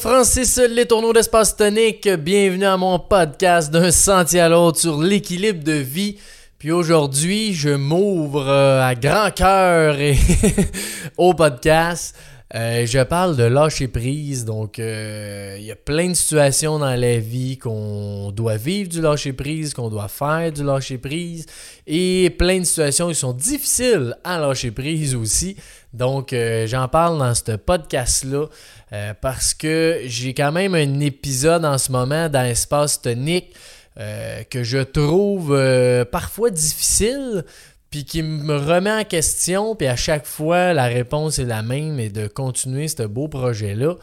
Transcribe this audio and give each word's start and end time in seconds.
Francis 0.00 0.56
Les 0.56 0.86
Tourneaux 0.86 1.12
d'Espace 1.12 1.54
Tonique. 1.54 2.08
Bienvenue 2.08 2.64
à 2.64 2.78
mon 2.78 2.98
podcast 2.98 3.70
d'un 3.70 3.90
sentier 3.90 4.40
à 4.40 4.48
l'autre 4.48 4.78
sur 4.78 4.98
l'équilibre 4.98 5.62
de 5.62 5.74
vie. 5.74 6.16
Puis 6.58 6.72
aujourd'hui, 6.72 7.52
je 7.52 7.68
m'ouvre 7.68 8.48
euh, 8.48 8.80
à 8.82 8.94
grand 8.94 9.30
cœur 9.30 9.96
au 11.18 11.34
podcast. 11.34 12.16
Euh, 12.54 12.86
je 12.86 13.02
parle 13.02 13.36
de 13.36 13.44
lâcher 13.44 13.88
prise. 13.88 14.46
Donc, 14.46 14.78
euh, 14.78 15.56
il 15.58 15.66
y 15.66 15.70
a 15.70 15.76
plein 15.76 16.08
de 16.08 16.14
situations 16.14 16.78
dans 16.78 16.96
la 16.96 17.18
vie 17.18 17.58
qu'on 17.58 18.32
doit 18.32 18.56
vivre 18.56 18.88
du 18.88 19.02
lâcher 19.02 19.34
prise, 19.34 19.74
qu'on 19.74 19.90
doit 19.90 20.08
faire 20.08 20.50
du 20.50 20.64
lâcher 20.64 20.96
prise, 20.96 21.44
et 21.86 22.30
plein 22.30 22.58
de 22.58 22.64
situations 22.64 23.08
qui 23.08 23.14
sont 23.16 23.34
difficiles 23.34 24.16
à 24.24 24.38
lâcher 24.38 24.70
prise 24.70 25.14
aussi. 25.14 25.56
Donc, 25.92 26.34
j'en 26.66 26.88
parle 26.88 27.18
dans 27.18 27.34
ce 27.34 27.56
podcast-là. 27.56 28.46
Euh, 28.92 29.14
parce 29.20 29.54
que 29.54 30.00
j'ai 30.06 30.34
quand 30.34 30.50
même 30.50 30.74
un 30.74 31.00
épisode 31.00 31.64
en 31.64 31.78
ce 31.78 31.92
moment 31.92 32.28
dans 32.28 32.44
Espace 32.44 33.00
Tonique 33.00 33.54
euh, 33.98 34.42
que 34.50 34.64
je 34.64 34.78
trouve 34.78 35.54
euh, 35.54 36.04
parfois 36.04 36.50
difficile, 36.50 37.44
puis 37.90 38.04
qui 38.04 38.22
me 38.22 38.56
remet 38.56 38.90
en 38.90 39.04
question, 39.04 39.76
puis 39.76 39.86
à 39.86 39.96
chaque 39.96 40.26
fois, 40.26 40.72
la 40.72 40.86
réponse 40.86 41.38
est 41.38 41.44
la 41.44 41.62
même 41.62 42.00
et 42.00 42.08
de 42.08 42.26
continuer 42.26 42.88
ce 42.88 43.04
beau 43.04 43.28
projet-là. 43.28 43.94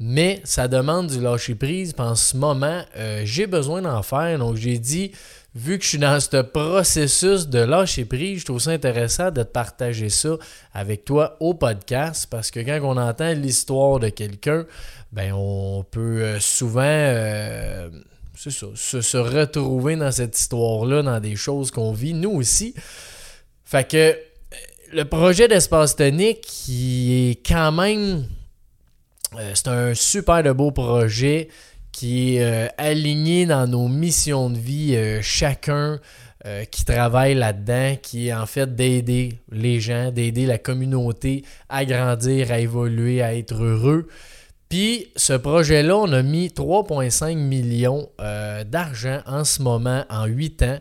Mais 0.00 0.40
ça 0.44 0.66
demande 0.66 1.06
du 1.06 1.20
lâcher-prise, 1.20 1.92
puis 1.92 2.04
en 2.04 2.16
ce 2.16 2.36
moment, 2.36 2.82
j'ai 3.22 3.46
besoin 3.46 3.80
d'en 3.80 4.02
faire. 4.02 4.38
Donc, 4.40 4.56
j'ai 4.56 4.78
dit, 4.78 5.12
vu 5.54 5.78
que 5.78 5.84
je 5.84 5.90
suis 5.90 5.98
dans 5.98 6.18
ce 6.18 6.42
processus 6.42 7.46
de 7.48 7.60
lâcher 7.60 8.04
prise, 8.04 8.40
je 8.40 8.44
trouve 8.44 8.60
ça 8.60 8.72
intéressant 8.72 9.30
de 9.30 9.42
te 9.42 9.48
partager 9.48 10.08
ça 10.08 10.36
avec 10.72 11.04
toi 11.04 11.36
au 11.40 11.54
podcast 11.54 12.26
parce 12.28 12.50
que 12.50 12.60
quand 12.60 12.80
on 12.82 12.96
entend 12.96 13.32
l'histoire 13.32 14.00
de 14.00 14.08
quelqu'un, 14.08 14.66
ben 15.12 15.32
on 15.32 15.84
peut 15.88 16.22
euh, 16.22 16.40
souvent 16.40 16.82
euh, 16.82 17.88
se, 18.34 19.16
retrouver 19.16 19.94
dans 19.94 20.10
cette 20.10 20.38
histoire-là, 20.38 21.02
dans 21.02 21.20
des 21.20 21.36
choses 21.36 21.70
qu'on 21.70 21.92
vit, 21.92 22.14
nous 22.14 22.32
aussi. 22.32 22.74
Fait 23.64 23.88
que 23.88 23.96
euh, 23.96 24.14
le 24.92 25.04
projet 25.04 25.46
d'espace 25.46 25.94
tonique, 25.94 26.40
qui 26.40 27.30
est 27.30 27.46
quand 27.46 27.70
même. 27.70 28.26
c'est 29.54 29.68
un 29.68 29.94
super 29.94 30.42
de 30.42 30.50
beau 30.50 30.72
projet 30.72 31.48
qui 31.94 32.34
est 32.34 32.42
euh, 32.42 32.66
aligné 32.76 33.46
dans 33.46 33.68
nos 33.68 33.86
missions 33.86 34.50
de 34.50 34.58
vie, 34.58 34.96
euh, 34.96 35.20
chacun 35.22 36.00
euh, 36.44 36.64
qui 36.64 36.84
travaille 36.84 37.34
là-dedans, 37.36 37.96
qui 38.02 38.28
est 38.28 38.34
en 38.34 38.46
fait 38.46 38.74
d'aider 38.74 39.38
les 39.52 39.78
gens, 39.78 40.10
d'aider 40.10 40.44
la 40.44 40.58
communauté 40.58 41.44
à 41.68 41.84
grandir, 41.84 42.50
à 42.50 42.58
évoluer, 42.58 43.22
à 43.22 43.36
être 43.36 43.54
heureux. 43.62 44.08
Puis 44.68 45.12
ce 45.14 45.34
projet-là, 45.34 45.96
on 45.96 46.12
a 46.12 46.22
mis 46.22 46.48
3,5 46.48 47.36
millions 47.36 48.08
d'argent 48.66 49.20
en 49.24 49.44
ce 49.44 49.62
moment, 49.62 50.04
en 50.10 50.26
8 50.26 50.62
ans, 50.64 50.78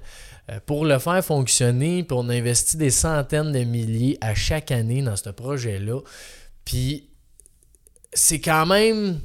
pour 0.65 0.83
le 0.83 0.97
faire 0.97 1.23
fonctionner. 1.23 2.03
Puis 2.03 2.17
on 2.19 2.27
investit 2.29 2.77
des 2.77 2.89
centaines 2.89 3.51
de 3.51 3.59
milliers 3.59 4.17
à 4.19 4.33
chaque 4.33 4.71
année 4.71 5.03
dans 5.03 5.15
ce 5.15 5.29
projet-là. 5.29 5.99
Puis 6.65 7.09
c'est 8.13 8.39
quand 8.39 8.65
même 8.65 9.19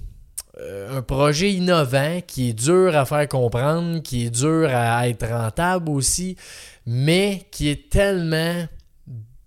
un 0.91 1.03
projet 1.03 1.53
innovant 1.53 2.21
qui 2.27 2.51
est 2.51 2.53
dur 2.53 2.97
à 2.97 3.05
faire 3.05 3.29
comprendre, 3.29 4.03
qui 4.03 4.27
est 4.27 4.31
dur 4.31 4.69
à 4.73 5.09
être 5.09 5.27
rentable 5.27 5.91
aussi, 5.91 6.37
mais 6.87 7.47
qui 7.51 7.69
est 7.69 7.91
tellement 7.91 8.67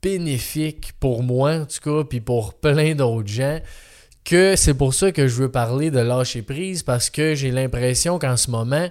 bénéfique 0.01 0.93
pour 0.99 1.23
moi, 1.23 1.53
en 1.53 1.65
tout 1.65 1.79
cas, 1.83 2.03
puis 2.07 2.21
pour 2.21 2.53
plein 2.53 2.95
d'autres 2.95 3.27
gens, 3.27 3.59
que 4.23 4.55
c'est 4.55 4.73
pour 4.73 4.93
ça 4.93 5.11
que 5.11 5.27
je 5.27 5.35
veux 5.35 5.51
parler 5.51 5.91
de 5.91 5.99
lâcher 5.99 6.41
prise, 6.41 6.83
parce 6.83 7.09
que 7.09 7.35
j'ai 7.35 7.51
l'impression 7.51 8.19
qu'en 8.19 8.37
ce 8.37 8.49
moment, 8.49 8.87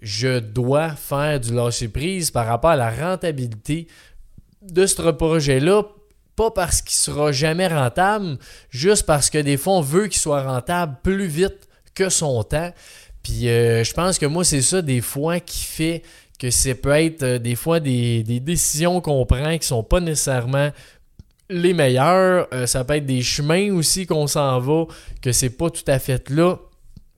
je 0.00 0.38
dois 0.40 0.90
faire 0.90 1.38
du 1.38 1.54
lâcher 1.54 1.88
prise 1.88 2.30
par 2.30 2.46
rapport 2.46 2.70
à 2.70 2.76
la 2.76 2.90
rentabilité 2.90 3.86
de 4.62 4.86
ce 4.86 5.10
projet-là 5.10 5.84
pas 6.36 6.50
parce 6.50 6.82
qu'il 6.82 6.96
sera 6.96 7.32
jamais 7.32 7.68
rentable, 7.68 8.38
juste 8.70 9.04
parce 9.04 9.30
que 9.30 9.38
des 9.38 9.56
fois, 9.56 9.74
on 9.74 9.80
veut 9.80 10.06
qu'il 10.08 10.20
soit 10.20 10.42
rentable 10.42 10.96
plus 11.02 11.26
vite 11.26 11.68
que 11.94 12.08
son 12.08 12.42
temps. 12.42 12.72
Puis 13.22 13.48
euh, 13.48 13.84
je 13.84 13.92
pense 13.92 14.18
que 14.18 14.26
moi, 14.26 14.44
c'est 14.44 14.62
ça 14.62 14.82
des 14.82 15.00
fois 15.00 15.40
qui 15.40 15.64
fait 15.64 16.02
que 16.38 16.50
c'est 16.50 16.74
peut 16.74 16.90
être 16.90 17.22
euh, 17.22 17.38
des 17.38 17.54
fois 17.54 17.78
des, 17.78 18.24
décisions 18.24 19.00
qu'on 19.00 19.24
prend 19.26 19.56
qui 19.58 19.66
sont 19.66 19.84
pas 19.84 20.00
nécessairement 20.00 20.70
les 21.48 21.74
meilleures. 21.74 22.48
Euh, 22.52 22.66
ça 22.66 22.84
peut 22.84 22.96
être 22.96 23.06
des 23.06 23.22
chemins 23.22 23.72
aussi 23.72 24.06
qu'on 24.06 24.26
s'en 24.26 24.58
va, 24.58 24.86
que 25.20 25.32
c'est 25.32 25.50
pas 25.50 25.70
tout 25.70 25.84
à 25.86 25.98
fait 25.98 26.30
là. 26.30 26.56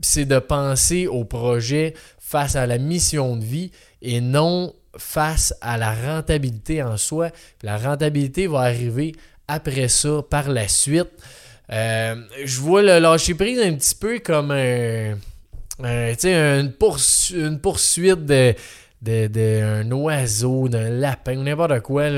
C'est 0.01 0.27
de 0.27 0.39
penser 0.39 1.07
au 1.07 1.25
projet 1.25 1.95
face 2.19 2.57
à 2.57 2.67
la 2.67 2.79
mission 2.79 3.37
de 3.37 3.45
vie 3.45 3.71
et 4.03 4.21
non 4.21 4.75
face 4.99 5.55
à 5.61 5.77
la 5.77 5.95
rentabilité 5.95 6.83
en 6.83 6.97
soi. 6.97 7.31
la 7.63 7.77
rentabilité 7.77 8.47
va 8.47 8.61
arriver 8.61 9.13
après 9.49 9.89
ça, 9.89 10.23
par 10.29 10.49
la 10.49 10.69
suite. 10.69 11.11
Euh, 11.73 12.17
je 12.45 12.61
vois 12.61 12.83
le 12.83 12.99
lâcher 12.99 13.35
prise 13.35 13.59
un 13.59 13.75
petit 13.75 13.95
peu 13.95 14.19
comme 14.19 14.51
un, 14.51 15.17
une, 15.83 16.73
poursuite 17.59 18.25
d'un 19.01 19.91
oiseau, 19.91 20.69
d'un 20.69 20.91
lapin, 20.91 21.37
n'importe 21.37 21.81
quoi. 21.81 22.11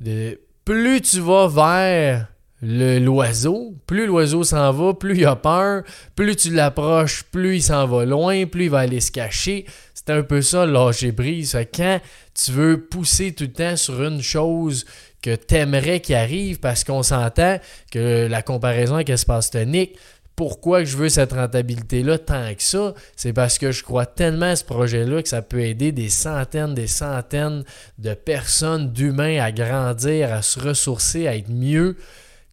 De, 0.00 0.40
plus 0.64 1.00
tu 1.02 1.20
vas 1.20 1.46
vers 1.46 2.26
l'oiseau, 2.62 3.74
plus 3.86 4.06
l'oiseau 4.06 4.42
s'en 4.42 4.72
va, 4.72 4.94
plus 4.94 5.18
il 5.18 5.26
a 5.26 5.36
peur, 5.36 5.82
plus 6.14 6.36
tu 6.36 6.50
l'approches, 6.50 7.22
plus 7.24 7.56
il 7.56 7.62
s'en 7.62 7.86
va 7.86 8.04
loin, 8.04 8.46
plus 8.46 8.64
il 8.64 8.70
va 8.70 8.80
aller 8.80 9.00
se 9.00 9.12
cacher. 9.12 9.66
C'est 10.06 10.12
un 10.12 10.22
peu 10.22 10.40
ça, 10.40 10.66
lâcher 10.66 11.10
prise. 11.10 11.58
Quand 11.74 12.00
tu 12.32 12.52
veux 12.52 12.80
pousser 12.86 13.32
tout 13.32 13.44
le 13.44 13.52
temps 13.52 13.76
sur 13.76 14.02
une 14.04 14.22
chose 14.22 14.84
que 15.20 15.34
t'aimerais 15.34 15.98
qu'il 15.98 16.14
arrive, 16.14 16.60
parce 16.60 16.84
qu'on 16.84 17.02
s'entend 17.02 17.58
que 17.90 18.28
la 18.28 18.42
comparaison 18.42 18.94
avec 18.94 19.10
espace 19.10 19.50
tonique, 19.50 19.98
pourquoi 20.36 20.84
je 20.84 20.96
veux 20.96 21.08
cette 21.08 21.32
rentabilité-là 21.32 22.18
tant 22.18 22.54
que 22.54 22.62
ça, 22.62 22.94
c'est 23.16 23.32
parce 23.32 23.58
que 23.58 23.72
je 23.72 23.82
crois 23.82 24.06
tellement 24.06 24.50
à 24.50 24.56
ce 24.56 24.64
projet-là 24.64 25.22
que 25.22 25.28
ça 25.28 25.42
peut 25.42 25.62
aider 25.62 25.90
des 25.90 26.10
centaines, 26.10 26.74
des 26.74 26.86
centaines 26.86 27.64
de 27.98 28.14
personnes, 28.14 28.92
d'humains 28.92 29.42
à 29.42 29.50
grandir, 29.50 30.32
à 30.32 30.42
se 30.42 30.60
ressourcer, 30.60 31.26
à 31.26 31.34
être 31.34 31.50
mieux, 31.50 31.96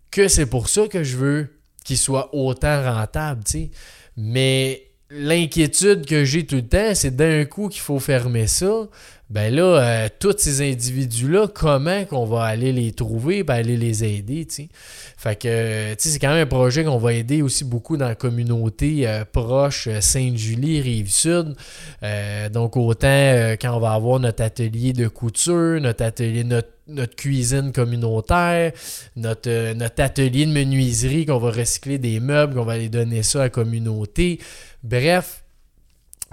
que 0.09 0.27
c'est 0.27 0.47
pour 0.47 0.69
ça 0.69 0.87
que 0.87 1.03
je 1.03 1.17
veux 1.17 1.49
qu'il 1.83 1.97
soit 1.97 2.33
autant 2.33 2.81
rentable, 2.81 3.43
tu 3.43 3.51
sais. 3.51 3.71
Mais 4.15 4.92
l'inquiétude 5.13 6.05
que 6.05 6.25
j'ai 6.25 6.45
tout 6.45 6.55
le 6.55 6.67
temps, 6.67 6.95
c'est 6.95 7.15
d'un 7.15 7.45
coup 7.45 7.69
qu'il 7.69 7.81
faut 7.81 7.99
fermer 7.99 8.47
ça. 8.47 8.87
Ben 9.29 9.51
là, 9.55 9.63
euh, 9.63 10.09
tous 10.19 10.35
ces 10.37 10.61
individus-là, 10.61 11.47
comment 11.47 12.05
qu'on 12.05 12.25
va 12.25 12.43
aller 12.43 12.71
les 12.71 12.91
trouver, 12.91 13.43
aller 13.47 13.77
les 13.77 14.03
aider. 14.03 14.45
Fait 15.17 15.35
que, 15.35 15.95
c'est 15.97 16.19
quand 16.19 16.29
même 16.29 16.43
un 16.43 16.45
projet 16.45 16.83
qu'on 16.83 16.99
va 16.99 17.13
aider 17.13 17.41
aussi 17.41 17.63
beaucoup 17.63 17.97
dans 17.97 18.09
la 18.09 18.15
communauté 18.15 19.07
euh, 19.07 19.23
proche 19.25 19.87
euh, 19.87 20.01
Sainte-Julie, 20.01 20.81
Rive-Sud. 20.81 21.55
donc, 22.51 22.77
autant 22.77 23.55
quand 23.59 23.75
on 23.75 23.79
va 23.79 23.93
avoir 23.93 24.19
notre 24.19 24.43
atelier 24.43 24.93
de 24.93 25.07
couture, 25.07 25.81
notre 25.81 26.03
atelier, 26.03 26.43
notre 26.43 27.15
cuisine 27.15 27.71
communautaire, 27.71 28.73
notre, 29.15 29.73
notre 29.73 30.03
atelier 30.03 30.45
de 30.45 30.51
menuiserie 30.51 31.25
qu'on 31.25 31.39
va 31.39 31.49
recycler 31.49 31.97
des 31.97 32.19
meubles, 32.19 32.55
qu'on 32.55 32.65
va 32.65 32.73
aller 32.73 32.89
donner 32.89 33.23
ça 33.23 33.39
à 33.39 33.43
la 33.43 33.49
communauté. 33.49 34.39
Bref, 34.83 35.43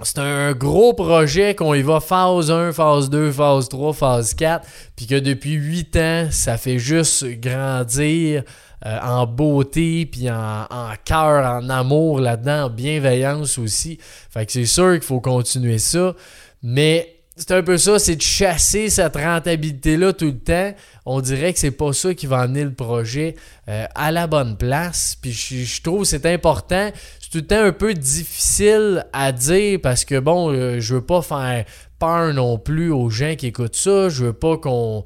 c'est 0.03 0.19
un 0.19 0.51
gros 0.53 0.93
projet 0.93 1.55
qu'on 1.55 1.73
y 1.73 1.81
va 1.81 1.99
phase 1.99 2.51
1, 2.51 2.73
phase 2.73 3.09
2, 3.09 3.31
phase 3.31 3.69
3, 3.69 3.93
phase 3.93 4.33
4, 4.33 4.67
puis 4.95 5.07
que 5.07 5.15
depuis 5.15 5.53
8 5.53 5.95
ans, 5.97 6.27
ça 6.31 6.57
fait 6.57 6.79
juste 6.79 7.25
grandir 7.39 8.43
euh, 8.85 8.99
en 9.01 9.27
beauté, 9.27 10.05
puis 10.05 10.29
en, 10.29 10.65
cœur, 11.05 11.45
en 11.45 11.69
amour 11.69 12.19
là-dedans, 12.19 12.65
en 12.65 12.69
bienveillance 12.69 13.57
aussi. 13.57 13.99
Fait 14.01 14.45
que 14.45 14.51
c'est 14.51 14.65
sûr 14.65 14.93
qu'il 14.93 15.03
faut 15.03 15.21
continuer 15.21 15.77
ça, 15.77 16.15
mais 16.63 17.21
c'est 17.37 17.51
un 17.51 17.63
peu 17.63 17.77
ça, 17.77 17.97
c'est 17.97 18.15
de 18.15 18.21
chasser 18.21 18.89
cette 18.89 19.15
rentabilité-là 19.15 20.13
tout 20.13 20.25
le 20.25 20.37
temps. 20.37 20.73
On 21.05 21.21
dirait 21.21 21.53
que 21.53 21.59
c'est 21.59 21.71
pas 21.71 21.93
ça 21.93 22.13
qui 22.13 22.27
va 22.27 22.39
amener 22.39 22.63
le 22.63 22.73
projet 22.73 23.35
euh, 23.67 23.85
à 23.95 24.11
la 24.11 24.27
bonne 24.27 24.57
place. 24.57 25.17
Puis 25.19 25.31
je, 25.31 25.81
trouve 25.81 26.01
que 26.01 26.07
c'est 26.07 26.25
important. 26.25 26.91
Tout 27.31 27.37
le 27.37 27.47
temps 27.47 27.63
un 27.63 27.71
peu 27.71 27.93
difficile 27.93 29.05
à 29.13 29.31
dire 29.31 29.79
parce 29.81 30.03
que 30.03 30.19
bon, 30.19 30.51
euh, 30.51 30.81
je 30.81 30.95
veux 30.95 31.05
pas 31.05 31.21
faire 31.21 31.63
peur 31.97 32.33
non 32.33 32.57
plus 32.57 32.91
aux 32.91 33.09
gens 33.09 33.35
qui 33.37 33.47
écoutent 33.47 33.77
ça. 33.77 34.09
Je 34.09 34.25
veux 34.25 34.33
pas 34.33 34.57
qu'on 34.57 35.05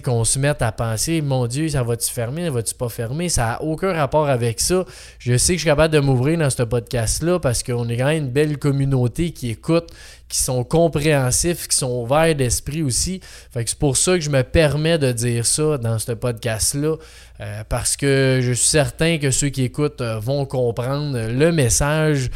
qu'on 0.00 0.24
se 0.24 0.38
mette 0.38 0.62
à 0.62 0.72
penser, 0.72 1.20
mon 1.20 1.46
Dieu, 1.46 1.68
ça 1.68 1.82
va-tu 1.82 2.10
fermer, 2.10 2.46
ça 2.46 2.50
va-tu 2.50 2.74
pas 2.74 2.88
fermer, 2.88 3.28
ça 3.28 3.42
n'a 3.42 3.62
aucun 3.62 3.92
rapport 3.92 4.28
avec 4.28 4.60
ça. 4.60 4.86
Je 5.18 5.36
sais 5.36 5.52
que 5.54 5.58
je 5.58 5.62
suis 5.62 5.68
capable 5.68 5.92
de 5.92 6.00
m'ouvrir 6.00 6.38
dans 6.38 6.48
ce 6.48 6.62
podcast-là 6.62 7.38
parce 7.40 7.62
qu'on 7.62 7.88
est 7.88 7.98
quand 7.98 8.06
même 8.06 8.24
une 8.24 8.30
belle 8.30 8.58
communauté 8.58 9.32
qui 9.32 9.50
écoute, 9.50 9.90
qui 10.28 10.38
sont 10.38 10.64
compréhensifs, 10.64 11.68
qui 11.68 11.76
sont 11.76 12.02
ouverts 12.02 12.34
d'esprit 12.34 12.82
aussi. 12.82 13.20
Fait 13.52 13.64
que 13.64 13.70
c'est 13.70 13.78
pour 13.78 13.98
ça 13.98 14.14
que 14.14 14.20
je 14.20 14.30
me 14.30 14.42
permets 14.42 14.98
de 14.98 15.12
dire 15.12 15.44
ça 15.44 15.76
dans 15.76 15.98
ce 15.98 16.12
podcast-là. 16.12 16.96
Euh, 17.42 17.64
parce 17.68 17.96
que 17.96 18.38
je 18.40 18.52
suis 18.52 18.68
certain 18.68 19.18
que 19.18 19.32
ceux 19.32 19.48
qui 19.48 19.64
écoutent 19.64 20.00
euh, 20.00 20.20
vont 20.20 20.46
comprendre 20.46 21.18
le 21.18 21.50
message. 21.50 22.30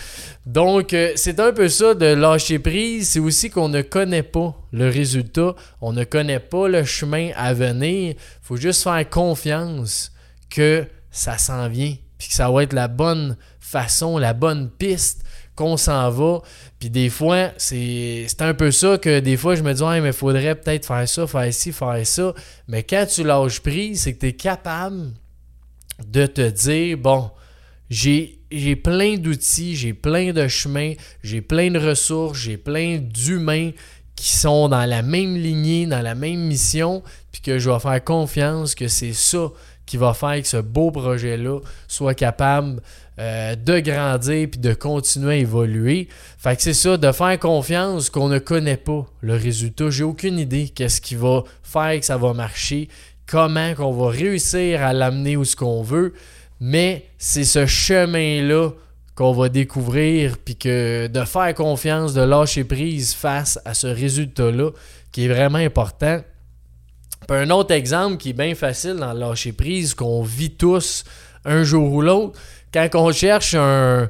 Donc, 0.47 0.93
euh, 0.95 1.13
c'est 1.15 1.39
un 1.39 1.53
peu 1.53 1.69
ça 1.69 1.95
de 1.95 2.07
lâcher 2.07 2.59
prise. 2.59 3.11
C'est 3.11 3.21
aussi 3.21 3.49
qu'on 3.49 3.69
ne 3.69 3.83
connaît 3.83 4.25
pas 4.25 4.57
le 4.73 4.89
résultat, 4.89 5.55
on 5.81 5.93
ne 5.93 6.03
connaît 6.03 6.41
pas 6.41 6.67
le 6.67 6.83
chemin 6.85 7.31
à 7.37 7.55
venir. 7.55 8.15
Il 8.17 8.43
faut 8.43 8.57
juste 8.57 8.83
faire 8.83 9.09
confiance 9.09 10.11
que 10.51 10.85
ça 11.13 11.39
s'en 11.39 11.69
vient, 11.69 11.95
puis 12.19 12.29
que 12.29 12.35
ça 12.35 12.51
va 12.51 12.65
être 12.65 12.73
la 12.73 12.89
bonne 12.89 13.37
façon, 13.61 14.19
la 14.19 14.33
bonne 14.33 14.71
piste 14.71 15.25
qu'on 15.57 15.77
s'en 15.77 16.11
va. 16.11 16.43
Puis 16.79 16.91
des 16.91 17.09
fois, 17.09 17.51
c'est 17.57 18.27
un 18.41 18.55
peu 18.55 18.71
ça 18.71 18.99
que 18.99 19.19
des 19.21 19.37
fois, 19.37 19.57
je 19.57 19.63
me 19.63 19.73
dis, 19.73 19.83
ouais, 19.83 20.01
mais 20.01 20.13
faudrait 20.13 20.55
peut-être 20.55 20.87
faire 20.87 21.09
ça, 21.09 21.27
faire 21.27 21.53
ci, 21.53 21.73
faire 21.73 22.07
ça. 22.07 22.35
Mais 22.69 22.83
quand 22.83 23.07
tu 23.07 23.25
lâches 23.25 23.61
prise, 23.61 24.03
c'est 24.03 24.15
que 24.15 24.21
tu 24.21 24.27
es 24.27 24.33
capable 24.35 25.13
de 26.07 26.27
te 26.27 26.49
dire, 26.49 26.99
bon, 26.99 27.31
j'ai 27.89 28.77
plein 28.77 29.17
d'outils, 29.17 29.75
j'ai 29.75 29.95
plein 29.95 30.33
de 30.33 30.47
chemins, 30.47 30.93
j'ai 31.23 31.41
plein 31.41 31.71
de 31.71 31.79
ressources, 31.79 32.39
j'ai 32.39 32.59
plein 32.59 32.99
d'humains 32.99 33.71
qui 34.15 34.37
sont 34.37 34.69
dans 34.69 34.85
la 34.85 35.03
même 35.03 35.37
lignée, 35.37 35.87
dans 35.87 36.03
la 36.03 36.15
même 36.15 36.41
mission, 36.41 37.03
puis 37.33 37.43
que 37.43 37.59
je 37.59 37.71
vais 37.71 37.79
faire 37.79 38.03
confiance 38.03 38.75
que 38.75 38.89
c'est 38.89 39.13
ça 39.13 39.51
qui 39.87 39.97
va 39.97 40.13
faire 40.13 40.41
que 40.43 40.49
ce 40.49 40.57
beau 40.57 40.91
projet-là 40.91 41.61
soit 41.89 42.15
capable 42.15 42.81
euh, 43.19 43.55
de 43.55 43.79
grandir 43.79 44.49
puis 44.51 44.61
de 44.61 44.75
continuer 44.75 45.35
à 45.35 45.37
évoluer. 45.37 46.09
Fait 46.37 46.57
que 46.57 46.63
c'est 46.63 46.75
ça, 46.75 46.97
de 46.97 47.13
faire 47.13 47.39
confiance 47.39 48.11
qu'on 48.11 48.29
ne 48.29 48.39
connaît 48.39 48.77
pas 48.77 49.07
le 49.21 49.35
résultat. 49.35 49.89
J'ai 49.89 50.05
aucune 50.05 50.39
idée 50.39 50.69
qu'est-ce 50.69 51.01
qui 51.01 51.15
va 51.15 51.45
faire 51.63 51.99
que 51.99 52.05
ça 52.05 52.19
va 52.19 52.35
marcher, 52.35 52.89
comment 53.27 53.75
qu'on 53.75 53.93
va 53.93 54.11
réussir 54.11 54.83
à 54.83 54.93
l'amener 54.93 55.37
où 55.37 55.45
ce 55.45 55.57
qu'on 55.57 55.83
veut, 55.83 56.13
mais 56.61 57.07
c'est 57.17 57.45
ce 57.45 57.65
chemin-là 57.67 58.71
qu'on 59.15 59.33
va 59.33 59.49
découvrir 59.49 60.37
puis 60.37 60.57
que 60.57 61.07
de 61.07 61.25
faire 61.25 61.55
confiance, 61.55 62.13
de 62.13 62.21
lâcher 62.21 62.65
prise 62.65 63.15
face 63.15 63.59
à 63.65 63.73
ce 63.73 63.87
résultat-là 63.87 64.71
qui 65.11 65.25
est 65.25 65.29
vraiment 65.29 65.59
important. 65.59 66.21
Un 67.35 67.51
autre 67.51 67.73
exemple 67.73 68.19
qui 68.19 68.31
est 68.31 68.35
bien 68.35 68.55
facile 68.55 68.95
dans 68.95 69.13
le 69.13 69.21
lâcher 69.21 69.53
prise, 69.53 69.95
qu'on 69.95 70.23
vit 70.23 70.53
tous 70.53 71.05
un 71.45 71.63
jour 71.65 71.93
ou 71.93 72.03
l'autre, 72.03 72.39
quand 72.73 72.89
on 72.95 73.13
cherche 73.13 73.55
un, 73.55 74.09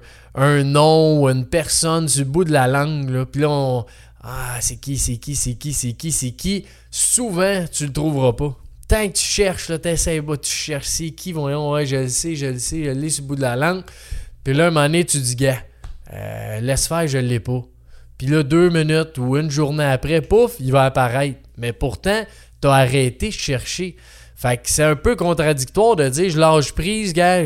nom 0.65 1.23
ou 1.23 1.29
une 1.29 1.47
personne 1.47 2.09
le 2.17 2.25
bout 2.25 2.45
de 2.45 2.53
la 2.53 2.67
langue, 2.67 3.25
puis 3.25 3.43
là, 3.43 3.51
on. 3.51 3.87
Ah, 4.23 4.57
c'est 4.61 4.77
qui, 4.77 4.99
c'est 4.99 5.19
qui, 5.19 5.37
c'est 5.37 5.55
qui, 5.55 5.73
c'est 5.73 5.93
qui, 5.93 6.11
c'est 6.11 6.33
qui. 6.33 6.67
Souvent, 6.91 7.65
tu 7.71 7.87
le 7.87 7.93
trouveras 7.93 8.33
pas. 8.33 8.57
Tant 8.89 9.07
que 9.07 9.13
tu 9.13 9.25
cherches, 9.25 9.69
là, 9.69 9.79
t'essayes 9.79 10.21
pas, 10.21 10.37
tu 10.37 10.51
cherches 10.51 10.87
c'est 10.87 11.11
qui, 11.11 11.33
voyons, 11.33 11.85
je 11.85 11.97
le 11.97 12.09
sais, 12.09 12.35
je 12.35 12.47
le 12.47 12.59
sais, 12.59 12.85
je 12.85 12.91
l'ai 12.91 13.09
sur 13.09 13.23
le 13.23 13.29
bout 13.29 13.37
de 13.37 13.43
la 13.43 13.55
langue. 13.55 13.83
Puis 14.43 14.53
là, 14.53 14.67
un 14.67 14.71
moment 14.71 14.87
donné, 14.87 15.05
tu 15.05 15.19
dis, 15.19 15.37
gars, 15.37 15.59
euh, 16.13 16.61
laisse 16.61 16.89
faire, 16.89 17.07
je 17.07 17.19
l'ai 17.19 17.41
pas. 17.41 17.63
Puis 18.19 18.27
là, 18.27 18.43
deux 18.43 18.71
minutes 18.71 19.19
ou 19.19 19.37
une 19.37 19.51
journée 19.51 19.85
après, 19.85 20.21
pouf, 20.23 20.57
il 20.61 20.73
va 20.73 20.85
apparaître. 20.85 21.39
Mais 21.57 21.73
pourtant, 21.73 22.25
tu 22.67 22.71
as 22.71 22.75
arrêté 22.75 23.29
de 23.29 23.33
chercher. 23.33 23.97
Fait 24.35 24.57
que 24.57 24.69
c'est 24.69 24.83
un 24.83 24.97
peu 24.97 25.17
contradictoire 25.17 25.97
de 25.97 26.09
dire, 26.09 26.31
je 26.31 26.39
lâche 26.39 26.73
prise, 26.73 27.13
gars 27.13 27.43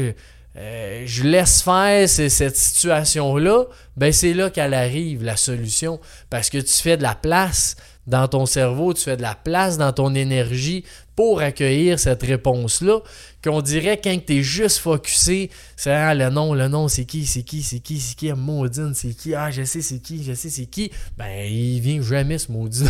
euh, 0.56 1.04
je 1.06 1.22
laisse 1.22 1.62
faire 1.62 2.08
cette 2.08 2.56
situation-là, 2.56 3.66
ben 3.96 4.12
c'est 4.12 4.34
là 4.34 4.50
qu'elle 4.50 4.74
arrive, 4.74 5.22
la 5.22 5.36
solution. 5.36 6.00
Parce 6.28 6.50
que 6.50 6.58
tu 6.58 6.72
fais 6.72 6.96
de 6.96 7.02
la 7.02 7.14
place 7.14 7.76
dans 8.06 8.26
ton 8.26 8.46
cerveau, 8.46 8.92
tu 8.92 9.02
fais 9.02 9.16
de 9.16 9.22
la 9.22 9.36
place 9.36 9.78
dans 9.78 9.92
ton 9.92 10.14
énergie 10.14 10.84
pour 11.14 11.40
accueillir 11.40 12.00
cette 12.00 12.22
réponse-là, 12.22 13.00
qu'on 13.42 13.62
dirait 13.62 14.00
quand 14.02 14.16
tu 14.26 14.36
es 14.38 14.42
juste 14.42 14.78
focusé, 14.78 15.50
c'est 15.76 15.90
ah, 15.90 16.14
le 16.14 16.28
nom, 16.30 16.54
le 16.54 16.68
nom, 16.68 16.88
c'est 16.88 17.04
qui, 17.04 17.24
c'est 17.26 17.42
qui, 17.42 17.62
c'est 17.62 17.80
qui, 17.80 17.98
c'est 17.98 18.14
qui, 18.14 18.32
maudine, 18.32 18.92
c'est 18.94 19.14
qui, 19.14 19.34
ah, 19.34 19.50
je 19.50 19.62
sais 19.62 19.80
c'est 19.80 19.98
qui, 19.98 20.22
je 20.22 20.34
sais 20.34 20.50
c'est 20.50 20.66
qui, 20.66 20.90
ben, 21.16 21.46
il 21.50 21.80
vient 21.80 22.02
jamais 22.02 22.38
ce 22.38 22.52
maudit. 22.52 22.84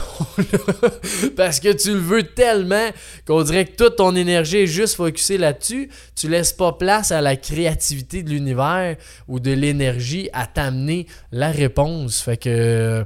Parce 1.37 1.61
que 1.61 1.73
tu 1.73 1.93
le 1.93 2.00
veux 2.00 2.23
tellement 2.23 2.91
qu'on 3.26 3.43
dirait 3.43 3.64
que 3.64 3.76
toute 3.76 3.97
ton 3.97 4.14
énergie 4.17 4.58
est 4.58 4.67
juste 4.67 4.97
focusée 4.97 5.38
là-dessus, 5.38 5.88
tu 6.17 6.29
laisses 6.29 6.53
pas 6.53 6.73
place 6.73 7.12
à 7.12 7.20
la 7.20 7.37
créativité 7.37 8.23
de 8.23 8.31
l'univers 8.31 8.96
ou 9.29 9.41
de 9.41 9.53
l'énergie 9.53 10.29
à 10.32 10.46
t'amener 10.46 11.06
la 11.32 11.50
réponse. 11.50 12.20
Fait 12.20 12.37
que 12.37 13.05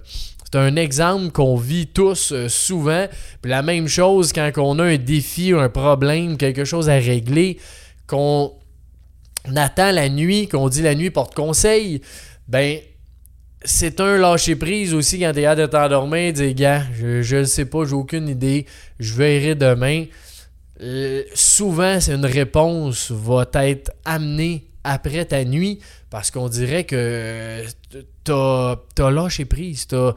c'est 0.54 0.60
un 0.60 0.76
exemple 0.76 1.32
qu'on 1.32 1.56
vit 1.56 1.88
tous 1.88 2.30
euh, 2.30 2.48
souvent. 2.48 3.08
La 3.42 3.62
même 3.62 3.88
chose 3.88 4.32
quand 4.32 4.52
on 4.58 4.78
a 4.78 4.84
un 4.84 4.98
défi, 4.98 5.52
un 5.52 5.68
problème, 5.68 6.36
quelque 6.36 6.64
chose 6.64 6.88
à 6.88 6.94
régler, 6.94 7.58
qu'on 8.06 8.52
attend 9.56 9.90
la 9.90 10.08
nuit, 10.08 10.46
qu'on 10.46 10.68
dit 10.68 10.82
la 10.82 10.94
nuit 10.94 11.10
porte 11.10 11.34
conseil, 11.34 12.02
ben 12.46 12.78
c'est 13.64 13.98
un 13.98 14.16
lâcher 14.16 14.54
prise 14.54 14.94
aussi 14.94 15.18
quand 15.18 15.32
t'es 15.32 15.44
hâte 15.44 15.58
de 15.58 15.66
t'endormir, 15.66 16.32
dire 16.32 16.54
gars, 16.54 16.82
je 16.94 17.36
ne 17.36 17.42
sais 17.42 17.64
pas, 17.64 17.84
j'ai 17.84 17.94
aucune 17.94 18.28
idée, 18.28 18.66
je 19.00 19.12
verrai 19.14 19.56
demain. 19.56 20.04
Euh, 20.80 21.24
souvent, 21.34 21.98
c'est 21.98 22.14
une 22.14 22.26
réponse 22.26 23.10
va 23.10 23.44
être 23.54 23.90
amenée 24.04 24.68
après 24.84 25.24
ta 25.24 25.44
nuit 25.44 25.80
parce 26.10 26.30
qu'on 26.30 26.48
dirait 26.48 26.84
que 26.84 27.64
t'as 28.22 28.76
as 28.98 29.10
lâché 29.10 29.46
prise, 29.46 29.88
t'as 29.88 30.14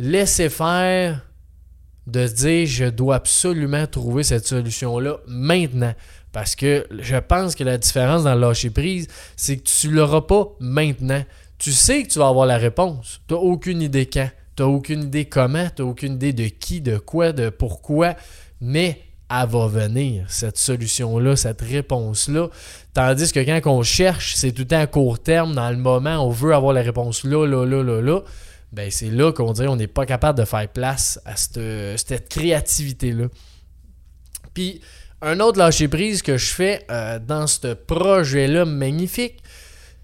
laisser 0.00 0.48
faire 0.48 1.20
de 2.06 2.26
se 2.26 2.34
dire 2.34 2.66
je 2.66 2.86
dois 2.86 3.16
absolument 3.16 3.86
trouver 3.86 4.22
cette 4.22 4.46
solution-là 4.46 5.18
maintenant. 5.26 5.94
Parce 6.32 6.54
que 6.54 6.86
je 6.98 7.16
pense 7.16 7.54
que 7.54 7.64
la 7.64 7.78
différence 7.78 8.24
dans 8.24 8.34
le 8.34 8.40
lâcher 8.40 8.70
prise, 8.70 9.08
c'est 9.36 9.56
que 9.56 9.64
tu 9.64 9.88
ne 9.88 9.94
l'auras 9.94 10.22
pas 10.22 10.48
maintenant. 10.60 11.24
Tu 11.58 11.72
sais 11.72 12.04
que 12.04 12.08
tu 12.08 12.18
vas 12.18 12.28
avoir 12.28 12.46
la 12.46 12.56
réponse. 12.56 13.20
Tu 13.26 13.34
n'as 13.34 13.40
aucune 13.40 13.82
idée 13.82 14.06
quand. 14.06 14.30
Tu 14.56 14.62
n'as 14.62 14.68
aucune 14.68 15.04
idée 15.04 15.24
comment. 15.24 15.68
Tu 15.74 15.82
n'as 15.82 15.88
aucune 15.88 16.14
idée 16.14 16.32
de 16.32 16.46
qui, 16.46 16.80
de 16.80 16.98
quoi, 16.98 17.32
de 17.32 17.50
pourquoi. 17.50 18.14
Mais 18.60 19.00
elle 19.28 19.48
va 19.48 19.66
venir, 19.66 20.24
cette 20.28 20.58
solution-là, 20.58 21.36
cette 21.36 21.60
réponse-là. 21.60 22.48
Tandis 22.94 23.32
que 23.32 23.40
quand 23.40 23.70
on 23.70 23.82
cherche, 23.82 24.34
c'est 24.34 24.52
tout 24.52 24.66
à 24.70 24.86
court 24.86 25.20
terme, 25.20 25.54
dans 25.54 25.70
le 25.70 25.76
moment, 25.76 26.26
on 26.26 26.30
veut 26.30 26.54
avoir 26.54 26.72
la 26.72 26.82
réponse 26.82 27.24
là, 27.24 27.46
là, 27.46 27.64
là, 27.64 27.82
là, 27.82 28.00
là 28.00 28.22
ben 28.72 28.90
c'est 28.90 29.10
là 29.10 29.32
qu'on 29.32 29.52
dirait 29.52 29.66
qu'on 29.66 29.76
n'est 29.76 29.86
pas 29.86 30.06
capable 30.06 30.38
de 30.38 30.44
faire 30.44 30.68
place 30.68 31.20
à 31.24 31.36
cette, 31.36 32.28
créativité-là. 32.28 33.26
Puis, 34.54 34.80
un 35.22 35.40
autre 35.40 35.58
lâcher-prise 35.58 36.22
que 36.22 36.36
je 36.36 36.52
fais 36.52 36.86
euh, 36.90 37.18
dans 37.18 37.46
ce 37.46 37.74
projet-là 37.74 38.64
magnifique, 38.64 39.42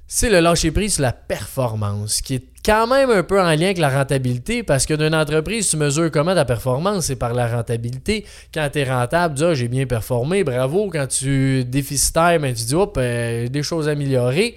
c'est 0.09 0.31
le 0.31 0.41
lâcher-prise 0.41 0.95
sur 0.95 1.03
la 1.03 1.13
performance, 1.13 2.21
qui 2.21 2.35
est 2.35 2.45
quand 2.65 2.87
même 2.87 3.11
un 3.11 3.23
peu 3.23 3.41
en 3.41 3.51
lien 3.51 3.67
avec 3.67 3.79
la 3.79 3.89
rentabilité, 3.89 4.63
parce 4.63 4.87
que 4.87 4.95
d'une 4.95 5.15
entreprise, 5.15 5.69
tu 5.69 5.77
mesures 5.77 6.11
comment 6.11 6.35
ta 6.35 6.45
performance, 6.45 7.07
c'est 7.07 7.17
par 7.17 7.35
la 7.35 7.49
rentabilité. 7.49 8.25
Quand 8.53 8.69
tu 8.73 8.81
es 8.81 8.85
rentable, 8.85 9.35
tu 9.35 9.39
dis 9.39 9.45
ah, 9.45 9.55
j'ai 9.55 9.69
bien 9.69 9.87
performé, 9.87 10.45
bravo. 10.45 10.91
Quand 10.91 11.07
tu 11.07 11.65
déficitaire, 11.65 12.39
ben, 12.41 12.55
tu 12.55 12.65
dis 12.65 12.75
hop, 12.75 12.97
euh, 12.99 13.49
des 13.49 13.63
choses 13.63 13.89
à 13.89 13.93
améliorer. 13.93 14.57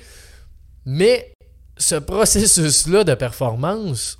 Mais 0.85 1.33
ce 1.79 1.95
processus-là 1.95 3.03
de 3.03 3.13
performance 3.15 4.19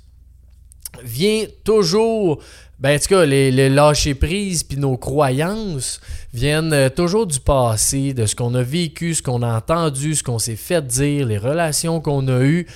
vient 1.04 1.44
toujours, 1.62 2.42
ben, 2.78 2.96
en 2.96 2.98
tout 2.98 3.08
cas, 3.08 3.24
les, 3.24 3.50
les 3.50 3.68
lâcher-prise 3.68 4.64
puis 4.64 4.78
nos 4.78 4.96
croyances 4.96 6.00
viennent 6.32 6.72
euh, 6.72 6.88
toujours 6.88 7.26
du 7.26 7.38
passé, 7.38 8.14
de 8.14 8.26
ce 8.26 8.34
qu'on 8.34 8.54
a 8.54 8.62
vécu, 8.62 9.14
ce 9.14 9.22
qu'on 9.22 9.42
a 9.42 9.56
entendu, 9.56 10.14
ce 10.14 10.22
qu'on 10.22 10.38
s'est 10.38 10.56
fait 10.56 10.84
dire, 10.84 11.26
les 11.26 11.38
relations 11.38 12.00
qu'on 12.00 12.26
a 12.28 12.40
eues. 12.40 12.66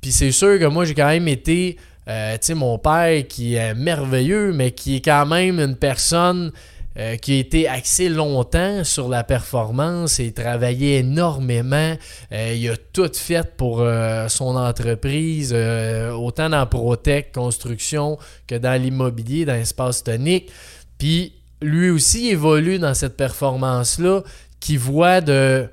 Puis 0.00 0.12
c'est 0.12 0.32
sûr 0.32 0.58
que 0.58 0.66
moi, 0.66 0.84
j'ai 0.84 0.94
quand 0.94 1.08
même 1.08 1.28
été, 1.28 1.78
euh, 2.06 2.34
tu 2.34 2.38
sais, 2.42 2.54
mon 2.54 2.78
père 2.78 3.26
qui 3.26 3.54
est 3.54 3.74
merveilleux, 3.74 4.52
mais 4.52 4.70
qui 4.72 4.96
est 4.96 5.04
quand 5.04 5.26
même 5.26 5.58
une 5.58 5.76
personne 5.76 6.52
euh, 6.98 7.16
qui 7.16 7.34
a 7.34 7.36
été 7.36 7.68
axé 7.68 8.08
longtemps 8.08 8.82
sur 8.82 9.08
la 9.10 9.22
performance 9.22 10.18
et 10.18 10.32
travaillait 10.32 11.00
énormément. 11.00 11.94
Euh, 12.32 12.54
il 12.56 12.70
a 12.70 12.76
tout 12.76 13.10
fait 13.12 13.54
pour 13.54 13.80
euh, 13.80 14.28
son 14.28 14.56
entreprise, 14.56 15.54
autant 15.54 16.48
dans 16.48 16.66
Protec, 16.66 17.32
construction 17.32 18.18
que 18.46 18.54
dans 18.54 18.80
l'immobilier, 18.80 19.44
dans 19.44 19.52
l'espace 19.52 20.04
tonique. 20.04 20.50
Puis 20.96 21.34
lui 21.60 21.90
aussi 21.90 22.28
évolue 22.28 22.78
dans 22.78 22.94
cette 22.94 23.18
performance-là 23.18 24.22
qui 24.58 24.78
voit 24.78 25.20
de 25.20 25.68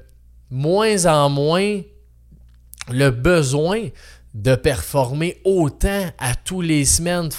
moins 0.51 1.06
en 1.06 1.30
moins 1.30 1.80
le 2.92 3.10
besoin 3.12 3.88
de 4.34 4.56
performer 4.56 5.40
autant 5.44 6.10
à 6.18 6.36
tous 6.36 6.62
les 6.62 6.86
semaines. 6.86 7.30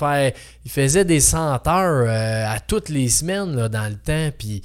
Il 0.65 0.71
faisait 0.71 1.05
des 1.05 1.21
100 1.21 1.67
heures 1.67 2.09
euh, 2.09 2.55
à 2.55 2.61
toutes 2.61 2.89
les 2.89 3.09
semaines 3.09 3.69
dans 3.69 3.89
le 3.89 3.97
temps, 3.97 4.31
puis 4.37 4.63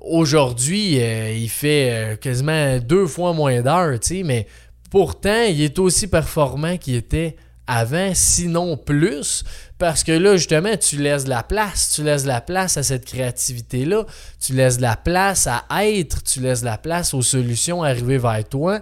aujourd'hui, 0.00 1.00
euh, 1.00 1.32
il 1.32 1.50
fait 1.50 1.90
euh, 1.90 2.16
quasiment 2.16 2.78
deux 2.78 3.06
fois 3.06 3.32
moins 3.34 3.60
d'heures, 3.60 3.98
mais 4.24 4.46
pourtant, 4.90 5.42
il 5.42 5.60
est 5.62 5.78
aussi 5.78 6.06
performant 6.06 6.78
qu'il 6.78 6.94
était 6.94 7.36
avant, 7.66 8.12
sinon 8.14 8.78
plus, 8.78 9.44
parce 9.76 10.02
que 10.02 10.12
là, 10.12 10.38
justement, 10.38 10.74
tu 10.78 10.96
laisses 10.96 11.24
de 11.24 11.28
la 11.28 11.42
place, 11.42 11.92
tu 11.94 12.02
laisses 12.02 12.24
la 12.24 12.40
place 12.40 12.78
à 12.78 12.82
cette 12.82 13.04
créativité-là, 13.04 14.06
tu 14.40 14.54
laisses 14.54 14.80
la 14.80 14.96
place 14.96 15.46
à 15.46 15.64
être, 15.86 16.22
tu 16.22 16.40
laisses 16.40 16.62
la 16.62 16.78
place 16.78 17.12
aux 17.12 17.20
solutions 17.20 17.82
arriver 17.82 18.16
vers 18.16 18.42
toi. 18.48 18.80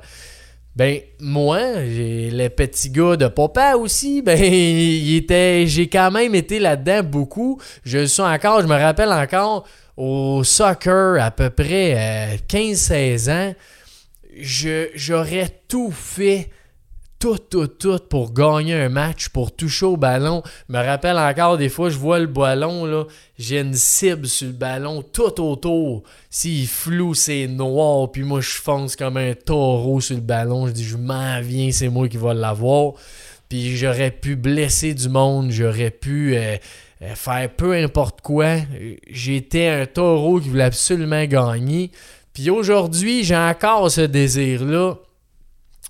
Ben, 0.77 1.01
moi, 1.21 1.87
j'ai 1.87 2.29
les 2.31 2.51
petits 2.51 2.91
gars 2.91 3.17
de 3.17 3.29
papa 3.29 3.77
aussi, 3.77 4.21
ben, 4.27 4.39
il 4.39 5.17
était, 5.17 5.67
j'ai 5.67 5.89
quand 5.89 6.11
même 6.11 6.35
été 6.35 6.59
là-dedans 6.59 7.03
beaucoup. 7.03 7.59
Je 7.83 7.99
le 7.99 8.07
suis 8.07 8.21
encore, 8.21 8.61
je 8.61 8.67
me 8.67 8.75
rappelle 8.75 9.11
encore, 9.11 9.67
au 9.97 10.45
soccer, 10.45 11.19
à 11.19 11.31
peu 11.31 11.49
près 11.49 12.39
15-16 12.47 13.31
euh, 13.31 13.33
ans, 13.33 13.55
j'aurais 14.95 15.49
tout 15.67 15.91
fait 15.91 16.51
tout, 17.19 17.39
tout, 17.39 17.67
tout 17.67 17.99
pour 18.11 18.33
gagner 18.33 18.75
un 18.75 18.89
match, 18.89 19.29
pour 19.29 19.55
toucher 19.55 19.87
au 19.87 19.97
ballon. 19.97 20.43
Je 20.69 20.77
me 20.77 20.85
rappelle 20.85 21.19
encore 21.19 21.57
des 21.57 21.69
fois, 21.69 21.89
je 21.89 21.99
vois 21.99 22.19
le 22.19 22.27
ballon, 22.27 22.85
là, 22.85 23.05
j'ai 23.39 23.61
une 23.61 23.75
cible 23.75 24.27
sur 24.27 24.49
le 24.49 24.53
ballon 24.53 25.03
tout 25.03 25.41
autour. 25.41 26.03
S'il 26.31 26.67
flou, 26.67 27.15
c'est 27.15 27.47
noir, 27.47 28.11
puis 28.13 28.23
moi 28.23 28.41
je 28.41 28.51
fonce 28.51 28.97
comme 28.97 29.17
un 29.17 29.35
taureau 29.35 30.01
sur 30.01 30.17
le 30.17 30.23
ballon. 30.23 30.67
Je 30.67 30.73
dis, 30.73 30.85
je 30.85 30.97
m'en 30.97 31.41
viens, 31.41 31.71
c'est 31.73 31.89
moi 31.89 32.09
qui 32.09 32.19
vais 32.19 32.35
l'avoir. 32.35 32.95
Puis 33.49 33.77
j'aurais 33.77 34.11
pu 34.11 34.37
blesser 34.37 34.93
du 34.93 35.09
monde, 35.09 35.51
j'aurais 35.51 35.91
pu 35.91 36.37
euh, 36.37 36.57
euh, 37.03 37.15
faire 37.15 37.49
peu 37.57 37.73
importe 37.75 38.21
quoi. 38.21 38.57
J'étais 39.09 39.69
un 39.69 39.87
taureau 39.87 40.41
qui 40.41 40.49
voulait 40.49 40.65
absolument 40.65 41.25
gagner. 41.25 41.91
Puis 42.33 42.51
aujourd'hui, 42.51 43.25
j'ai 43.25 43.37
encore 43.37 43.91
ce 43.91 44.03
désir-là 44.03 44.97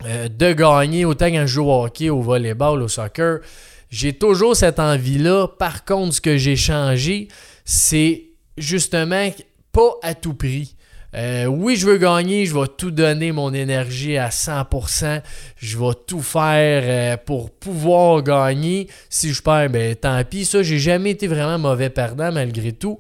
euh, 0.05 0.29
de 0.29 0.53
gagner 0.53 1.05
autant 1.05 1.29
je 1.33 1.47
joue 1.47 1.65
au 1.65 1.85
hockey, 1.85 2.11
au 2.11 2.21
volleyball, 2.21 2.83
au 2.83 2.89
soccer. 2.89 3.41
J'ai 3.89 4.13
toujours 4.13 4.55
cette 4.55 4.79
envie-là. 4.79 5.49
Par 5.59 5.85
contre, 5.85 6.15
ce 6.15 6.21
que 6.21 6.37
j'ai 6.37 6.57
changé, 6.57 7.29
c'est 7.65 8.25
justement 8.59 9.31
pas 9.73 9.95
à 10.03 10.15
tout 10.15 10.35
prix. 10.35 10.77
Euh, 11.15 11.47
oui, 11.47 11.77
je 11.77 11.87
veux 11.87 11.97
gagner, 11.97 12.45
je 12.45 12.55
vais 12.55 12.67
tout 12.77 12.91
donner 12.91 13.33
mon 13.33 13.55
énergie 13.55 14.19
à 14.19 14.29
100%. 14.29 15.23
Je 15.57 15.79
vais 15.79 15.95
tout 16.07 16.21
faire 16.21 16.83
euh, 16.85 17.17
pour 17.17 17.51
pouvoir 17.51 18.23
gagner. 18.23 18.89
Si 19.09 19.33
je 19.33 19.41
perds, 19.41 19.71
ben 19.71 19.95
tant 19.95 20.23
pis. 20.25 20.45
Ça, 20.45 20.63
j'ai 20.63 20.79
jamais 20.79 21.13
été 21.13 21.27
vraiment 21.27 21.59
mauvais 21.59 21.89
perdant 21.89 22.33
malgré 22.33 22.73
tout. 22.73 22.99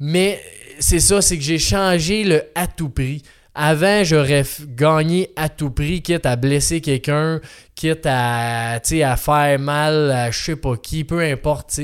Mais 0.00 0.40
c'est 0.80 0.98
ça, 0.98 1.22
c'est 1.22 1.36
que 1.36 1.44
j'ai 1.44 1.58
changé 1.58 2.24
le 2.24 2.42
à 2.56 2.66
tout 2.66 2.88
prix. 2.88 3.22
Avant, 3.54 4.04
j'aurais 4.04 4.44
gagné 4.68 5.30
à 5.36 5.48
tout 5.48 5.70
prix, 5.70 6.02
quitte 6.02 6.26
à 6.26 6.36
blesser 6.36 6.80
quelqu'un, 6.80 7.40
quitte 7.74 8.06
à, 8.06 8.74
à 8.74 9.16
faire 9.16 9.58
mal 9.58 10.10
à 10.10 10.30
je 10.30 10.38
sais 10.38 10.56
pas 10.56 10.76
qui, 10.76 11.04
peu 11.04 11.20
importe. 11.20 11.80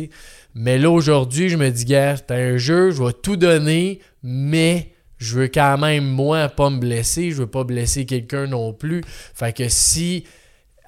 Mais 0.54 0.78
là, 0.78 0.90
aujourd'hui, 0.90 1.48
je 1.48 1.56
me 1.56 1.70
dis, 1.70 1.84
gars, 1.84 2.16
c'est 2.16 2.30
un 2.30 2.56
jeu, 2.56 2.90
je 2.90 3.02
vais 3.02 3.12
tout 3.12 3.36
donner, 3.36 4.00
mais 4.22 4.92
je 5.18 5.38
veux 5.38 5.48
quand 5.48 5.78
même, 5.78 6.04
moi, 6.04 6.48
pas 6.48 6.70
me 6.70 6.78
blesser. 6.78 7.30
Je 7.30 7.36
veux 7.36 7.46
pas 7.46 7.64
blesser 7.64 8.06
quelqu'un 8.06 8.46
non 8.46 8.72
plus. 8.72 9.02
Fait 9.34 9.52
que 9.52 9.68
si 9.68 10.24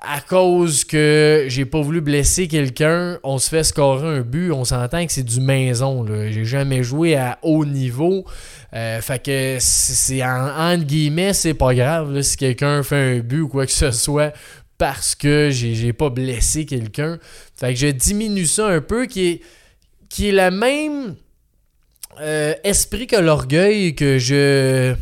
à 0.01 0.21
cause 0.21 0.85
que 0.85 1.47
j'ai 1.49 1.65
pas 1.65 1.81
voulu 1.81 2.01
blesser 2.01 2.47
quelqu'un, 2.47 3.19
on 3.23 3.39
se 3.39 3.49
fait 3.49 3.65
scorer 3.65 4.19
un 4.19 4.21
but, 4.21 4.53
on 4.53 4.65
s'entend 4.65 5.05
que 5.05 5.13
c'est 5.13 5.25
du 5.25 5.41
maison. 5.41 6.07
J'ai 6.31 6.45
jamais 6.45 6.83
joué 6.83 7.17
à 7.17 7.39
haut 7.43 7.65
niveau. 7.65 8.25
Euh, 8.75 9.01
fait 9.01 9.23
que 9.23 9.57
c'est 9.61 10.23
en, 10.23 10.73
entre 10.73 10.85
guillemets, 10.85 11.33
c'est 11.33 11.55
pas 11.55 11.75
grave 11.75 12.21
si 12.23 12.37
quelqu'un 12.37 12.83
fait 12.83 13.17
un 13.17 13.19
but 13.21 13.41
ou 13.41 13.49
quoi 13.49 13.67
que 13.67 13.73
ce 13.73 13.91
soit 13.91 14.33
parce 14.77 15.17
que 15.17 15.51
j'ai 15.51 15.93
pas 15.93 16.11
blessé 16.11 16.65
quelqu'un. 16.65 17.19
Fait 17.57 17.75
que 17.75 17.81
je 17.81 17.89
diminue 17.89 18.47
ça 18.47 18.69
un 18.69 18.81
peu 18.81 19.07
qui 19.07 19.27
est, 19.27 19.41
qui 20.09 20.29
est 20.29 20.33
le 20.33 20.51
même 20.51 21.17
euh, 22.21 22.55
esprit 22.63 23.09
que 23.09 23.17
l'orgueil 23.17 23.95
que 23.97 24.19
je 24.19 24.95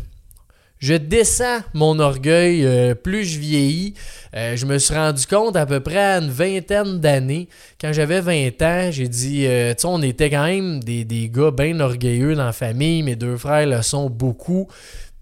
je 0.79 0.95
descends 0.95 1.61
mon 1.73 1.99
orgueil 1.99 2.65
euh, 2.65 2.95
plus 2.95 3.25
je 3.25 3.39
vieillis. 3.39 3.95
Euh, 4.35 4.57
je 4.57 4.67
me 4.67 4.79
suis 4.79 4.95
rendu 4.95 5.27
compte 5.27 5.57
à 5.57 5.65
peu 5.65 5.81
près 5.81 5.99
à 5.99 6.19
une 6.19 6.31
vingtaine 6.31 7.01
d'années. 7.01 7.49
Quand 7.81 7.93
j'avais 7.93 8.21
20 8.21 8.63
ans, 8.63 8.91
j'ai 8.91 9.09
dit, 9.09 9.47
euh, 9.47 9.73
tu 9.75 9.83
sais, 9.83 9.87
on 9.87 10.03
était 10.03 10.29
quand 10.29 10.45
même 10.45 10.83
des, 10.83 11.05
des 11.05 11.31
gars 11.31 11.51
bien 11.51 11.81
orgueilleux 11.81 12.35
dans 12.35 12.45
la 12.45 12.53
famille. 12.53 13.03
Mes 13.03 13.17
deux 13.17 13.37
frères 13.37 13.67
le 13.67 13.81
sont 13.83 14.11
beaucoup. 14.11 14.69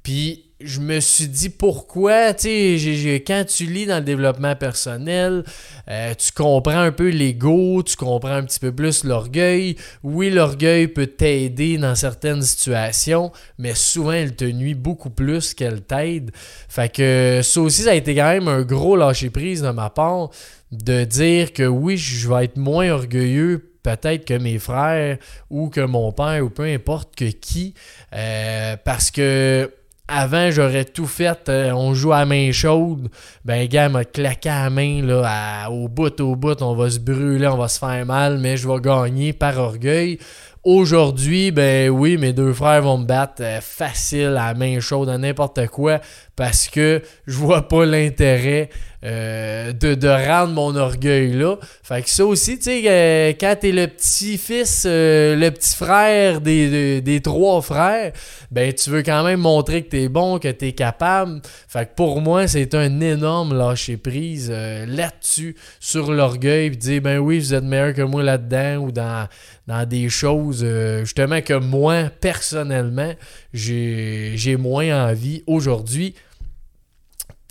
Puis 0.04 0.44
je 0.60 0.80
me 0.80 1.00
suis 1.00 1.26
dit 1.28 1.48
pourquoi, 1.48 2.32
tu 2.34 2.78
sais, 2.78 3.24
quand 3.26 3.44
tu 3.44 3.64
lis 3.64 3.86
dans 3.86 3.98
le 3.98 4.04
développement 4.04 4.54
personnel, 4.54 5.44
euh, 5.88 6.14
tu 6.14 6.30
comprends 6.32 6.78
un 6.78 6.92
peu 6.92 7.08
l'ego, 7.08 7.82
tu 7.82 7.96
comprends 7.96 8.34
un 8.34 8.44
petit 8.44 8.60
peu 8.60 8.70
plus 8.70 9.02
l'orgueil. 9.02 9.76
Oui, 10.02 10.30
l'orgueil 10.30 10.88
peut 10.88 11.06
t'aider 11.06 11.78
dans 11.78 11.94
certaines 11.94 12.42
situations, 12.42 13.32
mais 13.58 13.74
souvent 13.74 14.12
il 14.12 14.36
te 14.36 14.44
nuit 14.44 14.74
beaucoup 14.74 15.10
plus 15.10 15.54
qu'elle 15.54 15.80
t'aide. 15.80 16.30
Fait 16.68 16.92
que 16.92 17.40
ça 17.42 17.60
aussi, 17.60 17.82
ça 17.82 17.90
a 17.90 17.94
été 17.94 18.14
quand 18.14 18.28
même 18.28 18.48
un 18.48 18.62
gros 18.62 18.96
lâcher-prise 18.96 19.62
de 19.62 19.70
ma 19.70 19.90
part 19.90 20.30
de 20.70 21.04
dire 21.04 21.52
que 21.52 21.64
oui, 21.64 21.96
je 21.96 22.28
vais 22.28 22.44
être 22.44 22.56
moins 22.56 22.90
orgueilleux 22.90 23.70
peut-être 23.82 24.24
que 24.24 24.34
mes 24.34 24.58
frères 24.58 25.18
ou 25.50 25.68
que 25.68 25.80
mon 25.80 26.10
père 26.12 26.42
ou 26.44 26.50
peu 26.50 26.64
importe 26.64 27.14
que 27.14 27.26
qui, 27.26 27.74
euh, 28.14 28.76
parce 28.82 29.10
que 29.10 29.70
avant, 30.08 30.50
j'aurais 30.50 30.84
tout 30.84 31.06
fait. 31.06 31.48
Euh, 31.48 31.70
on 31.72 31.94
joue 31.94 32.12
à 32.12 32.24
main 32.24 32.52
chaude. 32.52 33.08
Ben, 33.44 33.66
gars 33.66 33.88
m'a 33.88 34.04
claqué 34.04 34.50
à 34.50 34.68
main 34.68 35.02
là, 35.02 35.68
au 35.70 35.88
bout, 35.88 36.20
au 36.20 36.36
bout. 36.36 36.60
On 36.62 36.74
va 36.74 36.90
se 36.90 36.98
brûler, 36.98 37.46
on 37.46 37.56
va 37.56 37.68
se 37.68 37.78
faire 37.78 38.04
mal, 38.04 38.38
mais 38.38 38.56
je 38.56 38.68
vais 38.68 38.80
gagner 38.80 39.32
par 39.32 39.58
orgueil. 39.58 40.18
Aujourd'hui, 40.62 41.50
ben 41.50 41.90
oui, 41.90 42.16
mes 42.16 42.32
deux 42.32 42.54
frères 42.54 42.80
vont 42.82 42.96
me 42.96 43.04
battre 43.04 43.42
euh, 43.42 43.60
facile 43.60 44.38
à 44.40 44.54
main 44.54 44.80
chaude 44.80 45.10
à 45.10 45.18
n'importe 45.18 45.66
quoi 45.66 46.00
parce 46.36 46.68
que 46.68 47.02
je 47.26 47.36
vois 47.36 47.68
pas 47.68 47.86
l'intérêt 47.86 48.70
euh, 49.04 49.74
de, 49.74 49.94
de, 49.94 50.08
rendre 50.08 50.54
mon 50.54 50.74
orgueil 50.76 51.32
là. 51.32 51.58
Fait 51.82 52.00
que 52.00 52.08
ça 52.08 52.24
aussi, 52.24 52.56
tu 52.56 52.64
sais, 52.64 52.82
euh, 52.86 53.32
quand 53.38 53.54
t'es 53.60 53.70
le 53.70 53.86
petit-fils, 53.86 54.86
le 54.86 55.50
petit 55.50 55.76
frère 55.76 56.40
des, 56.40 57.20
trois 57.22 57.60
frères, 57.60 58.12
ben 58.50 58.72
tu 58.72 58.88
veux 58.88 59.02
quand 59.02 59.22
même 59.22 59.40
montrer 59.40 59.82
que 59.82 59.90
t'es 59.90 60.08
bon, 60.08 60.38
que 60.38 60.48
t'es 60.48 60.72
capable. 60.72 61.42
Fait 61.68 61.84
que 61.84 61.94
pour 61.94 62.22
moi, 62.22 62.46
c'est 62.46 62.74
un 62.74 62.98
énorme 63.00 63.54
lâcher 63.54 63.98
prise 63.98 64.50
là-dessus, 64.50 65.54
sur 65.80 66.10
l'orgueil, 66.10 66.70
puis 66.70 66.78
dire 66.78 67.02
ben 67.02 67.18
oui, 67.18 67.40
vous 67.40 67.52
êtes 67.52 67.64
meilleur 67.64 67.92
que 67.92 68.02
moi 68.02 68.22
là-dedans 68.22 68.76
ou 68.76 68.90
dans, 68.90 69.28
dans 69.66 69.86
des 69.86 70.08
choses 70.08 70.66
justement 71.00 71.42
que 71.42 71.52
moi, 71.52 72.04
personnellement, 72.22 73.12
j'ai 73.52 74.56
moins 74.58 75.10
envie 75.10 75.42
aujourd'hui. 75.46 76.14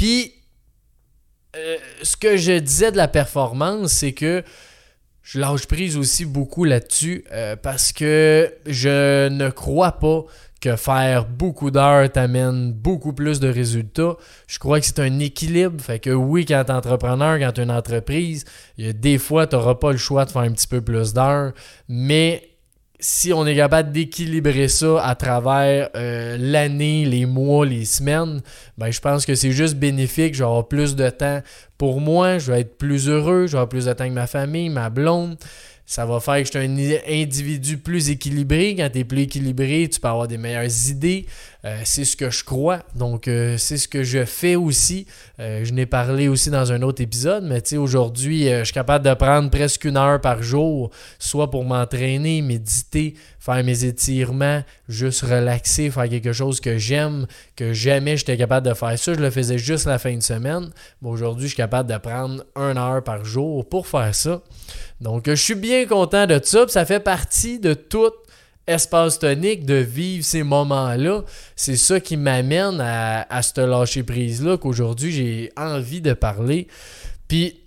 Puis, 0.04 0.34
euh, 1.56 1.78
ce 2.02 2.18
que 2.18 2.36
je 2.36 2.60
disais 2.60 2.92
de 2.92 2.98
la 2.98 3.08
performance, 3.08 3.94
c'est 3.94 4.12
que 4.12 4.44
je 5.22 5.40
lâche 5.40 5.66
prise 5.66 5.96
aussi 5.96 6.26
beaucoup 6.26 6.66
là-dessus 6.66 7.24
euh, 7.32 7.56
parce 7.56 7.94
que 7.94 8.54
je 8.66 9.30
ne 9.30 9.50
crois 9.50 9.94
pas 9.94 10.26
que 10.60 10.76
faire 10.76 11.26
beaucoup 11.26 11.72
d'heures 11.72 12.12
t'amène 12.12 12.74
beaucoup 12.74 13.14
plus 13.14 13.40
de 13.40 13.48
résultats. 13.48 14.18
Je 14.48 14.60
crois 14.60 14.82
que 14.82 14.86
c'est 14.88 15.00
un 15.00 15.20
équilibre. 15.20 15.82
Fait 15.82 16.00
que 16.00 16.10
oui, 16.10 16.46
quand 16.46 16.66
tu 16.66 16.72
es 16.74 16.76
entrepreneur, 16.76 17.40
quand 17.40 17.54
tu 17.54 17.62
es 17.62 17.64
une 17.64 17.72
entreprise, 17.72 18.44
des 18.78 19.18
fois, 19.18 19.48
tu 19.48 19.56
n'auras 19.56 19.76
pas 19.76 19.94
le 19.94 19.98
choix 19.98 20.26
de 20.26 20.32
faire 20.32 20.42
un 20.42 20.52
petit 20.52 20.68
peu 20.68 20.82
plus 20.82 21.14
d'heures. 21.14 21.54
Mais 21.88 22.53
si 23.06 23.34
on 23.34 23.46
est 23.46 23.58
capable 23.58 23.92
d'équilibrer 23.92 24.70
ça 24.70 25.06
à 25.06 25.14
travers 25.14 25.90
euh, 25.94 26.38
l'année, 26.40 27.04
les 27.04 27.26
mois, 27.26 27.66
les 27.66 27.84
semaines, 27.84 28.42
ben 28.78 28.92
je 28.92 29.02
pense 29.02 29.26
que 29.26 29.36
c'est 29.36 29.52
juste 29.52 29.76
bénéfique. 29.76 30.34
Je 30.34 30.40
vais 30.40 30.46
avoir 30.46 30.70
plus 30.70 30.96
de 30.96 31.10
temps 31.10 31.42
pour 31.78 32.00
moi, 32.00 32.38
je 32.38 32.54
vais 32.54 32.62
être 32.62 32.78
plus 32.78 33.10
heureux, 33.10 33.46
je 33.46 33.52
vais 33.52 33.58
avoir 33.58 33.68
plus 33.68 33.86
de 33.86 33.92
temps 33.92 34.06
avec 34.06 34.14
ma 34.14 34.26
famille, 34.26 34.70
ma 34.70 34.90
blonde. 34.90 35.36
Ça 35.86 36.06
va 36.06 36.22
faire 36.22 36.36
que 36.36 36.46
je 36.46 36.52
suis 36.52 36.60
un 36.60 37.22
individu 37.22 37.78
plus 37.78 38.10
équilibré. 38.10 38.74
Quand 38.78 38.90
tu 38.90 39.00
es 39.00 39.04
plus 39.04 39.24
équilibré, 39.24 39.90
tu 39.92 40.00
peux 40.00 40.08
avoir 40.08 40.30
des 40.30 40.38
meilleures 40.38 40.90
idées. 40.90 41.26
Euh, 41.66 41.80
c'est 41.86 42.04
ce 42.04 42.18
que 42.18 42.30
je 42.30 42.44
crois. 42.44 42.80
Donc, 42.94 43.28
euh, 43.30 43.58
c'est 43.58 43.78
ce 43.78 43.88
que 43.88 44.04
je 44.04 44.26
fais 44.26 44.56
aussi. 44.56 45.08
Euh, 45.40 45.64
je 45.64 45.72
n'ai 45.72 45.86
parlé 45.86 46.28
aussi 46.28 46.50
dans 46.50 46.74
un 46.74 46.82
autre 46.82 47.02
épisode, 47.02 47.46
mais 47.46 47.62
tu 47.62 47.70
sais, 47.70 47.78
aujourd'hui, 47.78 48.50
je 48.50 48.66
suis 48.66 48.74
capable 48.74 49.06
de 49.06 49.14
prendre 49.14 49.50
presque 49.50 49.86
une 49.86 49.96
heure 49.96 50.20
par 50.20 50.44
jour, 50.44 50.92
soit 51.20 51.50
pour 51.50 51.64
m'entraîner, 51.64 52.42
méditer, 52.42 53.14
faire 53.40 53.64
mes 53.64 53.86
étirements, 53.86 54.62
juste 54.90 55.22
relaxer, 55.22 55.90
faire 55.90 56.10
quelque 56.10 56.34
chose 56.34 56.60
que 56.60 56.78
j'aime, 56.78 57.28
que 57.56 57.72
jamais 57.72 58.18
j'étais 58.18 58.36
capable 58.36 58.68
de 58.68 58.74
faire 58.74 59.00
ça. 59.00 59.14
Je 59.14 59.20
le 59.20 59.30
faisais 59.30 59.58
juste 59.58 59.86
la 59.86 60.00
fin 60.00 60.16
de 60.16 60.22
semaine. 60.22 60.70
Mais 61.02 61.10
aujourd'hui, 61.10 61.44
je 61.44 61.54
suis 61.54 61.58
capable 61.58 61.90
de 61.90 61.98
prendre 61.98 62.44
une 62.58 62.78
heure 62.78 63.04
par 63.04 63.24
jour 63.24 63.68
pour 63.70 63.88
faire 63.88 64.14
ça. 64.14 64.42
Donc, 65.00 65.30
je 65.30 65.36
suis 65.36 65.56
bien 65.56 65.86
content 65.86 66.26
de 66.28 66.42
ça. 66.44 66.66
Ça 66.68 66.84
fait 66.84 67.00
partie 67.00 67.60
de 67.60 67.74
tout 67.74 68.12
espace 68.68 69.20
tonique 69.20 69.66
de 69.66 69.76
vivre 69.76 70.24
ces 70.24 70.44
moments-là. 70.44 71.24
C'est 71.56 71.76
ça 71.76 72.00
qui 72.00 72.18
m'amène 72.18 72.80
à, 72.80 73.22
à 73.30 73.42
ce 73.42 73.62
lâcher-prise-là 73.62 74.58
qu'aujourd'hui 74.58 75.12
j'ai 75.12 75.52
envie 75.58 76.02
de 76.02 76.14
parler. 76.14 76.68
Puis, 77.28 77.63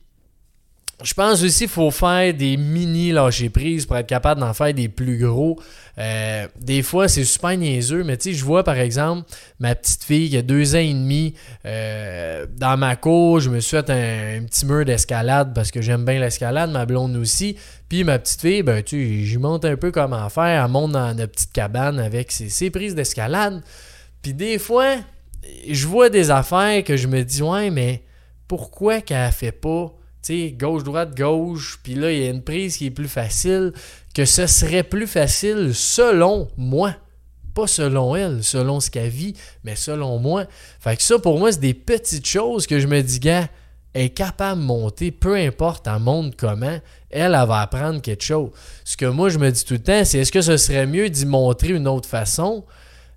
je 1.05 1.13
pense 1.13 1.43
aussi 1.43 1.61
qu'il 1.61 1.69
faut 1.69 1.91
faire 1.91 2.33
des 2.33 2.57
mini 2.57 3.13
lâcher 3.13 3.51
prise 3.51 3.85
pour 3.85 3.99
être 3.99 4.07
capable 4.07 4.41
d'en 4.41 4.55
faire 4.55 4.73
des 4.73 4.89
plus 4.89 5.19
gros. 5.19 5.61
Euh, 5.99 6.49
des 6.59 6.83
fois, 6.83 7.07
c'est 7.07 7.25
super 7.25 7.55
niaiseux, 7.55 8.03
mais 8.03 8.17
tu 8.17 8.31
sais, 8.31 8.39
je 8.39 8.43
vois 8.43 8.65
par 8.65 8.79
exemple 8.79 9.29
ma 9.61 9.75
petite 9.75 10.05
fille 10.05 10.31
qui 10.31 10.39
a 10.39 10.43
deux 10.43 10.75
ans 10.75 10.79
et 10.79 10.95
demi 10.95 11.35
euh, 11.67 12.47
dans 12.57 12.79
ma 12.79 12.97
cour. 12.97 13.41
Je 13.41 13.51
me 13.51 13.61
suis 13.61 13.77
fait 13.77 13.91
un, 13.91 14.45
petit 14.45 14.65
mur 14.65 14.87
d'escalade 14.87 15.53
parce 15.55 15.71
que 15.71 15.83
j'aime 15.83 16.07
bien 16.07 16.19
l'escalade, 16.19 16.71
ma 16.71 16.87
blonde 16.87 17.17
aussi. 17.17 17.57
Puis 17.91 18.03
ma 18.03 18.19
petite 18.19 18.41
fille, 18.41 18.63
ben 18.63 18.83
tu 18.83 18.97
sais, 18.97 19.25
j'y 19.27 19.37
montre 19.37 19.69
un 19.69 19.77
peu 19.77 19.91
comment 19.91 20.31
faire. 20.31 20.65
Elle 20.65 20.71
monte 20.71 20.93
dans 20.93 21.15
notre 21.15 21.33
petite 21.33 21.53
cabane 21.53 21.99
avec 22.01 22.33
ses, 22.33 22.49
ses 22.49 22.71
prises 22.71 22.95
d'escalade. 22.95 23.63
Puis 24.23 24.33
des 24.33 24.59
fois, 24.59 24.97
je 25.69 25.87
vois 25.87 26.09
des 26.09 26.31
affaires 26.31 26.83
que 26.85 26.97
je 26.97 27.07
me 27.07 27.23
dis, 27.23 27.43
ouais, 27.43 27.69
mais 27.69 28.03
pourquoi 28.49 29.03
qu'elle 29.03 29.31
fait 29.33 29.53
pas 29.53 29.96
gauche, 30.53 30.85
droite, 30.85 31.17
gauche, 31.17 31.79
puis 31.83 31.95
là, 31.95 32.13
il 32.13 32.23
y 32.23 32.27
a 32.27 32.31
une 32.31 32.43
prise 32.43 32.77
qui 32.77 32.87
est 32.87 32.91
plus 32.91 33.09
facile, 33.09 33.73
que 34.15 34.25
ce 34.25 34.47
serait 34.47 34.83
plus 34.83 35.07
facile 35.07 35.75
selon 35.75 36.49
moi. 36.57 36.95
Pas 37.55 37.67
selon 37.67 38.15
elle, 38.15 38.45
selon 38.45 38.81
ce 38.81 38.91
qu'elle 38.91 39.09
vit, 39.09 39.35
mais 39.65 39.77
selon 39.77 40.19
moi. 40.19 40.45
Fait 40.79 40.97
que 40.97 41.03
ça, 41.03 41.19
pour 41.19 41.39
moi, 41.39 41.53
c'est 41.53 41.61
des 41.61 41.75
petites 41.75 42.27
choses 42.27 42.67
que 42.67 42.79
je 42.79 42.87
me 42.87 43.01
dis, 43.03 43.19
gars, 43.19 43.49
elle 43.97 44.03
est 44.03 44.11
capable 44.11 44.61
de 44.61 44.67
monter, 44.67 45.11
peu 45.11 45.37
importe 45.37 45.87
elle 45.87 46.01
monte 46.01 46.37
comment, 46.37 46.79
elle, 47.09 47.35
elle 47.35 47.49
va 47.49 47.63
apprendre 47.63 48.03
quelque 48.03 48.25
chose. 48.25 48.51
Ce 48.85 48.95
que 48.95 49.07
moi, 49.07 49.31
je 49.31 49.39
me 49.39 49.51
dis 49.51 49.65
tout 49.65 49.73
le 49.75 49.83
temps, 49.83 50.05
c'est 50.05 50.19
est-ce 50.19 50.33
que 50.33 50.43
ce 50.43 50.59
serait 50.59 50.87
mieux 50.87 51.09
d'y 51.09 51.25
montrer 51.25 51.71
une 51.71 51.89
autre 51.89 52.07
façon? 52.07 52.65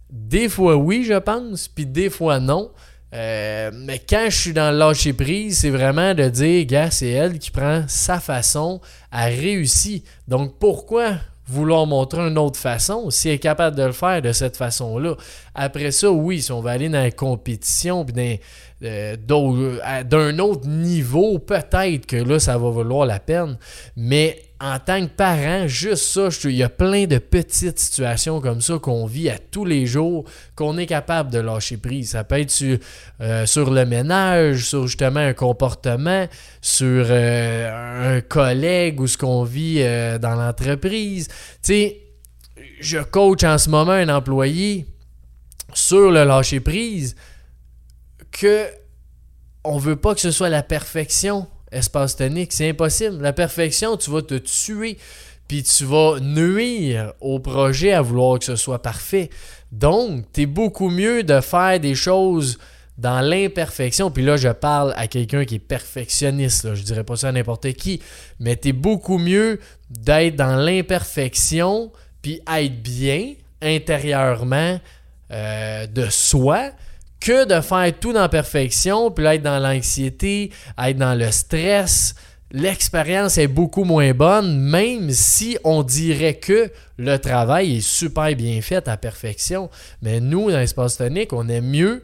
Des 0.09 0.47
fois 0.47 0.77
oui, 0.77 1.03
je 1.03 1.15
pense, 1.15 1.67
puis 1.67 1.85
des 1.85 2.09
fois 2.09 2.39
non. 2.39 2.71
Euh, 3.13 3.71
mais 3.73 3.99
quand 3.99 4.27
je 4.29 4.37
suis 4.37 4.53
dans 4.53 4.71
le 4.71 4.77
lâcher 4.77 5.13
prise, 5.13 5.59
c'est 5.59 5.69
vraiment 5.69 6.13
de 6.13 6.29
dire, 6.29 6.65
gars, 6.65 6.91
c'est 6.91 7.09
elle 7.09 7.39
qui 7.39 7.51
prend 7.51 7.83
sa 7.87 8.19
façon 8.19 8.81
à 9.11 9.25
réussir. 9.25 10.01
Donc 10.27 10.59
pourquoi 10.59 11.13
vouloir 11.47 11.87
montrer 11.87 12.21
une 12.27 12.37
autre 12.37 12.59
façon 12.59 13.09
si 13.09 13.29
elle 13.29 13.35
est 13.35 13.39
capable 13.39 13.75
de 13.75 13.83
le 13.83 13.91
faire 13.91 14.21
de 14.21 14.31
cette 14.31 14.57
façon-là? 14.57 15.15
Après 15.55 15.91
ça, 15.91 16.11
oui, 16.11 16.41
si 16.41 16.51
on 16.51 16.61
va 16.61 16.71
aller 16.71 16.89
dans 16.89 17.01
la 17.01 17.11
compétition, 17.11 18.05
puis 18.05 18.39
euh, 18.83 19.15
d'un 19.15 20.39
autre 20.39 20.67
niveau, 20.67 21.39
peut-être 21.39 22.05
que 22.05 22.17
là, 22.17 22.39
ça 22.39 22.57
va 22.59 22.69
valoir 22.69 23.07
la 23.07 23.19
peine. 23.19 23.57
Mais 23.95 24.48
en 24.61 24.77
tant 24.77 25.01
que 25.07 25.11
parent, 25.11 25.67
juste 25.67 26.03
ça, 26.03 26.27
il 26.43 26.55
y 26.55 26.63
a 26.63 26.69
plein 26.69 27.05
de 27.05 27.17
petites 27.17 27.79
situations 27.79 28.41
comme 28.41 28.59
ça 28.59 28.77
qu'on 28.77 29.05
vit 29.05 29.29
à 29.29 29.37
tous 29.37 29.63
les 29.63 29.85
jours, 29.85 30.25
qu'on 30.55 30.77
est 30.77 30.85
capable 30.85 31.31
de 31.31 31.39
lâcher 31.39 31.77
prise. 31.77 32.11
Ça 32.11 32.25
peut 32.25 32.39
être 32.39 32.51
sur, 32.51 32.77
euh, 33.21 33.45
le 33.55 33.85
ménage, 33.85 34.65
sur 34.65 34.85
justement 34.85 35.21
un 35.21 35.33
comportement, 35.33 36.27
sur 36.61 37.05
euh, 37.09 38.17
un 38.17 38.21
collègue 38.21 38.99
ou 38.99 39.07
ce 39.07 39.17
qu'on 39.17 39.43
vit 39.43 39.77
euh, 39.79 40.17
dans 40.17 40.35
l'entreprise. 40.35 41.29
Tu 41.29 41.33
sais, 41.61 42.01
je 42.81 42.99
coach 42.99 43.43
en 43.45 43.57
ce 43.57 43.69
moment 43.69 43.93
un 43.93 44.09
employé 44.09 44.87
sur 45.73 46.11
le 46.11 46.25
lâcher 46.25 46.59
prise 46.59 47.15
que 48.31 48.65
on 49.63 49.77
veut 49.77 49.95
pas 49.95 50.15
que 50.15 50.21
ce 50.21 50.31
soit 50.31 50.49
la 50.49 50.63
perfection 50.63 51.47
espace 51.71 52.15
tonique. 52.15 52.53
C'est 52.53 52.69
impossible. 52.69 53.21
La 53.21 53.33
perfection, 53.33 53.97
tu 53.97 54.11
vas 54.11 54.21
te 54.21 54.35
tuer, 54.35 54.97
puis 55.47 55.63
tu 55.63 55.85
vas 55.85 56.19
nuire 56.19 57.13
au 57.21 57.39
projet 57.39 57.93
à 57.93 58.01
vouloir 58.01 58.39
que 58.39 58.45
ce 58.45 58.55
soit 58.55 58.81
parfait. 58.81 59.29
Donc, 59.71 60.25
tu 60.33 60.41
es 60.41 60.45
beaucoup 60.45 60.89
mieux 60.89 61.23
de 61.23 61.41
faire 61.41 61.79
des 61.79 61.95
choses 61.95 62.57
dans 62.97 63.21
l'imperfection. 63.21 64.11
Puis 64.11 64.23
là, 64.23 64.35
je 64.35 64.49
parle 64.49 64.93
à 64.97 65.07
quelqu'un 65.07 65.45
qui 65.45 65.55
est 65.55 65.59
perfectionniste. 65.59 66.65
Là. 66.65 66.75
Je 66.75 66.83
dirais 66.83 67.03
pas 67.03 67.15
ça 67.15 67.29
à 67.29 67.31
n'importe 67.31 67.71
qui. 67.73 68.01
Mais 68.39 68.55
tu 68.55 68.69
es 68.69 68.73
beaucoup 68.73 69.17
mieux 69.17 69.59
d'être 69.89 70.35
dans 70.35 70.55
l'imperfection, 70.55 71.91
puis 72.21 72.41
être 72.53 72.83
bien 72.83 73.33
intérieurement 73.61 74.79
euh, 75.31 75.87
de 75.87 76.09
soi 76.09 76.71
que 77.19 77.45
de 77.45 77.61
faire 77.61 77.93
tout 77.99 78.13
dans 78.13 78.21
la 78.21 78.29
perfection, 78.29 79.11
puis 79.11 79.25
être 79.25 79.43
dans 79.43 79.59
l'anxiété, 79.59 80.51
être 80.77 80.97
dans 80.97 81.17
le 81.17 81.31
stress. 81.31 82.15
L'expérience 82.51 83.37
est 83.37 83.47
beaucoup 83.47 83.83
moins 83.83 84.11
bonne, 84.13 84.59
même 84.59 85.11
si 85.11 85.57
on 85.63 85.83
dirait 85.83 86.35
que 86.35 86.71
le 86.97 87.17
travail 87.17 87.77
est 87.77 87.87
super 87.87 88.35
bien 88.35 88.59
fait 88.61 88.87
à 88.87 88.97
perfection. 88.97 89.69
Mais 90.01 90.19
nous, 90.19 90.49
dans 90.49 90.57
l'espace 90.57 90.97
tonique, 90.97 91.31
on 91.31 91.47
est 91.47 91.61
mieux 91.61 92.03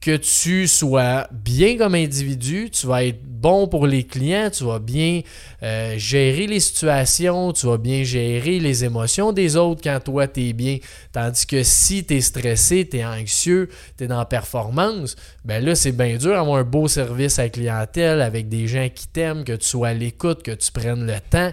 que 0.00 0.16
tu 0.16 0.66
sois 0.66 1.28
bien 1.30 1.76
comme 1.76 1.94
individu, 1.94 2.70
tu 2.70 2.86
vas 2.86 3.04
être 3.04 3.22
bon 3.22 3.68
pour 3.68 3.86
les 3.86 4.04
clients, 4.04 4.50
tu 4.50 4.64
vas 4.64 4.78
bien 4.78 5.20
euh, 5.62 5.98
gérer 5.98 6.46
les 6.46 6.60
situations, 6.60 7.52
tu 7.52 7.66
vas 7.66 7.76
bien 7.76 8.02
gérer 8.02 8.60
les 8.60 8.84
émotions 8.84 9.32
des 9.32 9.56
autres 9.56 9.82
quand 9.82 10.00
toi 10.02 10.26
tu 10.26 10.48
es 10.48 10.52
bien. 10.54 10.78
Tandis 11.12 11.46
que 11.46 11.62
si 11.62 12.04
tu 12.04 12.16
es 12.16 12.20
stressé, 12.22 12.88
tu 12.90 12.98
es 12.98 13.04
anxieux, 13.04 13.68
tu 13.98 14.04
es 14.04 14.06
dans 14.06 14.18
la 14.18 14.24
performance, 14.24 15.16
ben 15.44 15.62
là 15.62 15.74
c'est 15.74 15.92
bien 15.92 16.16
dur 16.16 16.32
d'avoir 16.32 16.58
un 16.58 16.64
beau 16.64 16.88
service 16.88 17.38
à 17.38 17.44
la 17.44 17.48
clientèle 17.50 18.22
avec 18.22 18.48
des 18.48 18.68
gens 18.68 18.88
qui 18.94 19.06
t'aiment, 19.06 19.44
que 19.44 19.52
tu 19.52 19.66
sois 19.66 19.88
à 19.88 19.94
l'écoute, 19.94 20.42
que 20.42 20.52
tu 20.52 20.72
prennes 20.72 21.06
le 21.06 21.20
temps. 21.28 21.52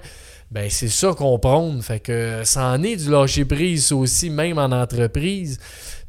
Ben 0.50 0.70
c'est 0.70 0.88
ça 0.88 1.14
qu'on. 1.14 1.82
Fait 1.82 2.00
que 2.00 2.42
ça 2.46 2.68
en 2.68 2.82
est 2.82 2.96
du 2.96 3.12
lâcher 3.12 3.44
prise 3.44 3.92
aussi, 3.92 4.30
même 4.30 4.58
en 4.58 4.72
entreprise. 4.72 5.60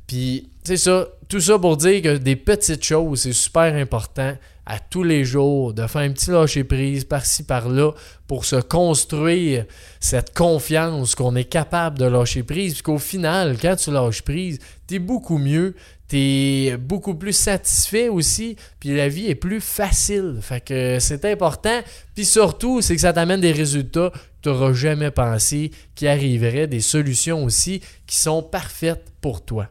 Puis, 0.08 0.48
c'est 0.64 0.78
ça, 0.78 1.06
tout 1.28 1.40
ça 1.40 1.58
pour 1.58 1.76
dire 1.76 2.02
que 2.02 2.16
des 2.16 2.34
petites 2.34 2.82
choses, 2.82 3.20
c'est 3.20 3.32
super 3.32 3.74
important 3.74 4.34
à 4.64 4.78
tous 4.78 5.02
les 5.02 5.24
jours, 5.24 5.72
de 5.72 5.86
faire 5.86 6.02
un 6.02 6.10
petit 6.10 6.30
lâcher 6.30 6.62
prise 6.62 7.04
par-ci, 7.04 7.44
par-là, 7.44 7.92
pour 8.26 8.44
se 8.44 8.56
construire 8.56 9.64
cette 9.98 10.34
confiance 10.34 11.14
qu'on 11.14 11.36
est 11.36 11.44
capable 11.44 11.98
de 11.98 12.04
lâcher 12.04 12.42
prise. 12.42 12.74
Puis 12.74 12.82
qu'au 12.82 12.98
final, 12.98 13.56
quand 13.60 13.76
tu 13.76 13.90
lâches 13.90 14.20
prise, 14.20 14.58
tu 14.86 14.96
es 14.96 14.98
beaucoup 14.98 15.38
mieux, 15.38 15.74
tu 16.08 16.18
es 16.18 16.76
beaucoup 16.76 17.14
plus 17.14 17.32
satisfait 17.32 18.08
aussi, 18.10 18.56
puis 18.78 18.94
la 18.94 19.08
vie 19.08 19.28
est 19.28 19.34
plus 19.34 19.62
facile. 19.62 20.38
Fait 20.42 20.60
que 20.60 20.98
c'est 21.00 21.24
important. 21.24 21.80
Puis 22.14 22.26
surtout, 22.26 22.82
c'est 22.82 22.94
que 22.94 23.00
ça 23.00 23.14
t'amène 23.14 23.40
des 23.40 23.52
résultats 23.52 24.10
que 24.10 24.18
tu 24.42 24.48
n'auras 24.50 24.74
jamais 24.74 25.10
pensé 25.10 25.70
qui 25.94 26.06
arriveraient, 26.06 26.66
des 26.66 26.80
solutions 26.80 27.42
aussi 27.44 27.80
qui 28.06 28.16
sont 28.16 28.42
parfaites 28.42 29.06
pour 29.22 29.42
toi. 29.42 29.68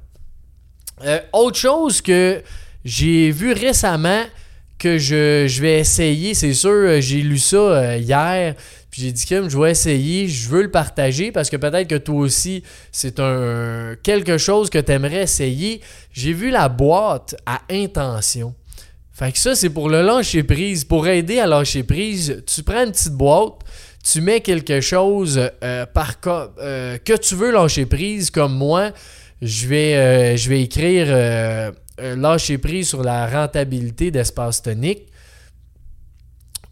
Euh, 1.04 1.20
autre 1.34 1.58
chose 1.58 2.02
que 2.02 2.42
j'ai 2.84 3.32
vu 3.32 3.54
récemment 3.54 4.24
que 4.80 4.98
je, 4.98 5.62
vais 5.62 5.80
essayer, 5.80 6.34
c'est 6.34 6.54
sûr, 6.54 6.70
euh, 6.72 7.02
j'ai 7.02 7.22
lu 7.22 7.40
ça 7.40 7.58
euh, 7.58 7.98
hier, 7.98 8.56
puis 8.90 9.04
j'ai 9.04 9.12
dit 9.12 9.26
que 9.26 9.50
je 9.50 9.58
vais 9.58 9.72
essayer, 9.72 10.28
je 10.28 10.50
veux 10.50 10.62
le 10.62 10.72
partager 10.72 11.32
parce 11.32 11.50
que 11.50 11.58
peut-être 11.58 11.88
que 11.88 11.96
toi 11.96 12.16
aussi, 12.16 12.64
c'est 12.92 13.20
un 13.20 13.96
quelque 14.02 14.38
chose 14.38 14.70
que 14.70 14.78
tu 14.80 14.92
aimerais 14.92 15.24
essayer. 15.24 15.82
J'ai 16.14 16.34
vu 16.34 16.50
la 16.50 16.70
boîte 16.70 17.36
à 17.46 17.62
intention. 17.70 18.56
Fait 19.14 19.32
que 19.32 19.40
ça, 19.40 19.56
c'est 19.56 19.72
pour 19.72 19.90
le 19.90 20.04
lâcher 20.04 20.44
prise. 20.44 20.84
Pour 20.84 21.08
aider 21.08 21.40
à 21.40 21.48
lâcher 21.48 21.84
prise, 21.84 22.44
tu 22.46 22.62
prends 22.62 22.84
une 22.84 22.92
petite 22.92 23.14
boîte, 23.14 23.54
tu 24.04 24.22
mets 24.22 24.42
quelque 24.42 24.80
chose 24.80 25.42
par 25.94 26.20
que 26.22 27.18
tu 27.18 27.36
veux 27.36 27.52
lâcher 27.52 27.88
prise, 27.88 28.30
comme 28.30 28.56
moi 28.56 28.92
je 29.41 29.67
vais, 29.67 29.95
euh, 29.95 30.38
je 30.38 30.50
vais 30.50 30.62
écrire 30.62 31.08
euh, 31.10 31.71
lâcher 32.00 32.58
prise 32.58 32.89
sur 32.89 33.04
la 33.04 33.28
rentabilité 33.28 34.12
d'espace 34.12 34.62
tonique. 34.62 35.08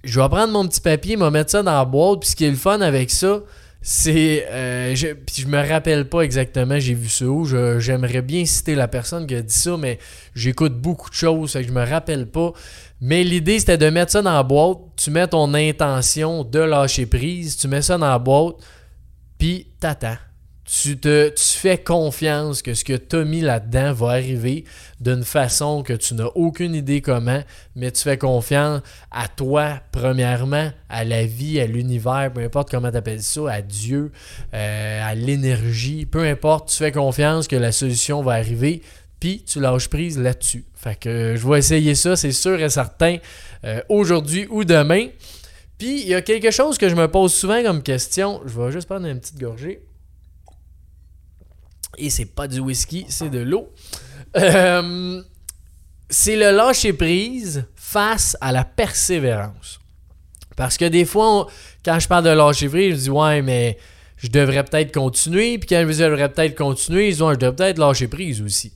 Je 0.03 0.19
vais 0.19 0.29
prendre 0.29 0.53
mon 0.53 0.67
petit 0.67 0.81
papier, 0.81 1.17
me 1.17 1.29
mettre 1.29 1.51
ça 1.51 1.63
dans 1.63 1.73
la 1.73 1.85
boîte. 1.85 2.21
Puis 2.21 2.29
ce 2.29 2.35
qui 2.35 2.45
est 2.45 2.49
le 2.49 2.55
fun 2.55 2.81
avec 2.81 3.09
ça, 3.09 3.39
c'est. 3.81 4.47
Euh, 4.49 4.95
je, 4.95 5.07
je 5.35 5.47
me 5.47 5.67
rappelle 5.67 6.09
pas 6.09 6.21
exactement, 6.21 6.79
j'ai 6.79 6.93
vu 6.93 7.09
ça 7.09 7.25
où. 7.25 7.45
J'aimerais 7.79 8.21
bien 8.21 8.45
citer 8.45 8.75
la 8.75 8.87
personne 8.87 9.25
qui 9.27 9.35
a 9.35 9.41
dit 9.41 9.53
ça, 9.53 9.77
mais 9.77 9.99
j'écoute 10.35 10.79
beaucoup 10.79 11.09
de 11.09 11.15
choses, 11.15 11.53
fait 11.53 11.61
que 11.61 11.67
je 11.67 11.73
me 11.73 11.85
rappelle 11.85 12.27
pas. 12.27 12.51
Mais 13.01 13.23
l'idée, 13.23 13.59
c'était 13.59 13.77
de 13.77 13.89
mettre 13.89 14.11
ça 14.11 14.21
dans 14.21 14.33
la 14.33 14.43
boîte. 14.43 14.77
Tu 14.95 15.11
mets 15.11 15.27
ton 15.27 15.53
intention 15.53 16.43
de 16.43 16.59
lâcher 16.59 17.05
prise, 17.05 17.57
tu 17.57 17.67
mets 17.67 17.81
ça 17.81 17.97
dans 17.97 18.09
la 18.09 18.19
boîte, 18.19 18.55
puis 19.37 19.67
t'attends 19.79 20.17
tu, 20.65 20.97
te, 20.97 21.31
fais 21.37 21.77
confiance 21.77 22.63
que 22.63 22.73
ce 22.73 22.83
que 22.83 22.93
tu 22.93 23.17
as 23.17 23.23
mis 23.23 23.41
là-dedans 23.41 23.93
va 23.93 24.11
arriver 24.11 24.65
d'une 24.99 25.23
façon 25.23 25.83
que 25.83 25.93
tu 25.93 26.15
n'as 26.15 26.29
aucune 26.33 26.73
idée 26.73 27.01
comment, 27.01 27.41
mais 27.75 27.91
tu 27.91 28.01
fais 28.01 28.17
confiance 28.17 28.81
à 29.11 29.27
toi, 29.27 29.79
premièrement, 29.91 30.71
à 30.89 31.03
la 31.03 31.25
vie, 31.25 31.59
à 31.59 31.67
l'univers, 31.67 32.31
peu 32.33 32.41
importe 32.41 32.71
comment 32.71 32.89
tu 32.89 32.97
appelles 32.97 33.21
ça, 33.21 33.51
à 33.51 33.61
Dieu, 33.61 34.11
euh, 34.55 35.01
à 35.03 35.13
l'énergie, 35.13 36.07
peu 36.07 36.23
importe, 36.23 36.69
tu 36.69 36.77
fais 36.77 36.91
confiance 36.91 37.47
que 37.47 37.55
la 37.55 37.71
solution 37.71 38.23
va 38.23 38.33
arriver, 38.33 38.81
puis 39.19 39.43
tu 39.45 39.59
lâches 39.59 39.87
prise 39.87 40.17
là-dessus. 40.17 40.65
Fait 40.73 40.99
que 40.99 41.35
je 41.35 41.47
vais 41.47 41.59
essayer 41.59 41.93
ça, 41.93 42.15
c'est 42.15 42.31
sûr 42.31 42.59
et 42.59 42.69
certain, 42.69 43.17
euh, 43.65 43.81
aujourd'hui 43.87 44.47
ou 44.49 44.63
demain. 44.63 45.09
Puis 45.77 46.01
il 46.01 46.07
y 46.07 46.15
a 46.15 46.21
quelque 46.21 46.49
chose 46.49 46.79
que 46.79 46.89
je 46.89 46.95
me 46.95 47.07
pose 47.07 47.33
souvent 47.33 47.61
comme 47.61 47.83
question, 47.83 48.41
je 48.45 48.59
vais 48.59 48.71
juste 48.71 48.87
prendre 48.87 49.05
une 49.05 49.19
petite 49.19 49.39
gorgée. 49.39 49.81
Et 51.97 52.09
c'est 52.09 52.25
pas 52.25 52.47
du 52.47 52.59
whisky, 52.59 53.05
c'est 53.09 53.29
de 53.29 53.39
l'eau. 53.39 53.71
Euh, 54.37 55.21
c'est 56.09 56.35
le 56.35 56.51
lâcher 56.51 56.93
prise 56.93 57.65
face 57.75 58.37
à 58.41 58.51
la 58.51 58.63
persévérance. 58.63 59.79
Parce 60.55 60.77
que 60.77 60.85
des 60.85 61.05
fois, 61.05 61.47
quand 61.83 61.99
je 61.99 62.07
parle 62.07 62.25
de 62.25 62.29
lâcher 62.29 62.69
prise, 62.69 62.95
je 62.95 63.01
dis 63.01 63.09
ouais, 63.09 63.41
mais 63.41 63.77
je 64.17 64.27
devrais 64.29 64.63
peut-être 64.63 64.93
continuer. 64.93 65.57
Puis 65.57 65.69
quand 65.69 65.85
je 65.89 66.03
devrais 66.03 66.29
peut-être 66.29 66.55
continuer, 66.55 67.09
ils 67.09 67.23
ont 67.23 67.31
je 67.31 67.37
devrais 67.37 67.55
peut-être 67.55 67.77
lâcher 67.77 68.07
prise 68.07 68.41
aussi. 68.41 68.73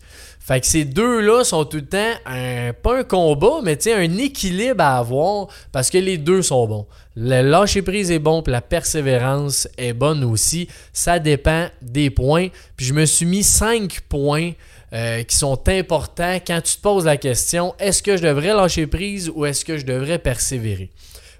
Fait 0.49 0.61
que 0.61 0.65
ces 0.65 0.83
deux-là 0.83 1.43
sont 1.43 1.63
tout 1.63 1.77
le 1.77 1.85
temps 1.85 2.11
un, 2.25 2.73
pas 2.73 2.97
un 2.97 3.03
combat, 3.03 3.59
mais 3.61 3.77
un 3.87 4.17
équilibre 4.17 4.81
à 4.83 4.97
avoir 4.97 5.45
parce 5.71 5.91
que 5.91 5.99
les 5.99 6.17
deux 6.17 6.41
sont 6.41 6.65
bons. 6.65 6.87
Le 7.15 7.43
lâcher 7.43 7.83
prise 7.83 8.09
est 8.09 8.17
bon, 8.17 8.41
la 8.47 8.59
persévérance 8.59 9.67
est 9.77 9.93
bonne 9.93 10.23
aussi. 10.23 10.67
Ça 10.91 11.19
dépend 11.19 11.67
des 11.83 12.09
points. 12.09 12.47
Puis 12.75 12.87
je 12.87 12.95
me 12.95 13.05
suis 13.05 13.27
mis 13.27 13.43
cinq 13.43 14.01
points 14.09 14.53
euh, 14.91 15.21
qui 15.21 15.35
sont 15.35 15.69
importants 15.69 16.39
quand 16.47 16.61
tu 16.61 16.77
te 16.77 16.81
poses 16.81 17.05
la 17.05 17.17
question 17.17 17.75
est-ce 17.77 18.01
que 18.01 18.17
je 18.17 18.23
devrais 18.23 18.55
lâcher 18.55 18.87
prise 18.87 19.31
ou 19.35 19.45
est-ce 19.45 19.63
que 19.63 19.77
je 19.77 19.85
devrais 19.85 20.17
persévérer? 20.17 20.89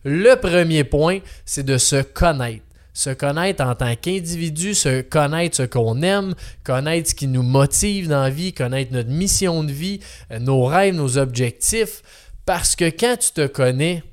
Le 0.04 0.36
premier 0.36 0.84
point, 0.84 1.18
c'est 1.46 1.66
de 1.66 1.80
se 1.80 2.04
connaître 2.04 2.62
se 3.00 3.12
connaître 3.12 3.64
en 3.64 3.76
tant 3.76 3.96
qu'individu, 3.96 4.76
se 4.76 5.00
connaître 5.00 5.56
ce 5.56 5.64
qu'on 5.64 6.02
aime, 6.02 6.36
connaître 6.66 7.12
ce 7.12 7.16
qui 7.16 7.28
nous 7.28 7.44
motive 7.44 8.10
dans 8.10 8.24
la 8.24 8.30
vie, 8.30 8.52
connaître 8.52 8.92
notre 8.92 9.10
mission 9.10 9.64
de 9.64 9.72
vie, 9.72 10.02
euh, 10.32 10.40
nos 10.40 10.66
rêves, 10.66 10.96
nos 10.96 11.18
objectifs. 11.18 12.02
Parce 12.46 12.76
que 12.76 12.90
quand 12.90 13.16
tu 13.18 13.32
te 13.32 13.48
connais, 13.48 14.04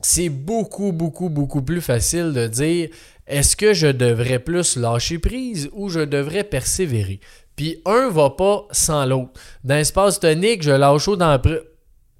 c'est 0.00 0.28
beaucoup, 0.28 0.92
beaucoup, 0.92 1.30
beaucoup 1.30 1.62
plus 1.62 1.80
facile 1.80 2.32
de 2.32 2.46
dire 2.46 2.90
est-ce 3.26 3.56
que 3.56 3.74
je 3.74 3.88
devrais 3.88 4.38
plus 4.38 4.76
lâcher 4.76 5.18
prise 5.18 5.68
ou 5.72 5.88
je 5.88 6.00
devrais 6.00 6.44
persévérer? 6.44 7.18
Puis 7.56 7.82
un 7.86 8.08
va 8.08 8.30
pas 8.30 8.68
sans 8.70 9.04
l'autre. 9.04 9.32
Dans 9.64 9.74
l'espace 9.74 10.20
tonique, 10.20 10.62
je 10.62 10.70
lâche 10.70 11.08
autant, 11.08 11.40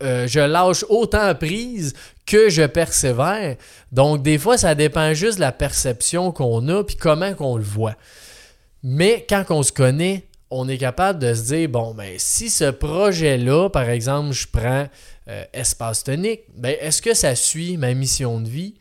euh, 0.03 0.27
je 0.27 0.41
lâche 0.41 0.85
autant 0.89 1.35
prise 1.35 1.95
que 2.27 2.49
je 2.49 2.63
persévère. 2.63 3.57
Donc, 3.93 4.23
des 4.23 4.39
fois, 4.39 4.57
ça 4.57 4.75
dépend 4.75 5.15
juste 5.15 5.37
de 5.37 5.41
la 5.41 5.53
perception 5.53 6.33
qu'on 6.33 6.69
a 6.69 6.85
puis 6.85 6.97
comment 6.97 7.35
qu'on 7.35 7.57
le 7.57 7.63
voit. 7.63 7.97
Mais 8.83 9.27
quand 9.29 9.45
on 9.51 9.63
se 9.63 9.73
connaît, 9.73 10.27
on 10.51 10.69
est 10.69 10.79
capable 10.79 11.19
de 11.19 11.33
se 11.35 11.43
dire 11.55 11.69
bon, 11.69 11.95
ben, 11.95 12.15
si 12.19 12.51
ce 12.51 12.71
projet-là, 12.71 13.69
par 13.69 13.89
exemple, 13.89 14.33
je 14.33 14.47
prends 14.51 14.89
euh, 15.29 15.45
espace 15.53 16.05
tonique, 16.05 16.43
ben, 16.57 16.77
est-ce 16.81 17.03
que 17.03 17.15
ça 17.15 17.35
suit 17.35 17.77
ma 17.77 17.95
mission 17.95 18.41
de 18.41 18.49
vie, 18.49 18.75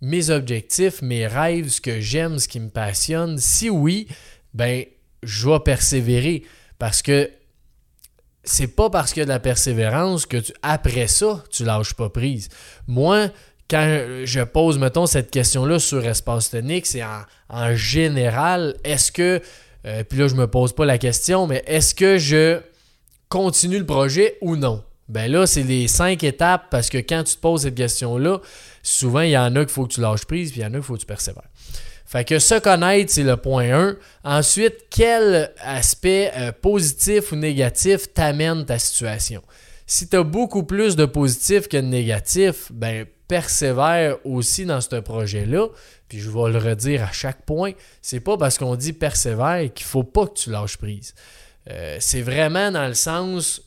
mes 0.00 0.30
objectifs, 0.30 1.02
mes 1.02 1.26
rêves, 1.26 1.68
ce 1.68 1.80
que 1.80 2.00
j'aime, 2.00 2.38
ce 2.38 2.48
qui 2.48 2.60
me 2.60 2.68
passionne? 2.68 3.38
Si 3.38 3.70
oui, 3.70 4.08
ben, 4.54 4.84
je 5.22 5.48
vais 5.48 5.60
persévérer 5.60 6.44
parce 6.78 7.02
que 7.02 7.30
c'est 8.46 8.68
pas 8.68 8.88
parce 8.88 9.12
qu'il 9.12 9.20
y 9.20 9.22
a 9.22 9.26
de 9.26 9.30
la 9.30 9.40
persévérance 9.40 10.24
que 10.24 10.38
tu, 10.38 10.52
après 10.62 11.08
ça, 11.08 11.44
tu 11.50 11.64
lâches 11.64 11.94
pas 11.94 12.08
prise. 12.08 12.48
Moi, 12.86 13.28
quand 13.68 14.04
je 14.24 14.40
pose, 14.42 14.78
mettons, 14.78 15.06
cette 15.06 15.30
question-là 15.30 15.78
sur 15.78 16.04
espace 16.06 16.50
tonique, 16.50 16.86
c'est 16.86 17.02
en, 17.04 17.74
général, 17.74 18.76
est-ce 18.84 19.10
que, 19.10 19.42
euh, 19.86 20.04
puis 20.04 20.18
là, 20.18 20.28
je 20.28 20.34
me 20.34 20.46
pose 20.46 20.72
pas 20.72 20.84
la 20.84 20.98
question, 20.98 21.46
mais 21.46 21.62
est-ce 21.66 21.94
que 21.94 22.18
je 22.18 22.60
continue 23.28 23.78
le 23.78 23.86
projet 23.86 24.38
ou 24.40 24.56
non? 24.56 24.82
Ben 25.08 25.30
là, 25.30 25.46
c'est 25.46 25.62
les 25.62 25.86
cinq 25.86 26.24
étapes 26.24 26.66
parce 26.70 26.88
que 26.88 26.98
quand 26.98 27.22
tu 27.24 27.36
te 27.36 27.40
poses 27.40 27.62
cette 27.62 27.76
question-là, 27.76 28.40
souvent, 28.82 29.20
il 29.20 29.30
y 29.30 29.38
en 29.38 29.54
a 29.54 29.60
qu'il 29.60 29.68
faut 29.68 29.86
que 29.86 29.94
tu 29.94 30.00
lâches 30.00 30.24
prise, 30.24 30.50
puis 30.50 30.60
il 30.60 30.64
y 30.64 30.66
en 30.66 30.70
a 30.70 30.76
qu'il 30.76 30.82
faut 30.82 30.94
que 30.94 31.00
tu 31.00 31.06
persévères. 31.06 31.48
Fait 32.06 32.24
que 32.24 32.38
se 32.38 32.58
connaître, 32.60 33.12
c'est 33.12 33.24
le 33.24 33.36
point 33.36 33.72
1. 33.72 33.96
Ensuite, 34.24 34.86
quel 34.90 35.52
aspect 35.60 36.32
euh, 36.36 36.52
positif 36.52 37.32
ou 37.32 37.36
négatif 37.36 38.12
t'amène 38.14 38.64
ta 38.64 38.78
situation? 38.78 39.42
Si 39.86 40.08
tu 40.08 40.16
as 40.16 40.22
beaucoup 40.22 40.62
plus 40.62 40.96
de 40.96 41.04
positif 41.04 41.68
que 41.68 41.76
de 41.76 41.82
négatif, 41.82 42.70
ben 42.72 43.06
persévère 43.28 44.18
aussi 44.24 44.64
dans 44.66 44.80
ce 44.80 44.96
projet-là. 44.96 45.68
Puis 46.08 46.20
je 46.20 46.30
vais 46.30 46.50
le 46.50 46.58
redire 46.58 47.02
à 47.02 47.12
chaque 47.12 47.44
point, 47.44 47.72
c'est 48.00 48.20
pas 48.20 48.36
parce 48.36 48.58
qu'on 48.58 48.76
dit 48.76 48.92
persévère 48.92 49.72
qu'il 49.74 49.86
faut 49.86 50.04
pas 50.04 50.26
que 50.26 50.34
tu 50.34 50.50
lâches 50.50 50.76
prise. 50.76 51.14
Euh, 51.70 51.96
c'est 51.98 52.22
vraiment 52.22 52.70
dans 52.70 52.86
le 52.86 52.94
sens, 52.94 53.62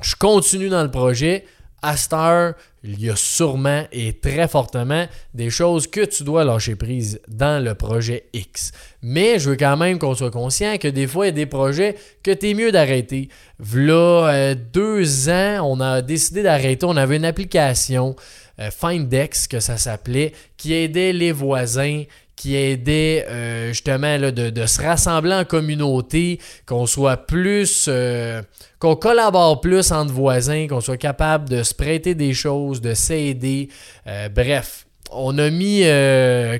je 0.00 0.14
continue 0.14 0.68
dans 0.68 0.84
le 0.84 0.90
projet, 0.90 1.44
à 1.82 1.96
cette 1.96 2.12
heure, 2.12 2.54
il 2.82 3.00
y 3.02 3.10
a 3.10 3.16
sûrement 3.16 3.84
et 3.92 4.14
très 4.14 4.48
fortement 4.48 5.06
des 5.34 5.50
choses 5.50 5.86
que 5.86 6.04
tu 6.04 6.24
dois 6.24 6.44
lâcher 6.44 6.76
prise 6.76 7.20
dans 7.28 7.62
le 7.62 7.74
projet 7.74 8.24
X. 8.32 8.72
Mais 9.02 9.38
je 9.38 9.50
veux 9.50 9.56
quand 9.56 9.76
même 9.76 9.98
qu'on 9.98 10.14
soit 10.14 10.30
conscient 10.30 10.76
que 10.78 10.88
des 10.88 11.06
fois, 11.06 11.26
il 11.26 11.28
y 11.28 11.30
a 11.30 11.32
des 11.32 11.46
projets 11.46 11.96
que 12.22 12.30
tu 12.30 12.50
es 12.50 12.54
mieux 12.54 12.72
d'arrêter. 12.72 13.28
Là, 13.74 14.28
euh, 14.28 14.54
deux 14.54 15.28
ans, 15.28 15.60
on 15.64 15.80
a 15.80 16.00
décidé 16.00 16.42
d'arrêter. 16.42 16.86
On 16.86 16.96
avait 16.96 17.16
une 17.16 17.24
application, 17.24 18.16
euh, 18.58 18.70
Findex, 18.70 19.46
que 19.46 19.60
ça 19.60 19.76
s'appelait, 19.76 20.32
qui 20.56 20.72
aidait 20.72 21.12
les 21.12 21.32
voisins 21.32 22.04
qui 22.40 22.56
aidait 22.56 23.26
euh, 23.28 23.68
justement 23.68 24.18
de, 24.18 24.64
se 24.66 24.80
rassembler 24.80 25.34
en 25.34 25.44
communauté, 25.44 26.40
qu'on 26.64 26.86
soit 26.86 27.18
plus, 27.18 27.84
euh, 27.86 28.40
qu'on 28.78 28.96
collabore 28.96 29.60
plus 29.60 29.92
entre 29.92 30.14
voisins, 30.14 30.66
qu'on 30.66 30.80
soit 30.80 30.96
capable 30.96 31.50
de 31.50 31.62
se 31.62 31.74
prêter 31.74 32.14
des 32.14 32.32
choses, 32.32 32.80
de 32.80 32.94
s'aider. 32.94 33.68
Euh, 34.06 34.30
bref, 34.30 34.86
on 35.12 35.36
a 35.36 35.50
mis 35.50 35.82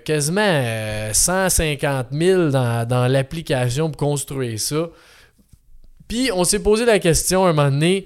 quasiment 0.05 0.63
150 1.15 2.09
000 2.13 2.51
dans, 2.51 3.11
l'application 3.11 3.89
pour 3.89 3.97
construire 3.97 4.61
ça. 4.61 4.91
Puis 6.09 6.31
on 6.31 6.45
s'est 6.45 6.59
posé 6.59 6.85
la 6.85 6.99
question 6.99 7.47
un 7.47 7.55
moment 7.55 7.71
donné 7.71 8.05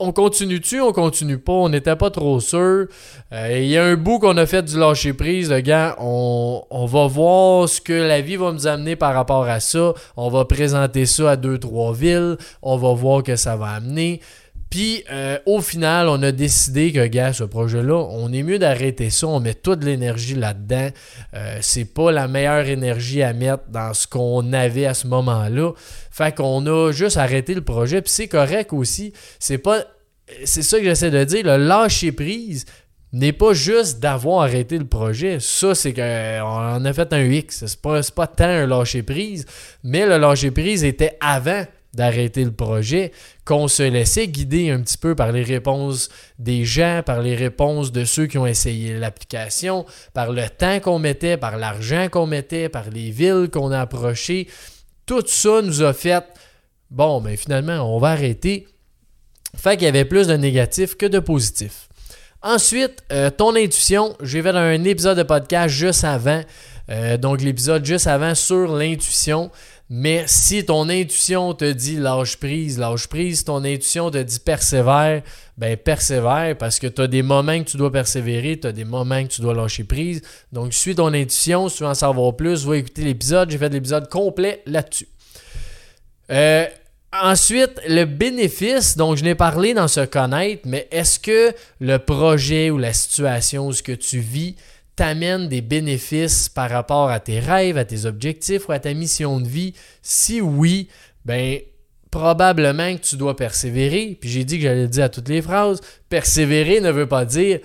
on 0.00 0.12
continue-tu, 0.12 0.80
on 0.80 0.92
continue 0.92 1.38
pas, 1.38 1.52
on 1.52 1.68
n'était 1.68 1.94
pas 1.94 2.10
trop 2.10 2.40
sûr. 2.40 2.86
Euh, 3.32 3.58
il 3.60 3.66
y 3.66 3.76
a 3.76 3.84
un 3.84 3.96
bout 3.96 4.18
qu'on 4.18 4.36
a 4.38 4.46
fait 4.46 4.62
du 4.62 4.78
lâcher 4.78 5.12
prise, 5.12 5.50
le 5.50 5.60
gars, 5.60 5.94
on, 6.00 6.86
va 6.86 7.06
voir 7.06 7.68
ce 7.68 7.80
que 7.80 7.92
la 7.92 8.22
vie 8.22 8.36
va 8.36 8.50
nous 8.50 8.66
amener 8.66 8.96
par 8.96 9.14
rapport 9.14 9.44
à 9.44 9.60
ça. 9.60 9.92
On 10.16 10.30
va 10.30 10.46
présenter 10.46 11.04
ça 11.04 11.32
à 11.32 11.36
deux, 11.36 11.58
trois 11.58 11.92
villes, 11.92 12.38
on 12.62 12.78
va 12.78 12.94
voir 12.94 13.22
que 13.22 13.36
ça 13.36 13.56
va 13.56 13.66
amener. 13.66 14.20
Puis 14.70 15.02
euh, 15.10 15.36
au 15.46 15.60
final, 15.60 16.08
on 16.08 16.22
a 16.22 16.30
décidé 16.30 16.92
que, 16.92 17.04
gars, 17.06 17.32
ce 17.32 17.42
projet-là, 17.42 17.96
on 18.10 18.32
est 18.32 18.44
mieux 18.44 18.60
d'arrêter 18.60 19.10
ça. 19.10 19.26
On 19.26 19.40
met 19.40 19.54
toute 19.54 19.82
l'énergie 19.82 20.36
là-dedans. 20.36 20.90
Euh, 21.34 21.58
c'est 21.60 21.84
pas 21.84 22.12
la 22.12 22.28
meilleure 22.28 22.66
énergie 22.66 23.22
à 23.22 23.32
mettre 23.32 23.64
dans 23.68 23.92
ce 23.92 24.06
qu'on 24.06 24.52
avait 24.52 24.86
à 24.86 24.94
ce 24.94 25.08
moment-là. 25.08 25.72
Fait 26.12 26.34
qu'on 26.34 26.64
a 26.66 26.92
juste 26.92 27.16
arrêté 27.16 27.54
le 27.54 27.62
projet. 27.62 28.00
Puis 28.00 28.12
c'est 28.12 28.28
correct 28.28 28.72
aussi. 28.72 29.12
C'est 29.40 29.58
pas. 29.58 29.82
C'est 30.44 30.62
ça 30.62 30.78
que 30.78 30.84
j'essaie 30.84 31.10
de 31.10 31.24
dire. 31.24 31.44
Le 31.44 31.56
lâcher 31.56 32.12
prise 32.12 32.64
n'est 33.12 33.32
pas 33.32 33.52
juste 33.52 33.98
d'avoir 33.98 34.42
arrêté 34.42 34.78
le 34.78 34.86
projet. 34.86 35.38
Ça, 35.40 35.74
c'est 35.74 35.92
qu'on 35.92 36.84
a 36.84 36.92
fait 36.92 37.12
un 37.12 37.24
X. 37.24 37.64
C'est 37.66 37.82
pas, 37.82 38.00
pas 38.14 38.28
tant 38.28 38.44
un 38.44 38.66
lâcher 38.68 39.02
prise. 39.02 39.46
Mais 39.82 40.06
le 40.06 40.16
lâcher 40.16 40.52
prise 40.52 40.84
était 40.84 41.16
avant 41.20 41.64
d'arrêter 41.94 42.44
le 42.44 42.52
projet, 42.52 43.12
qu'on 43.44 43.68
se 43.68 43.82
laissait 43.82 44.28
guider 44.28 44.70
un 44.70 44.80
petit 44.80 44.98
peu 44.98 45.14
par 45.14 45.32
les 45.32 45.42
réponses 45.42 46.08
des 46.38 46.64
gens, 46.64 47.02
par 47.04 47.20
les 47.20 47.34
réponses 47.34 47.92
de 47.92 48.04
ceux 48.04 48.26
qui 48.26 48.38
ont 48.38 48.46
essayé 48.46 48.98
l'application, 48.98 49.86
par 50.14 50.32
le 50.32 50.48
temps 50.48 50.80
qu'on 50.80 50.98
mettait, 50.98 51.36
par 51.36 51.56
l'argent 51.56 52.08
qu'on 52.08 52.26
mettait, 52.26 52.68
par 52.68 52.90
les 52.90 53.10
villes 53.10 53.48
qu'on 53.52 53.72
a 53.72 53.80
approchées. 53.80 54.48
Tout 55.06 55.24
ça 55.26 55.62
nous 55.62 55.82
a 55.82 55.92
fait, 55.92 56.24
bon, 56.90 57.20
mais 57.20 57.30
ben, 57.30 57.36
finalement, 57.36 57.96
on 57.96 57.98
va 57.98 58.10
arrêter. 58.10 58.68
Fait 59.56 59.76
qu'il 59.76 59.86
y 59.86 59.88
avait 59.88 60.04
plus 60.04 60.28
de 60.28 60.34
négatifs 60.34 60.96
que 60.96 61.06
de 61.06 61.18
positifs. 61.18 61.88
Ensuite, 62.42 63.02
euh, 63.12 63.28
ton 63.30 63.54
intuition, 63.54 64.16
j'ai 64.22 64.40
fait 64.42 64.50
un 64.50 64.84
épisode 64.84 65.18
de 65.18 65.24
podcast 65.24 65.74
juste 65.74 66.04
avant, 66.04 66.40
euh, 66.88 67.18
donc 67.18 67.42
l'épisode 67.42 67.84
juste 67.84 68.06
avant 68.06 68.34
sur 68.34 68.74
l'intuition. 68.74 69.50
Mais 69.92 70.22
si 70.28 70.64
ton 70.64 70.88
intuition 70.88 71.52
te 71.52 71.64
dit 71.64 71.96
lâche 71.96 72.36
prise, 72.36 72.78
lâche 72.78 73.08
prise, 73.08 73.42
ton 73.42 73.64
intuition 73.64 74.08
te 74.08 74.18
dit 74.18 74.38
persévère, 74.38 75.22
ben 75.58 75.76
persévère 75.76 76.56
parce 76.56 76.78
que 76.78 76.86
tu 76.86 77.02
as 77.02 77.08
des 77.08 77.22
moments 77.22 77.58
que 77.58 77.68
tu 77.68 77.76
dois 77.76 77.90
persévérer, 77.90 78.60
tu 78.60 78.68
as 78.68 78.72
des 78.72 78.84
moments 78.84 79.20
que 79.24 79.28
tu 79.28 79.40
dois 79.40 79.52
lâcher 79.52 79.82
prise. 79.82 80.22
Donc 80.52 80.72
suis 80.72 80.94
ton 80.94 81.12
intuition, 81.12 81.68
si 81.68 81.78
tu 81.78 81.82
veux 81.82 81.88
en 81.88 81.94
savoir 81.94 82.36
plus, 82.36 82.64
va 82.64 82.76
écouter 82.76 83.02
l'épisode. 83.02 83.50
J'ai 83.50 83.58
fait 83.58 83.68
l'épisode 83.68 84.08
complet 84.08 84.62
là-dessus. 84.64 85.08
Euh, 86.30 86.66
ensuite, 87.12 87.80
le 87.88 88.04
bénéfice, 88.04 88.96
donc 88.96 89.16
je 89.16 89.24
n'ai 89.24 89.34
parlé 89.34 89.74
dans 89.74 89.88
ce 89.88 90.04
connaître, 90.04 90.62
mais 90.66 90.86
est-ce 90.92 91.18
que 91.18 91.52
le 91.80 91.98
projet 91.98 92.70
ou 92.70 92.78
la 92.78 92.92
situation 92.92 93.72
ce 93.72 93.82
que 93.82 93.90
tu 93.90 94.20
vis 94.20 94.54
t'amène 95.00 95.48
des 95.48 95.62
bénéfices 95.62 96.50
par 96.50 96.68
rapport 96.68 97.08
à 97.08 97.20
tes 97.20 97.40
rêves, 97.40 97.78
à 97.78 97.86
tes 97.86 98.04
objectifs 98.04 98.68
ou 98.68 98.72
à 98.72 98.78
ta 98.78 98.92
mission 98.92 99.40
de 99.40 99.48
vie? 99.48 99.72
Si 100.02 100.42
oui, 100.42 100.88
ben 101.24 101.58
probablement 102.10 102.94
que 102.94 103.00
tu 103.00 103.16
dois 103.16 103.34
persévérer. 103.34 104.18
Puis 104.20 104.28
j'ai 104.28 104.44
dit 104.44 104.58
que 104.58 104.64
j'allais 104.64 104.82
le 104.82 104.88
dire 104.88 105.04
à 105.04 105.08
toutes 105.08 105.30
les 105.30 105.40
phrases. 105.40 105.80
Persévérer 106.10 106.82
ne 106.82 106.90
veut 106.90 107.06
pas 107.06 107.24
dire 107.24 107.60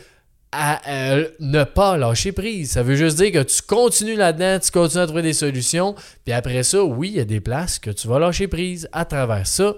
euh, 0.87 1.27
ne 1.41 1.65
pas 1.65 1.97
lâcher 1.97 2.31
prise. 2.31 2.71
Ça 2.71 2.83
veut 2.83 2.95
juste 2.95 3.17
dire 3.17 3.33
que 3.33 3.43
tu 3.43 3.61
continues 3.61 4.15
là-dedans, 4.15 4.57
tu 4.63 4.71
continues 4.71 5.03
à 5.03 5.07
trouver 5.07 5.21
des 5.21 5.33
solutions. 5.33 5.93
Puis 6.23 6.31
après 6.31 6.63
ça, 6.63 6.85
oui, 6.85 7.09
il 7.09 7.17
y 7.17 7.19
a 7.19 7.25
des 7.25 7.41
places 7.41 7.79
que 7.79 7.89
tu 7.89 8.07
vas 8.07 8.17
lâcher 8.17 8.47
prise 8.47 8.87
à 8.93 9.03
travers 9.03 9.45
ça 9.45 9.75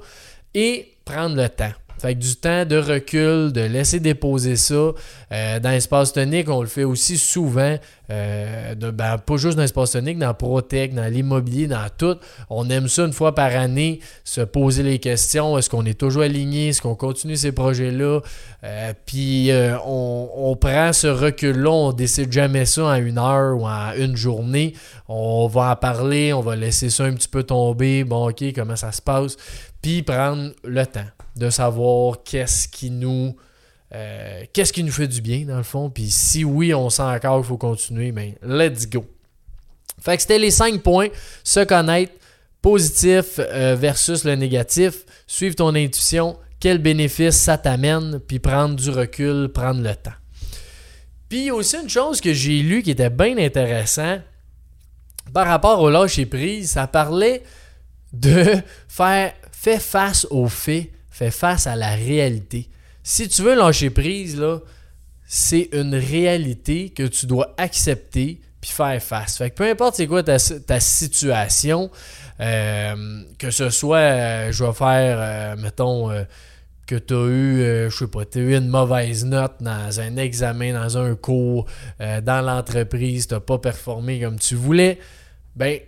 et 0.53 0.93
prendre 1.05 1.35
le 1.35 1.49
temps. 1.49 1.73
Fait 1.99 2.13
que 2.13 2.19
du 2.19 2.35
temps 2.35 2.65
de 2.65 2.77
recul, 2.77 3.51
de 3.51 3.61
laisser 3.61 3.99
déposer 3.99 4.55
ça. 4.55 4.91
Euh, 5.31 5.59
dans 5.59 5.71
l'espace 5.71 6.13
tonique, 6.13 6.49
on 6.49 6.61
le 6.61 6.67
fait 6.67 6.83
aussi 6.83 7.17
souvent. 7.17 7.75
Euh, 8.09 8.75
de, 8.75 8.91
ben, 8.91 9.17
pas 9.17 9.35
juste 9.35 9.57
dans 9.57 9.63
l'espace 9.63 9.91
tonique, 9.91 10.17
dans 10.17 10.33
Protec, 10.33 10.93
dans 10.93 11.11
l'immobilier, 11.11 11.67
dans 11.67 11.87
tout. 11.97 12.17
On 12.49 12.69
aime 12.69 12.87
ça 12.87 13.03
une 13.03 13.13
fois 13.13 13.33
par 13.33 13.55
année, 13.55 13.99
se 14.23 14.41
poser 14.41 14.83
les 14.83 14.99
questions. 14.99 15.57
Est-ce 15.57 15.69
qu'on 15.69 15.85
est 15.85 15.99
toujours 15.99 16.21
aligné? 16.21 16.69
Est-ce 16.69 16.81
qu'on 16.81 16.95
continue 16.95 17.35
ces 17.35 17.51
projets-là? 17.51 18.21
Euh, 18.63 18.93
puis 19.05 19.49
on, 19.85 20.29
on, 20.35 20.55
prend 20.55 20.93
ce 20.93 21.07
recul-là, 21.07 21.69
on 21.69 21.93
décide 21.93 22.31
jamais 22.31 22.65
ça 22.65 22.85
en 22.85 22.95
une 22.95 23.17
heure 23.17 23.57
ou 23.57 23.67
en 23.67 23.93
une 23.97 24.15
journée. 24.15 24.73
On 25.07 25.47
va 25.47 25.71
en 25.71 25.75
parler, 25.75 26.31
on 26.31 26.41
va 26.41 26.55
laisser 26.55 26.89
ça 26.89 27.05
un 27.05 27.13
petit 27.13 27.27
peu 27.27 27.43
tomber. 27.43 28.03
Bon, 28.03 28.29
ok, 28.29 28.43
comment 28.55 28.75
ça 28.75 28.91
se 28.91 29.01
passe? 29.01 29.35
Puis 29.81 30.03
prendre 30.03 30.51
le 30.63 30.85
temps 30.85 31.16
de 31.37 31.49
savoir 31.49 32.23
qu'est-ce 32.23 32.67
qui 32.67 32.89
nous 32.91 33.35
euh, 33.95 34.43
qu'est-ce 34.51 34.73
qui 34.73 34.83
nous 34.83 34.91
fait 34.91 35.07
du 35.07 35.21
bien 35.21 35.45
dans 35.45 35.57
le 35.57 35.63
fond. 35.63 35.89
Puis 35.89 36.09
si 36.09 36.43
oui, 36.43 36.73
on 36.73 36.89
sent 36.89 37.03
encore 37.03 37.37
qu'il 37.37 37.47
faut 37.47 37.57
continuer, 37.57 38.11
ben 38.11 38.33
let's 38.43 38.89
go. 38.89 39.05
Fait 40.01 40.15
que 40.15 40.21
c'était 40.21 40.39
les 40.39 40.51
cinq 40.51 40.81
points. 40.83 41.07
Se 41.43 41.63
connaître, 41.63 42.13
positif 42.61 43.39
euh, 43.39 43.75
versus 43.79 44.23
le 44.25 44.35
négatif, 44.35 45.05
suivre 45.25 45.55
ton 45.55 45.73
intuition, 45.73 46.37
quel 46.59 46.79
bénéfice 46.79 47.37
ça 47.37 47.57
t'amène, 47.57 48.19
puis 48.19 48.39
prendre 48.39 48.75
du 48.75 48.89
recul, 48.89 49.49
prendre 49.49 49.81
le 49.81 49.95
temps. 49.95 50.11
Puis 51.29 51.51
aussi 51.51 51.77
une 51.77 51.89
chose 51.89 52.21
que 52.21 52.33
j'ai 52.33 52.61
lu 52.61 52.83
qui 52.83 52.91
était 52.91 53.09
bien 53.09 53.37
intéressant 53.37 54.19
par 55.33 55.47
rapport 55.47 55.81
au 55.81 55.89
lâcher 55.89 56.25
prise, 56.25 56.71
ça 56.71 56.87
parlait 56.87 57.43
de 58.13 58.43
faire 58.87 59.33
face 59.79 60.25
aux 60.29 60.47
faits 60.47 60.89
Fais 61.17 61.31
face 61.31 61.65
à 61.65 61.75
la 61.75 61.95
réalité. 61.95 62.69
Si 63.01 63.27
tu 63.27 63.41
veux 63.41 63.55
lâcher 63.55 63.89
prise, 63.89 64.39
là, 64.39 64.59
c'est 65.25 65.67
une 65.71 65.95
réalité 65.95 66.91
que 66.91 67.01
tu 67.01 67.25
dois 67.25 67.55
accepter 67.57 68.39
puis 68.61 68.69
faire 68.69 69.01
face. 69.01 69.39
Fait 69.39 69.49
que 69.49 69.55
peu 69.55 69.67
importe 69.67 69.95
c'est 69.95 70.05
quoi 70.05 70.21
ta, 70.21 70.37
situation, 70.79 71.89
euh, 72.39 73.23
que 73.39 73.49
ce 73.49 73.71
soit, 73.71 73.97
euh, 73.97 74.51
je 74.51 74.63
vais 74.63 74.73
faire, 74.73 75.17
euh, 75.19 75.55
mettons, 75.55 76.11
que 76.85 76.95
tu 76.95 77.15
as 77.15 77.25
eu, 77.25 77.89
je 77.89 77.97
sais 77.97 78.05
pas, 78.05 78.23
tu 78.23 78.37
as 78.37 78.41
eu 78.41 78.55
une 78.55 78.69
mauvaise 78.69 79.25
note 79.25 79.55
dans 79.59 79.99
un 79.99 80.17
examen, 80.17 80.73
dans 80.73 80.99
un 80.99 81.15
cours, 81.15 81.65
dans 81.99 82.45
l'entreprise, 82.45 83.25
tu 83.25 83.33
n'as 83.33 83.39
pas 83.39 83.57
performé 83.57 84.19
comme 84.19 84.37
tu 84.37 84.53
voulais, 84.53 84.99
ben, 85.55 85.79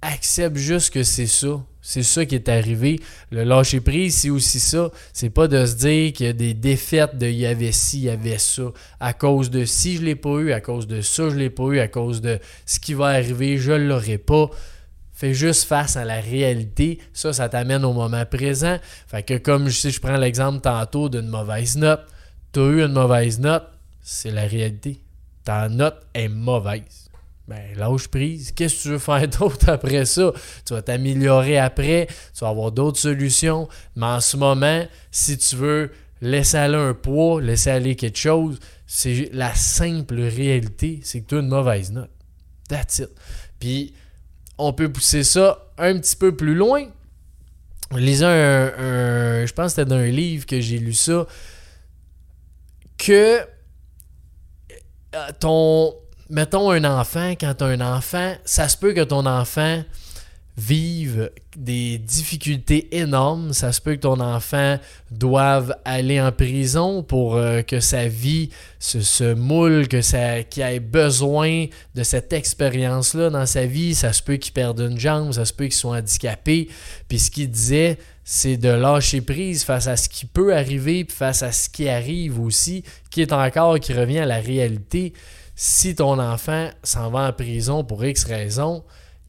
accepte 0.00 0.58
juste 0.58 0.94
que 0.94 1.02
c'est 1.02 1.26
ça. 1.26 1.60
C'est 1.82 2.02
ça 2.02 2.26
qui 2.26 2.34
est 2.34 2.48
arrivé. 2.48 3.00
Le 3.30 3.42
lâcher 3.44 3.80
prise, 3.80 4.16
c'est 4.16 4.30
aussi 4.30 4.60
ça. 4.60 4.90
C'est 5.12 5.30
pas 5.30 5.48
de 5.48 5.64
se 5.64 5.76
dire 5.76 6.12
qu'il 6.12 6.26
a 6.26 6.32
des 6.32 6.54
défaites 6.54 7.16
de 7.16 7.26
il 7.26 7.36
y 7.36 7.46
avait 7.46 7.72
ci, 7.72 7.98
il 7.98 8.04
y 8.04 8.10
avait 8.10 8.38
ça. 8.38 8.64
À 8.98 9.12
cause 9.12 9.50
de 9.50 9.64
si 9.64 9.96
je 9.96 10.02
l'ai 10.02 10.14
pas 10.14 10.38
eu, 10.38 10.52
à 10.52 10.60
cause 10.60 10.86
de 10.86 11.00
ça, 11.00 11.30
je 11.30 11.36
l'ai 11.36 11.50
pas 11.50 11.64
eu, 11.64 11.78
à 11.78 11.88
cause 11.88 12.20
de 12.20 12.38
ce 12.66 12.78
qui 12.78 12.94
va 12.94 13.06
arriver, 13.06 13.56
je 13.56 13.72
l'aurai 13.72 14.18
pas. 14.18 14.50
Fais 15.14 15.34
juste 15.34 15.64
face 15.64 15.96
à 15.96 16.04
la 16.04 16.20
réalité. 16.20 16.98
Ça, 17.12 17.32
ça 17.32 17.48
t'amène 17.48 17.84
au 17.84 17.92
moment 17.92 18.24
présent. 18.26 18.78
Fait 19.06 19.22
que 19.22 19.38
comme 19.38 19.70
si 19.70 19.90
je 19.90 20.00
prends 20.00 20.16
l'exemple 20.16 20.60
tantôt 20.60 21.08
d'une 21.08 21.28
mauvaise 21.28 21.76
note, 21.76 22.06
tu 22.52 22.60
as 22.60 22.64
eu 22.64 22.82
une 22.82 22.92
mauvaise 22.92 23.38
note, 23.38 23.64
c'est 24.02 24.30
la 24.30 24.46
réalité. 24.46 25.00
Ta 25.44 25.68
note 25.68 26.06
est 26.14 26.28
mauvaise 26.28 26.99
ben, 27.50 27.76
lâche 27.76 28.06
prise. 28.06 28.52
Qu'est-ce 28.52 28.76
que 28.76 28.82
tu 28.82 28.88
veux 28.90 28.98
faire 28.98 29.26
d'autre 29.40 29.68
après 29.68 30.04
ça? 30.04 30.32
Tu 30.64 30.72
vas 30.72 30.82
t'améliorer 30.82 31.58
après, 31.58 32.06
tu 32.32 32.44
vas 32.44 32.50
avoir 32.50 32.70
d'autres 32.70 33.00
solutions. 33.00 33.68
Mais 33.96 34.06
en 34.06 34.20
ce 34.20 34.36
moment, 34.36 34.86
si 35.10 35.36
tu 35.36 35.56
veux 35.56 35.90
laisser 36.20 36.58
aller 36.58 36.76
un 36.76 36.94
poids, 36.94 37.42
laisser 37.42 37.70
aller 37.70 37.96
quelque 37.96 38.18
chose, 38.18 38.60
c'est 38.86 39.30
la 39.32 39.52
simple 39.52 40.20
réalité, 40.20 41.00
c'est 41.02 41.22
que 41.22 41.26
tu 41.26 41.34
as 41.34 41.40
une 41.40 41.48
mauvaise 41.48 41.90
note. 41.90 42.10
That's 42.68 43.00
it. 43.00 43.10
Puis, 43.58 43.94
on 44.56 44.72
peut 44.72 44.92
pousser 44.92 45.24
ça 45.24 45.72
un 45.76 45.98
petit 45.98 46.14
peu 46.14 46.36
plus 46.36 46.54
loin. 46.54 46.84
Lisez 47.96 48.26
un, 48.26 48.72
un 48.78 49.44
je 49.44 49.52
pense 49.52 49.74
que 49.74 49.82
c'était 49.82 49.90
dans 49.90 49.96
un 49.96 50.06
livre 50.06 50.46
que 50.46 50.60
j'ai 50.60 50.78
lu 50.78 50.92
ça, 50.92 51.26
que 52.96 53.40
euh, 55.16 55.28
ton, 55.40 55.96
mettons 56.30 56.70
un 56.70 56.84
enfant, 56.84 57.32
quand 57.32 57.54
tu 57.54 57.64
as 57.64 57.68
un 57.68 57.80
enfant, 57.80 58.34
ça 58.44 58.68
se 58.68 58.76
peut 58.76 58.92
que 58.92 59.04
ton 59.04 59.26
enfant 59.26 59.82
vive 60.56 61.30
des 61.56 61.98
difficultés 61.98 62.96
énormes. 62.96 63.52
Ça 63.52 63.72
se 63.72 63.80
peut 63.80 63.94
que 63.94 64.00
ton 64.00 64.20
enfant 64.20 64.78
doive 65.10 65.74
aller 65.84 66.20
en 66.20 66.32
prison 66.32 67.02
pour 67.02 67.36
euh, 67.36 67.62
que 67.62 67.80
sa 67.80 68.08
vie 68.08 68.50
se, 68.78 69.34
moule, 69.34 69.88
que 69.88 70.02
ça, 70.02 70.42
qu'il 70.42 70.62
ait 70.62 70.80
besoin 70.80 71.66
de 71.94 72.02
cette 72.02 72.32
expérience-là 72.32 73.30
dans 73.30 73.46
sa 73.46 73.66
vie. 73.66 73.94
Ça 73.94 74.12
se 74.12 74.22
peut 74.22 74.36
qu'il 74.36 74.52
perde 74.52 74.80
une 74.80 74.98
jambe, 74.98 75.32
ça 75.32 75.44
se 75.44 75.52
peut 75.52 75.64
qu'il 75.64 75.74
soit 75.74 75.96
handicapé. 75.96 76.68
Puis 77.08 77.18
ce 77.18 77.30
qu'il 77.30 77.50
disait, 77.50 77.98
c'est 78.22 78.58
de 78.58 78.68
lâcher 78.68 79.22
prise 79.22 79.64
face 79.64 79.86
à 79.86 79.96
ce 79.96 80.08
qui 80.08 80.26
peut 80.26 80.54
arriver, 80.54 81.04
puis 81.04 81.16
face 81.16 81.42
à 81.42 81.52
ce 81.52 81.68
qui 81.68 81.88
arrive 81.88 82.38
aussi, 82.38 82.84
qui 83.10 83.22
est 83.22 83.32
encore, 83.32 83.80
qui 83.80 83.92
revient 83.92 84.20
à 84.20 84.26
la 84.26 84.40
réalité 84.40 85.14
si 85.62 85.94
ton 85.94 86.18
enfant 86.18 86.70
s'en 86.82 87.10
va 87.10 87.28
en 87.28 87.32
prison 87.34 87.84
pour 87.84 88.02
X 88.02 88.24
raison, 88.24 88.82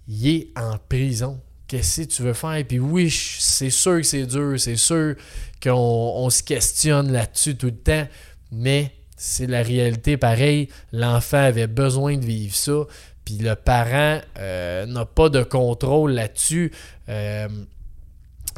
il 0.08 0.28
est 0.30 0.48
en 0.56 0.78
prison. 0.78 1.42
Qu'est-ce 1.68 2.04
que 2.04 2.08
tu 2.08 2.22
veux 2.22 2.32
faire? 2.32 2.64
Puis 2.66 2.80
oui, 2.80 3.10
c'est 3.12 3.70
sûr 3.70 3.98
que 3.98 4.04
c'est 4.04 4.28
dur, 4.28 4.58
c'est 4.58 4.78
sûr 4.78 5.16
qu'on 5.62 6.30
se 6.30 6.42
questionne 6.42 7.12
là-dessus 7.12 7.58
tout 7.58 7.66
le 7.66 7.76
temps, 7.76 8.08
mais 8.50 8.94
c'est 9.18 9.46
la 9.46 9.62
réalité 9.62 10.16
pareil. 10.16 10.70
L'enfant 10.94 11.44
avait 11.44 11.68
besoin 11.68 12.16
de 12.16 12.24
vivre 12.24 12.56
ça, 12.56 12.86
puis 13.26 13.38
le 13.38 13.56
parent 13.56 14.22
euh, 14.40 14.86
n'a 14.86 15.04
pas 15.04 15.28
de 15.28 15.44
contrôle 15.44 16.14
là-dessus. 16.14 16.72
Euh, 17.10 17.50
tu 17.50 17.66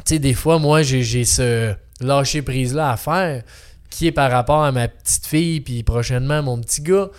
sais, 0.04 0.18
des 0.20 0.34
fois, 0.34 0.60
moi, 0.60 0.84
j'ai 0.84 1.24
ce 1.24 1.74
lâcher 2.00 2.42
prise-là 2.42 2.92
à 2.92 2.96
faire, 2.96 3.42
qui 3.90 4.06
est 4.06 4.12
par 4.12 4.30
rapport 4.30 4.62
à 4.62 4.70
ma 4.70 4.86
petite 4.86 5.26
fille, 5.26 5.60
puis 5.60 5.82
prochainement 5.82 6.40
mon 6.40 6.60
petit 6.60 6.82
gars 6.82 7.10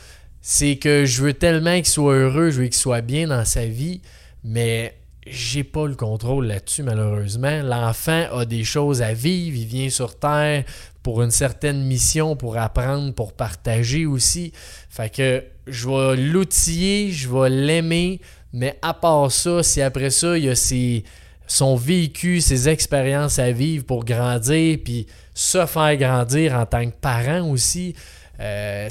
c'est 0.47 0.75
que 0.75 1.05
je 1.05 1.23
veux 1.23 1.34
tellement 1.34 1.73
qu'il 1.77 1.88
soit 1.88 2.13
heureux, 2.13 2.51
je 2.51 2.62
veux 2.62 2.65
qu'il 2.65 2.75
soit 2.75 3.01
bien 3.01 3.25
dans 3.29 3.45
sa 3.45 3.65
vie, 3.65 4.01
mais 4.43 4.95
j'ai 5.25 5.63
pas 5.63 5.88
le 5.88 5.95
contrôle 5.95 6.45
là-dessus, 6.45 6.84
malheureusement. 6.84 7.63
L'enfant 7.63 8.27
a 8.31 8.45
des 8.45 8.63
choses 8.63 9.01
à 9.01 9.15
vivre, 9.15 9.58
il 9.58 9.65
vient 9.65 9.89
sur 9.89 10.19
Terre 10.19 10.63
pour 11.01 11.23
une 11.23 11.31
certaine 11.31 11.84
mission, 11.86 12.36
pour 12.36 12.60
apprendre, 12.60 13.12
pour 13.15 13.34
partager 13.34 14.05
aussi. 14.05 14.53
Fait 14.88 15.10
que 15.10 15.43
je 15.65 15.89
vais 15.89 16.15
l'outiller, 16.15 17.12
je 17.12 17.27
vais 17.27 17.49
l'aimer, 17.49 18.21
mais 18.53 18.77
à 18.84 18.93
part 18.93 19.31
ça, 19.31 19.63
si 19.63 19.81
après 19.81 20.12
ça, 20.12 20.38
il 20.38 20.43
y 20.43 20.49
a 20.49 21.01
son 21.47 21.75
vécu, 21.75 22.39
ses 22.39 22.69
expériences 22.69 23.39
à 23.39 23.51
vivre 23.51 23.84
pour 23.84 24.05
grandir, 24.05 24.77
puis 24.86 25.08
se 25.34 25.65
faire 25.65 25.97
grandir 25.97 26.53
en 26.53 26.67
tant 26.67 26.86
que 26.86 26.95
parent 27.01 27.49
aussi, 27.49 27.95
euh, 28.39 28.88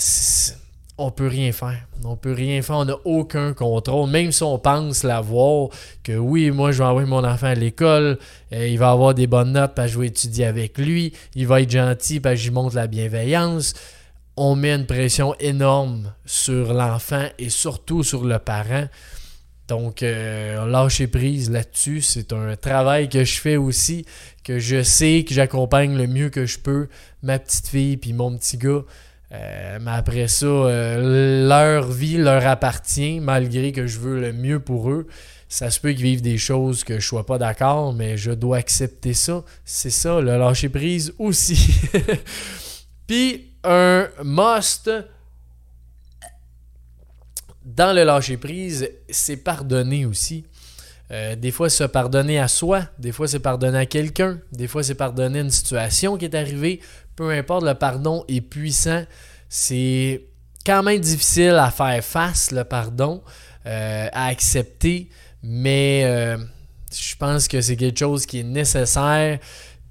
on 0.97 1.11
peut 1.11 1.27
rien 1.27 1.53
faire. 1.53 1.87
On 2.05 2.17
peut 2.17 2.33
rien 2.33 2.63
faire, 2.63 2.77
on 2.77 2.85
n'a 2.85 2.97
aucun 3.05 3.53
contrôle. 3.53 4.11
Même 4.11 4.31
si 4.31 4.43
on 4.43 4.59
pense 4.59 5.03
l'avoir, 5.03 5.71
que 6.03 6.13
oui, 6.13 6.51
moi 6.51 6.71
je 6.73 6.79
vais 6.79 6.85
envoyer 6.85 7.09
mon 7.09 7.25
enfant 7.25 7.49
à 7.49 7.55
l'école, 7.55 8.19
euh, 8.53 8.69
il 8.69 8.79
va 8.79 8.91
avoir 8.91 9.15
des 9.15 9.27
bonnes 9.27 9.53
notes 9.53 9.75
parce 9.75 9.89
que 9.89 9.95
je 9.95 10.01
vais 10.01 10.07
étudier 10.09 10.45
avec 10.45 10.79
lui, 10.79 11.13
il 11.35 11.47
va 11.47 11.61
être 11.61 11.71
gentil 11.71 12.21
parce 12.21 12.37
que 12.37 12.41
j'y 12.43 12.51
montre 12.51 12.77
la 12.77 12.87
bienveillance. 12.87 13.75
On 14.37 14.57
met 14.57 14.73
une 14.73 14.87
pression 14.87 15.35
énorme 15.39 16.13
sur 16.25 16.73
l'enfant 16.75 17.27
et 17.39 17.49
surtout 17.49 18.03
sur 18.03 18.25
le 18.25 18.39
parent. 18.39 18.89
Donc, 19.69 20.03
euh, 20.03 20.87
prise 21.11 21.51
là-dessus, 21.51 22.03
c'est 22.03 22.33
un 22.33 22.55
travail 22.55 23.09
que 23.09 23.25
je 23.25 23.41
fais 23.41 23.57
aussi, 23.57 24.05
que 24.43 24.59
je 24.59 24.83
sais 24.83 25.25
que 25.27 25.33
j'accompagne 25.33 25.97
le 25.97 26.07
mieux 26.07 26.29
que 26.29 26.45
je 26.45 26.59
peux 26.59 26.89
ma 27.23 27.39
petite 27.39 27.69
fille 27.69 27.97
puis 27.97 28.13
mon 28.13 28.37
petit 28.37 28.59
gars. 28.59 28.83
Euh, 29.35 29.79
mais 29.81 29.91
après 29.91 30.29
ça, 30.29 30.47
euh, 30.47 31.49
leur 31.49 31.91
vie 31.91 32.19
leur 32.19 32.47
appartient, 32.47 33.21
malgré 33.21 33.73
que 33.73 33.87
je 33.87 33.99
veux 33.99 34.21
le 34.21 34.33
mieux 34.33 34.61
pour 34.61 34.91
eux. 34.91 35.07
Ça 35.49 35.71
se 35.71 35.81
peut 35.81 35.93
qu'ils 35.93 36.03
vivent 36.03 36.23
des 36.23 36.39
choses 36.39 36.85
que 36.85 36.95
je 36.95 36.99
ne 36.99 37.03
sois 37.03 37.27
pas 37.27 37.39
d'accord, 37.39 37.93
mais 37.93 38.17
je 38.17 38.33
dois 38.33 38.59
accepter 38.59 39.15
ça. 39.15 39.45
C'est 39.65 39.91
ça, 39.91 40.21
le 40.21 40.37
lâcher 40.37 40.69
prise 40.69 41.15
aussi. 41.19 41.75
Puis 43.07 43.53
un 43.63 44.09
must 44.23 44.91
dans 47.65 47.95
le 47.95 48.05
lâcher 48.05 48.37
prise, 48.37 48.89
c'est 49.09 49.39
pardonner 49.39 50.07
aussi. 50.07 50.45
Euh, 51.15 51.37
des 51.37 51.53
fois, 51.53 51.71
c'est 51.71 51.87
pardonner 51.87 52.41
à 52.41 52.49
soi, 52.49 52.89
des 52.99 53.13
fois, 53.13 53.29
c'est 53.29 53.39
pardonner 53.39 53.79
à 53.79 53.87
quelqu'un, 53.87 54.41
des 54.51 54.67
fois, 54.67 54.83
c'est 54.83 54.97
pardonner 54.97 55.39
une 55.39 55.51
situation 55.51 56.17
qui 56.17 56.25
est 56.25 56.35
arrivée, 56.35 56.81
peu 57.15 57.31
importe, 57.31 57.65
le 57.65 57.75
pardon 57.75 58.25
est 58.27 58.41
puissant. 58.41 59.05
C'est 59.49 60.25
quand 60.67 60.83
même 60.83 60.99
difficile 60.99 61.55
à 61.55 61.71
faire 61.71 62.03
face, 62.03 62.51
le 62.51 62.65
pardon, 62.65 63.23
euh, 63.67 64.09
à 64.13 64.27
accepter, 64.27 65.09
mais 65.41 66.03
euh, 66.05 66.37
je 66.93 67.15
pense 67.15 67.47
que 67.47 67.61
c'est 67.61 67.77
quelque 67.77 68.01
chose 68.01 68.27
qui 68.27 68.41
est 68.41 68.43
nécessaire. 68.43 69.39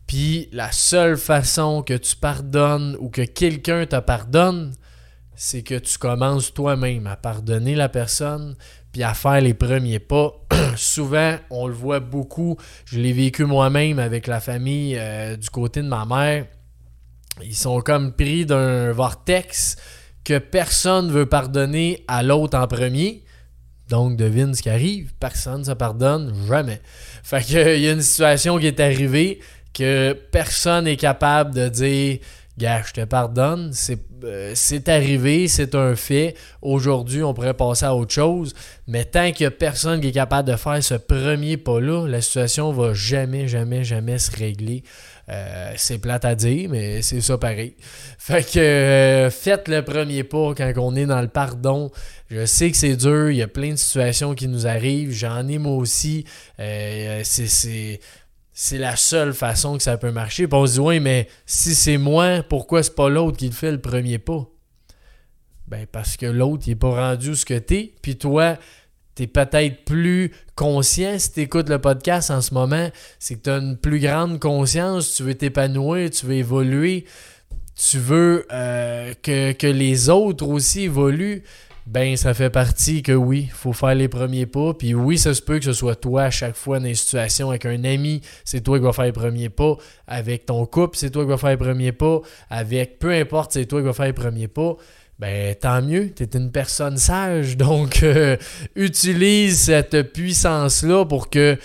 Puis 0.07 0.49
la 0.51 0.73
seule 0.73 1.15
façon 1.15 1.83
que 1.83 1.93
tu 1.93 2.17
pardonnes 2.17 2.97
ou 2.99 3.09
que 3.09 3.21
quelqu'un 3.21 3.85
te 3.85 3.97
pardonne, 4.01 4.73
c'est 5.35 5.63
que 5.63 5.75
tu 5.75 5.97
commences 5.97 6.53
toi-même 6.53 7.07
à 7.07 7.15
pardonner 7.15 7.75
la 7.75 7.87
personne, 7.87 8.57
puis 8.93 9.03
à 9.03 9.13
faire 9.15 9.41
les 9.41 9.55
premiers 9.55 9.99
pas. 9.99 10.31
Souvent, 10.77 11.35
on 11.49 11.67
le 11.67 11.73
voit 11.73 11.99
beaucoup, 11.99 12.57
je 12.85 12.99
l'ai 12.99 13.11
vécu 13.11 13.43
moi-même 13.43 13.99
avec 13.99 14.27
la 14.27 14.39
famille 14.39 14.95
euh, 14.97 15.35
du 15.35 15.49
côté 15.49 15.81
de 15.81 15.87
ma 15.87 16.05
mère. 16.05 16.45
Ils 17.43 17.55
sont 17.55 17.81
comme 17.81 18.13
pris 18.13 18.45
d'un 18.45 18.91
vortex 18.91 19.75
que 20.23 20.37
personne 20.37 21.11
veut 21.11 21.25
pardonner 21.25 22.05
à 22.07 22.21
l'autre 22.21 22.57
en 22.57 22.67
premier. 22.67 23.23
Donc, 23.89 24.15
devine 24.15 24.53
ce 24.53 24.61
qui 24.61 24.69
arrive. 24.69 25.13
Personne 25.19 25.59
ne 25.59 25.65
se 25.65 25.71
pardonne 25.71 26.33
jamais. 26.47 26.79
Fait 27.23 27.43
qu'il 27.43 27.81
y 27.81 27.89
a 27.89 27.91
une 27.91 28.01
situation 28.01 28.59
qui 28.59 28.67
est 28.67 28.79
arrivée 28.79 29.39
que 29.73 30.13
personne 30.31 30.85
n'est 30.85 30.97
capable 30.97 31.53
de 31.55 31.67
dire 31.67 32.19
Gars, 32.59 32.83
je 32.85 32.93
te 32.93 33.05
pardonne, 33.05 33.73
euh, 34.23 34.51
c'est 34.55 34.89
arrivé, 34.89 35.47
c'est 35.47 35.75
un 35.75 35.95
fait. 35.95 36.35
Aujourd'hui, 36.61 37.23
on 37.23 37.33
pourrait 37.33 37.53
passer 37.53 37.85
à 37.85 37.95
autre 37.95 38.13
chose. 38.13 38.53
Mais 38.87 39.05
tant 39.05 39.31
qu'il 39.31 39.43
n'y 39.43 39.47
a 39.47 39.51
personne 39.51 40.01
qui 40.01 40.07
est 40.07 40.13
capable 40.13 40.49
de 40.49 40.55
faire 40.55 40.83
ce 40.83 40.95
premier 40.95 41.57
pas-là, 41.57 42.07
la 42.07 42.21
situation 42.21 42.71
va 42.71 42.93
jamais, 42.93 43.47
jamais, 43.47 43.83
jamais 43.83 44.17
se 44.17 44.31
régler. 44.31 44.83
Euh, 45.29 45.73
c'est 45.77 45.99
plate 45.99 46.25
à 46.25 46.35
dire, 46.35 46.69
mais 46.69 47.01
c'est 47.01 47.21
ça 47.21 47.37
pareil. 47.37 47.75
Fait 48.17 48.43
que 48.43 48.59
euh, 48.59 49.29
faites 49.29 49.67
le 49.67 49.81
premier 49.83 50.23
pas 50.23 50.53
quand 50.55 50.73
on 50.77 50.95
est 50.95 51.05
dans 51.05 51.21
le 51.21 51.29
pardon. 51.29 51.91
Je 52.29 52.45
sais 52.45 52.71
que 52.71 52.77
c'est 52.77 52.95
dur, 52.95 53.29
il 53.29 53.37
y 53.37 53.41
a 53.41 53.47
plein 53.47 53.71
de 53.71 53.77
situations 53.77 54.33
qui 54.33 54.47
nous 54.47 54.67
arrivent. 54.67 55.11
J'en 55.11 55.47
ai 55.47 55.59
moi 55.59 55.75
aussi. 55.75 56.25
c'est 56.57 57.99
c'est 58.53 58.77
la 58.77 58.95
seule 58.95 59.33
façon 59.33 59.77
que 59.77 59.83
ça 59.83 59.97
peut 59.97 60.11
marcher. 60.11 60.47
Puis 60.47 60.57
on 60.57 60.65
se 60.65 60.73
dit, 60.73 60.79
oui, 60.79 60.99
mais 60.99 61.27
si 61.45 61.73
c'est 61.73 61.97
moi, 61.97 62.43
pourquoi 62.47 62.83
c'est 62.83 62.95
pas 62.95 63.09
l'autre 63.09 63.37
qui 63.37 63.47
le 63.47 63.53
fait 63.53 63.71
le 63.71 63.81
premier 63.81 64.19
pas? 64.19 64.47
Ben, 65.67 65.87
parce 65.91 66.17
que 66.17 66.27
l'autre, 66.27 66.63
il 66.67 66.71
n'est 66.71 66.75
pas 66.75 67.09
rendu 67.09 67.35
ce 67.35 67.45
que 67.45 67.57
t'es. 67.57 67.93
Puis 68.03 68.17
toi, 68.17 68.57
tu 69.15 69.23
es 69.23 69.27
peut-être 69.27 69.85
plus 69.85 70.31
conscient 70.55 71.17
si 71.17 71.31
tu 71.31 71.41
écoutes 71.41 71.69
le 71.69 71.79
podcast 71.79 72.29
en 72.29 72.41
ce 72.41 72.53
moment. 72.53 72.89
C'est 73.17 73.35
que 73.35 73.41
tu 73.41 73.49
as 73.49 73.57
une 73.57 73.77
plus 73.77 73.99
grande 73.99 74.39
conscience, 74.39 75.15
tu 75.15 75.23
veux 75.23 75.35
t'épanouir, 75.35 76.11
tu 76.11 76.27
veux 76.27 76.35
évoluer, 76.35 77.05
tu 77.75 77.97
veux 77.97 78.45
euh, 78.51 79.15
que, 79.23 79.53
que 79.53 79.67
les 79.67 80.09
autres 80.09 80.47
aussi 80.47 80.83
évoluent 80.83 81.43
ben 81.85 82.15
ça 82.15 82.33
fait 82.33 82.49
partie 82.49 83.03
que 83.03 83.11
oui, 83.11 83.47
il 83.47 83.51
faut 83.51 83.73
faire 83.73 83.93
les 83.93 84.07
premiers 84.07 84.45
pas. 84.45 84.73
Puis 84.73 84.93
oui, 84.93 85.17
ça 85.17 85.33
se 85.33 85.41
peut 85.41 85.59
que 85.59 85.65
ce 85.65 85.73
soit 85.73 85.95
toi 85.95 86.23
à 86.23 86.31
chaque 86.31 86.55
fois 86.55 86.79
dans 86.79 86.85
une 86.85 86.95
situation 86.95 87.49
avec 87.49 87.65
un 87.65 87.83
ami, 87.83 88.21
c'est 88.45 88.61
toi 88.61 88.77
qui 88.79 88.85
vas 88.85 88.93
faire 88.93 89.05
les 89.05 89.11
premiers 89.11 89.49
pas. 89.49 89.75
Avec 90.07 90.45
ton 90.45 90.65
couple, 90.65 90.97
c'est 90.97 91.09
toi 91.09 91.23
qui 91.23 91.29
vas 91.29 91.37
faire 91.37 91.49
les 91.49 91.57
premiers 91.57 91.91
pas. 91.91 92.21
Avec 92.49 92.99
peu 92.99 93.11
importe, 93.11 93.51
c'est 93.51 93.65
toi 93.65 93.81
qui 93.81 93.85
vas 93.85 93.93
faire 93.93 94.05
les 94.05 94.13
premiers 94.13 94.47
pas. 94.47 94.77
Ben 95.19 95.53
tant 95.55 95.81
mieux, 95.81 96.11
tu 96.13 96.23
es 96.23 96.29
une 96.33 96.51
personne 96.51 96.97
sage. 96.97 97.57
Donc 97.57 98.01
euh, 98.03 98.37
utilise 98.75 99.59
cette 99.59 100.13
puissance-là 100.13 101.05
pour 101.05 101.29
que 101.29 101.57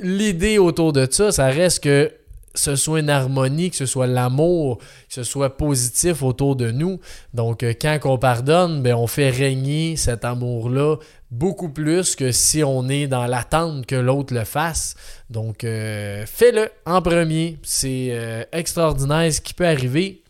l'idée 0.00 0.58
autour 0.58 0.92
de 0.92 1.06
ça, 1.08 1.30
ça 1.30 1.46
reste 1.46 1.84
que 1.84 2.10
ce 2.54 2.76
soit 2.76 3.00
une 3.00 3.10
harmonie, 3.10 3.70
que 3.70 3.76
ce 3.76 3.86
soit 3.86 4.06
l'amour, 4.06 4.78
que 4.78 5.14
ce 5.14 5.22
soit 5.22 5.56
positif 5.56 6.22
autour 6.22 6.56
de 6.56 6.70
nous. 6.70 7.00
Donc, 7.32 7.62
euh, 7.62 7.72
quand 7.80 7.98
on 8.04 8.18
pardonne, 8.18 8.82
ben, 8.82 8.94
on 8.94 9.06
fait 9.06 9.30
régner 9.30 9.96
cet 9.96 10.24
amour-là 10.24 10.96
beaucoup 11.30 11.68
plus 11.68 12.16
que 12.16 12.32
si 12.32 12.64
on 12.64 12.88
est 12.88 13.06
dans 13.06 13.26
l'attente 13.26 13.86
que 13.86 13.94
l'autre 13.94 14.34
le 14.34 14.44
fasse. 14.44 14.96
Donc, 15.28 15.62
euh, 15.62 16.24
fais-le 16.26 16.70
en 16.86 17.00
premier. 17.02 17.58
C'est 17.62 18.08
euh, 18.10 18.42
extraordinaire 18.52 19.32
ce 19.32 19.40
qui 19.40 19.54
peut 19.54 19.66
arriver. 19.66 20.22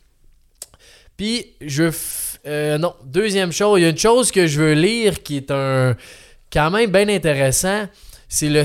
Puis, 1.17 1.53
je. 1.61 1.91
non, 2.77 2.93
deuxième 3.03 3.51
chose, 3.51 3.79
il 3.79 3.83
y 3.83 3.85
a 3.85 3.89
une 3.89 3.97
chose 3.97 4.31
que 4.31 4.47
je 4.47 4.61
veux 4.61 4.73
lire 4.73 5.23
qui 5.23 5.37
est 5.37 5.51
un. 5.51 5.95
quand 6.51 6.69
même 6.69 6.91
bien 6.91 7.09
intéressant 7.09 7.87
c'est 8.33 8.47
le, 8.47 8.63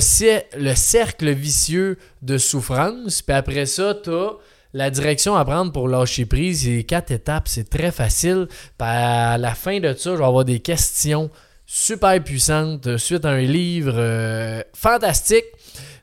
le, 0.58 0.74
cercle 0.76 1.28
vicieux 1.32 1.98
de 2.22 2.38
souffrance. 2.38 3.20
Puis 3.20 3.34
après 3.34 3.66
ça, 3.66 3.96
tu 4.00 4.10
as 4.10 4.30
la 4.72 4.90
direction 4.90 5.34
à 5.34 5.44
prendre 5.44 5.72
pour 5.72 5.88
lâcher 5.88 6.24
prise. 6.24 6.62
C'est 6.62 6.84
quatre 6.84 7.10
étapes, 7.10 7.48
c'est 7.48 7.68
très 7.68 7.90
facile. 7.90 8.46
Puis 8.78 8.88
à 8.88 9.36
la 9.38 9.56
fin 9.56 9.80
de 9.80 9.92
ça, 9.92 10.12
je 10.12 10.18
vais 10.18 10.24
avoir 10.24 10.44
des 10.44 10.60
questions 10.60 11.30
super 11.66 12.22
puissantes 12.22 12.96
suite 12.96 13.24
à 13.24 13.30
un 13.30 13.40
livre 13.40 13.94
euh, 13.96 14.62
fantastique. 14.72 15.46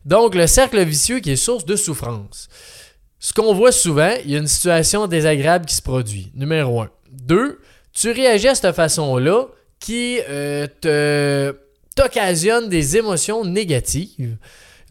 Donc, 0.04 0.36
le 0.36 0.46
cercle 0.46 0.84
vicieux 0.84 1.22
qui 1.22 1.32
est 1.32 1.38
source 1.38 1.64
de 1.64 1.78
souffrance. 1.78 2.50
Ce 3.18 3.32
qu'on 3.32 3.54
voit 3.54 3.72
souvent, 3.72 4.14
il 4.26 4.32
y 4.32 4.36
a 4.36 4.40
une 4.40 4.48
situation 4.48 5.08
désagréable 5.08 5.68
qui 5.68 5.76
se 5.76 5.82
produit. 5.82 6.34
Numéro 6.36 6.82
un. 6.82 6.90
Deux, 7.10 7.62
tu 7.94 8.12
réagis 8.12 8.50
à 8.50 8.56
cette 8.56 8.76
façon-là 8.76 9.46
qui 9.80 10.20
euh, 10.28 10.68
te 10.82 11.56
t'occasionne 11.96 12.70
des 12.70 12.98
émotions 12.98 13.46
négatives. 13.46 14.38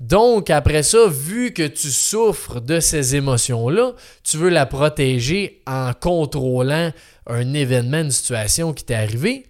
Donc, 0.01 0.51
après 0.51 0.83
ça, 0.83 1.07
vu 1.09 1.53
que 1.53 1.67
tu 1.67 1.91
souffres 1.91 2.61
de 2.61 2.81
ces 2.81 3.15
émotions-là, 3.15 3.93
tu 4.25 4.37
veux 4.37 4.49
la 4.49 4.67
protéger 4.67 5.63
en 5.67 5.93
contrôlant 5.93 6.91
un 7.27 7.55
événement, 7.55 8.01
une 8.01 8.11
situation 8.11 8.73
qui 8.73 8.85
t'est 8.85 8.95
arrivé, 8.95 9.47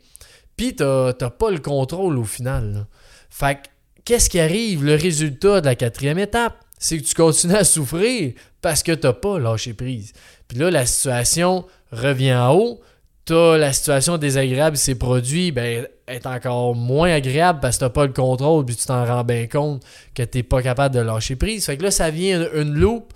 puis 0.56 0.76
tu 0.76 0.84
n'as 0.84 1.12
pas 1.12 1.50
le 1.50 1.58
contrôle 1.58 2.18
au 2.18 2.24
final. 2.24 2.86
Fait 3.30 3.58
qu'est-ce 4.04 4.28
qui 4.28 4.40
arrive? 4.40 4.84
Le 4.84 4.94
résultat 4.94 5.60
de 5.60 5.66
la 5.66 5.74
quatrième 5.74 6.18
étape, 6.18 6.58
c'est 6.78 6.98
que 6.98 7.04
tu 7.04 7.14
continues 7.14 7.54
à 7.54 7.64
souffrir 7.64 8.34
parce 8.60 8.82
que 8.82 8.92
tu 8.92 9.06
n'as 9.06 9.12
pas 9.12 9.38
lâché 9.38 9.72
prise. 9.72 10.12
Puis 10.48 10.58
là, 10.58 10.70
la 10.70 10.84
situation 10.84 11.64
revient 11.92 12.34
en 12.34 12.54
haut, 12.54 12.80
t'as 13.24 13.56
la 13.56 13.72
situation 13.72 14.18
désagréable 14.18 14.76
s'est 14.76 14.96
produite, 14.96 15.54
ben, 15.54 15.86
est 16.12 16.26
encore 16.26 16.74
moins 16.74 17.12
agréable 17.12 17.60
parce 17.60 17.76
que 17.76 17.80
t'as 17.80 17.90
pas 17.90 18.06
le 18.06 18.12
contrôle, 18.12 18.64
puis 18.64 18.76
tu 18.76 18.86
t'en 18.86 19.04
rends 19.04 19.24
bien 19.24 19.46
compte 19.46 19.82
que 20.14 20.22
t'es 20.22 20.42
pas 20.42 20.62
capable 20.62 20.94
de 20.94 21.00
lâcher 21.00 21.36
prise. 21.36 21.66
Fait 21.66 21.76
que 21.76 21.82
là, 21.82 21.90
ça 21.90 22.10
vient 22.10 22.40
une, 22.40 22.62
une 22.62 22.74
loupe. 22.74 23.12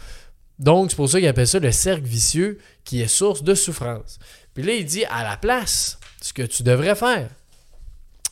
Donc, 0.58 0.90
c'est 0.90 0.96
pour 0.96 1.08
ça 1.08 1.18
qu'il 1.18 1.28
appelle 1.28 1.46
ça 1.46 1.58
le 1.58 1.72
cercle 1.72 2.06
vicieux 2.06 2.58
qui 2.84 3.02
est 3.02 3.08
source 3.08 3.42
de 3.42 3.54
souffrance. 3.54 4.18
Puis 4.54 4.64
là, 4.64 4.72
il 4.72 4.84
dit 4.84 5.04
à 5.04 5.22
la 5.22 5.36
place, 5.36 5.98
ce 6.20 6.32
que 6.32 6.42
tu 6.42 6.62
devrais 6.62 6.94
faire, 6.94 7.28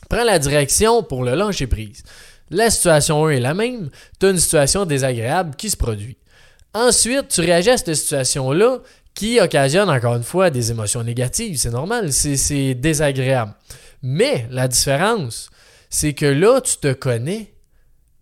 prends 0.09 0.23
la 0.23 0.39
direction 0.39 1.03
pour 1.03 1.23
le 1.23 1.35
lâcher 1.35 1.67
prise. 1.67 2.03
La 2.49 2.69
situation 2.69 3.25
1 3.25 3.29
est 3.31 3.39
la 3.39 3.53
même, 3.53 3.89
tu 4.19 4.25
as 4.25 4.29
une 4.29 4.39
situation 4.39 4.85
désagréable 4.85 5.55
qui 5.55 5.69
se 5.69 5.77
produit. 5.77 6.17
Ensuite, 6.73 7.29
tu 7.29 7.41
réagis 7.41 7.69
à 7.69 7.77
cette 7.77 7.95
situation-là 7.95 8.79
qui 9.13 9.39
occasionne 9.39 9.89
encore 9.89 10.15
une 10.15 10.23
fois 10.23 10.49
des 10.49 10.71
émotions 10.71 11.03
négatives. 11.03 11.57
C'est 11.57 11.71
normal, 11.71 12.11
c'est 12.11 12.73
désagréable. 12.75 13.53
Mais 14.07 14.45
la 14.51 14.67
différence, 14.67 15.49
c'est 15.89 16.13
que 16.13 16.27
là, 16.27 16.61
tu 16.61 16.77
te 16.77 16.93
connais. 16.93 17.55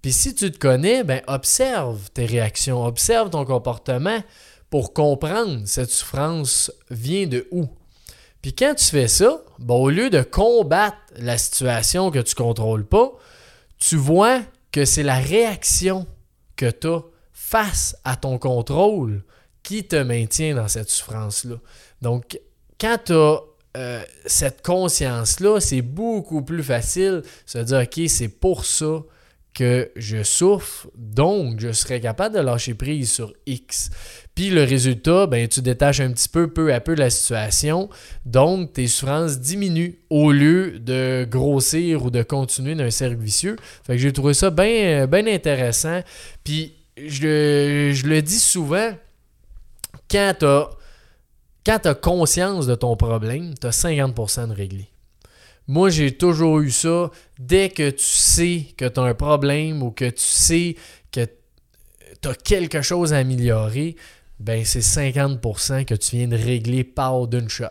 Puis 0.02 0.14
si 0.14 0.34
tu 0.34 0.50
te 0.50 0.58
connais, 0.58 1.04
ben 1.04 1.22
observe 1.28 2.10
tes 2.12 2.26
réactions, 2.26 2.86
observe 2.86 3.32
ton 3.32 3.44
comportement 3.44 4.24
pour 4.70 4.94
comprendre 4.94 5.64
cette 5.66 5.90
souffrance 5.90 6.72
vient 6.90 7.28
de 7.28 7.50
où. 7.52 7.68
Puis 8.42 8.56
quand 8.56 8.76
tu 8.76 8.86
fais 8.86 9.10
ça, 9.10 9.42
ben, 9.60 9.76
au 9.76 9.90
lieu 9.90 10.10
de 10.10 10.22
combattre 10.22 10.96
la 11.18 11.38
situation 11.38 12.12
que 12.12 12.20
tu 12.20 12.34
contrôles 12.34 12.86
pas, 12.86 13.12
tu 13.78 13.98
vois 13.98 14.42
que 14.72 14.86
c'est 14.86 15.04
la 15.04 15.20
réaction 15.20 16.08
que 16.56 16.72
tu 16.72 16.88
as 16.88 17.02
face 17.34 17.98
à 18.06 18.16
ton 18.16 18.38
contrôle 18.38 19.26
qui 19.64 19.86
te 19.86 19.98
maintient 19.98 20.56
dans 20.56 20.70
cette 20.70 20.90
souffrance-là. 20.90 21.58
Donc, 22.02 22.40
quand 22.80 22.98
tu 23.04 23.12
as 23.12 23.42
euh, 23.76 24.04
cette 24.26 24.62
conscience-là, 24.62 25.60
c'est 25.60 25.82
beaucoup 25.82 26.44
plus 26.44 26.64
facile 26.64 27.24
de 27.24 27.26
se 27.46 27.58
dire, 27.60 27.80
OK, 27.80 28.02
c'est 28.08 28.28
pour 28.28 28.66
ça 28.66 29.04
que 29.54 29.92
je 29.96 30.24
souffre, 30.24 30.88
donc 30.96 31.60
je 31.60 31.72
serais 31.72 32.00
capable 32.00 32.36
de 32.36 32.42
lâcher 32.42 32.74
prise 32.74 33.12
sur 33.12 33.34
X. 33.46 33.92
Puis 34.34 34.50
le 34.50 34.64
résultat, 34.64 35.28
ben, 35.28 35.48
tu 35.48 35.62
détaches 35.62 36.00
un 36.00 36.12
petit 36.12 36.28
peu, 36.28 36.52
peu 36.52 36.74
à 36.74 36.80
peu 36.80 36.96
la 36.96 37.12
situation, 37.12 37.90
donc 38.26 38.74
tes 38.74 38.88
souffrances 38.88 39.40
diminuent 39.40 39.94
au 40.10 40.32
lieu 40.32 40.80
de 40.80 41.28
grossir 41.30 42.04
ou 42.04 42.10
de 42.10 42.24
continuer 42.24 42.74
dans 42.74 42.84
un 42.84 42.92
cercle 42.92 43.18
vicieux. 43.18 43.56
Fait 43.86 43.94
que 43.94 44.00
j'ai 44.00 44.12
trouvé 44.12 44.34
ça 44.34 44.50
bien 44.50 45.08
intéressant. 45.28 46.02
Puis 46.44 46.74
je, 46.98 47.92
je 47.94 48.08
le 48.08 48.22
dis 48.24 48.40
souvent, 48.40 48.92
quand 50.10 50.34
tu 50.40 50.46
as, 50.46 50.70
conscience 52.02 52.68
de 52.68 52.76
ton 52.76 52.96
problème, 52.96 53.54
tu 53.60 53.68
as 53.68 53.72
50% 53.72 54.50
de 54.50 54.54
réglé. 54.54 54.90
Moi, 55.68 55.90
j'ai 55.90 56.12
toujours 56.12 56.60
eu 56.60 56.72
ça. 56.72 57.10
Dès 57.40 57.70
que 57.70 57.90
tu 57.90 58.04
sais 58.04 58.66
que 58.76 58.86
tu 58.86 59.00
as 59.00 59.04
un 59.04 59.14
problème 59.14 59.82
ou 59.82 59.92
que 59.92 60.10
tu 60.10 60.24
sais 60.24 60.76
que 61.12 61.26
tu 62.22 62.28
as 62.28 62.36
quelque 62.36 62.82
chose 62.82 63.14
à 63.14 63.18
améliorer, 63.18 63.96
ben 64.40 64.66
c'est 64.66 64.82
50% 64.82 65.86
que 65.86 65.96
tu 65.96 66.18
viens 66.18 66.28
de 66.28 66.36
régler 66.36 66.84
par 66.84 67.28
d'une 67.28 67.48
shot. 67.48 67.66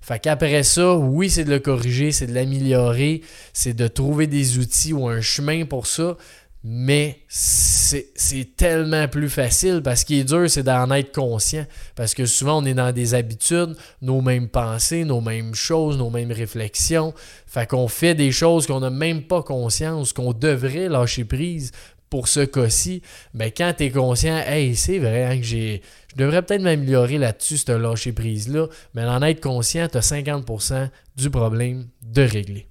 Fait 0.00 0.18
qu'après 0.18 0.62
ça, 0.62 0.94
oui, 0.94 1.30
c'est 1.30 1.44
de 1.44 1.50
le 1.50 1.58
corriger, 1.58 2.12
c'est 2.12 2.26
de 2.26 2.34
l'améliorer, 2.34 3.22
c'est 3.52 3.74
de 3.74 3.86
trouver 3.86 4.26
des 4.26 4.58
outils 4.58 4.92
ou 4.92 5.06
un 5.06 5.20
chemin 5.20 5.64
pour 5.64 5.86
ça. 5.86 6.16
Mais 6.64 7.20
c'est 7.28 8.56
tellement 8.56 9.06
plus 9.06 9.30
facile 9.30 9.80
parce 9.82 10.02
qu'il 10.02 10.18
est 10.18 10.24
dur, 10.24 10.50
c'est 10.50 10.64
d'en 10.64 10.90
être 10.90 11.14
conscient. 11.14 11.64
Parce 11.94 12.14
que 12.14 12.26
souvent, 12.26 12.62
on 12.62 12.64
est 12.64 12.74
dans 12.74 12.92
des 12.92 13.14
habitudes, 13.14 13.76
nos 14.02 14.20
mêmes 14.20 14.48
pensées, 14.48 15.04
nos 15.04 15.20
mêmes 15.20 15.54
choses, 15.54 15.96
nos 15.96 16.10
mêmes 16.10 16.32
réflexions. 16.32 17.14
Fait 17.46 17.68
qu'on 17.68 17.86
fait 17.86 18.14
des 18.14 18.32
choses 18.32 18.66
qu'on 18.66 18.80
n'a 18.80 18.90
même 18.90 19.22
pas 19.22 19.42
conscience, 19.42 20.12
qu'on 20.12 20.32
devrait 20.32 20.88
lâcher 20.88 21.24
prise 21.24 21.70
pour 22.10 22.26
ce 22.26 22.40
cas-ci. 22.40 23.02
Mais 23.34 23.52
quand 23.52 23.74
tu 23.76 23.84
es 23.84 23.90
conscient, 23.90 24.38
hey, 24.38 24.74
c'est 24.74 24.98
vrai 24.98 25.24
hein, 25.24 25.38
que 25.38 25.44
j'ai. 25.44 25.82
Je 26.10 26.24
devrais 26.24 26.42
peut-être 26.42 26.62
m'améliorer 26.62 27.18
là-dessus, 27.18 27.58
ce 27.58 27.70
lâcher 27.70 28.12
prise-là. 28.12 28.66
Mais 28.94 29.04
en 29.04 29.22
être 29.22 29.40
conscient, 29.40 29.86
tu 29.86 29.98
as 29.98 30.10
50% 30.10 30.88
du 31.16 31.30
problème 31.30 31.86
de 32.02 32.22
régler. 32.22 32.66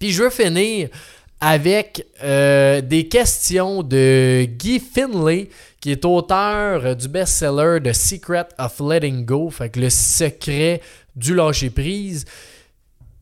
Puis 0.00 0.10
je 0.10 0.22
veux 0.24 0.30
finir 0.30 0.88
avec 1.40 2.06
euh, 2.22 2.80
des 2.80 3.08
questions 3.08 3.82
de 3.82 4.44
Guy 4.44 4.78
Finlay, 4.78 5.48
qui 5.80 5.90
est 5.90 6.04
auteur 6.04 6.94
du 6.94 7.08
best-seller 7.08 7.78
The 7.82 7.94
Secret 7.94 8.48
of 8.58 8.80
Letting 8.80 9.24
Go, 9.24 9.50
fait 9.50 9.70
que 9.70 9.80
le 9.80 9.90
secret 9.90 10.82
du 11.16 11.34
lâcher-prise, 11.34 12.26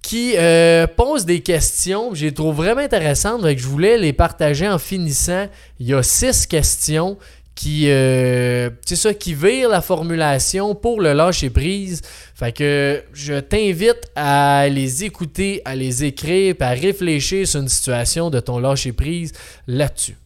qui 0.02 0.34
euh, 0.36 0.86
pose 0.86 1.24
des 1.24 1.40
questions, 1.40 2.14
je 2.14 2.26
les 2.26 2.34
trouve 2.34 2.56
vraiment 2.56 2.80
intéressantes, 2.80 3.42
que 3.42 3.58
je 3.58 3.66
voulais 3.66 3.98
les 3.98 4.12
partager 4.12 4.68
en 4.68 4.78
finissant. 4.78 5.46
Il 5.78 5.86
y 5.86 5.94
a 5.94 6.02
six 6.02 6.46
questions 6.46 7.18
qui, 7.54 7.90
euh, 7.90 8.70
ça, 8.84 9.12
qui 9.14 9.34
vire 9.34 9.68
la 9.68 9.82
formulation 9.82 10.74
pour 10.74 11.00
le 11.00 11.12
lâcher 11.12 11.50
prise. 11.50 12.02
Fait 12.39 12.53
que 12.53 13.03
je 13.12 13.34
t'invite 13.41 14.12
à 14.14 14.68
les 14.68 15.03
écouter, 15.03 15.61
à 15.64 15.74
les 15.74 16.05
écrire, 16.05 16.55
puis 16.55 16.68
à 16.68 16.70
réfléchir 16.70 17.49
sur 17.49 17.61
une 17.61 17.68
situation 17.68 18.30
de 18.30 18.39
ton 18.39 18.61
lâcher 18.61 18.93
prise 18.93 19.32
là-dessus. 19.66 20.16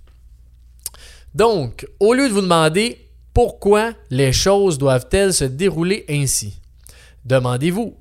Donc, 1.35 1.87
au 2.01 2.13
lieu 2.13 2.29
de 2.29 2.35
vous 2.35 2.43
demander 2.43 3.09
pourquoi 3.33 3.95
les 4.11 4.31
choses 4.35 4.77
doivent-elles 4.77 5.33
se 5.33 5.45
dérouler 5.45 6.05
ainsi, 6.11 6.61
demandez-vous 7.25 7.97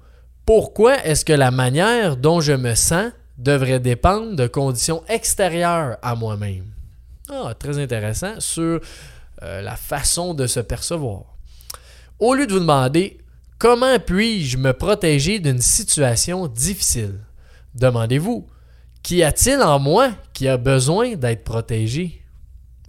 pourquoi 0.46 1.02
est-ce 1.06 1.24
que 1.24 1.32
la 1.32 1.52
manière 1.52 2.18
dont 2.18 2.42
je 2.42 2.52
me 2.52 2.76
sens 2.76 3.14
devrait 3.38 3.80
dépendre 3.80 4.36
de 4.36 4.46
conditions 4.46 5.04
extérieures 5.08 5.96
à 6.02 6.16
moi-même. 6.16 6.66
Ah, 7.30 7.54
très 7.58 7.80
intéressant 7.80 8.42
sur 8.42 8.82
euh, 9.42 9.62
la 9.62 9.78
façon 9.78 10.34
de 10.34 10.48
se 10.48 10.60
percevoir. 10.60 11.38
Au 12.20 12.34
lieu 12.34 12.46
de 12.46 12.52
vous 12.52 12.60
demander 12.60 13.21
comment 13.62 14.00
puis-je 14.00 14.58
me 14.58 14.74
protéger 14.74 15.38
d'une 15.38 15.62
situation 15.62 16.48
difficile, 16.48 17.20
demandez-vous 17.76 18.48
qu'y 19.04 19.22
a-t-il 19.22 19.62
en 19.62 19.78
moi 19.78 20.10
qui 20.34 20.48
a 20.48 20.58
besoin 20.58 21.14
d'être 21.16 21.44
protégé? 21.44 22.24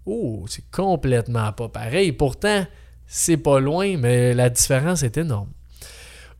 Oh, 0.06 0.46
c'est 0.48 0.64
complètement 0.70 1.52
pas 1.52 1.68
pareil. 1.68 2.12
Pourtant, 2.12 2.64
c'est 3.06 3.36
pas 3.36 3.60
loin, 3.60 3.98
mais 3.98 4.32
la 4.32 4.48
différence 4.48 5.02
est 5.02 5.18
énorme. 5.18 5.50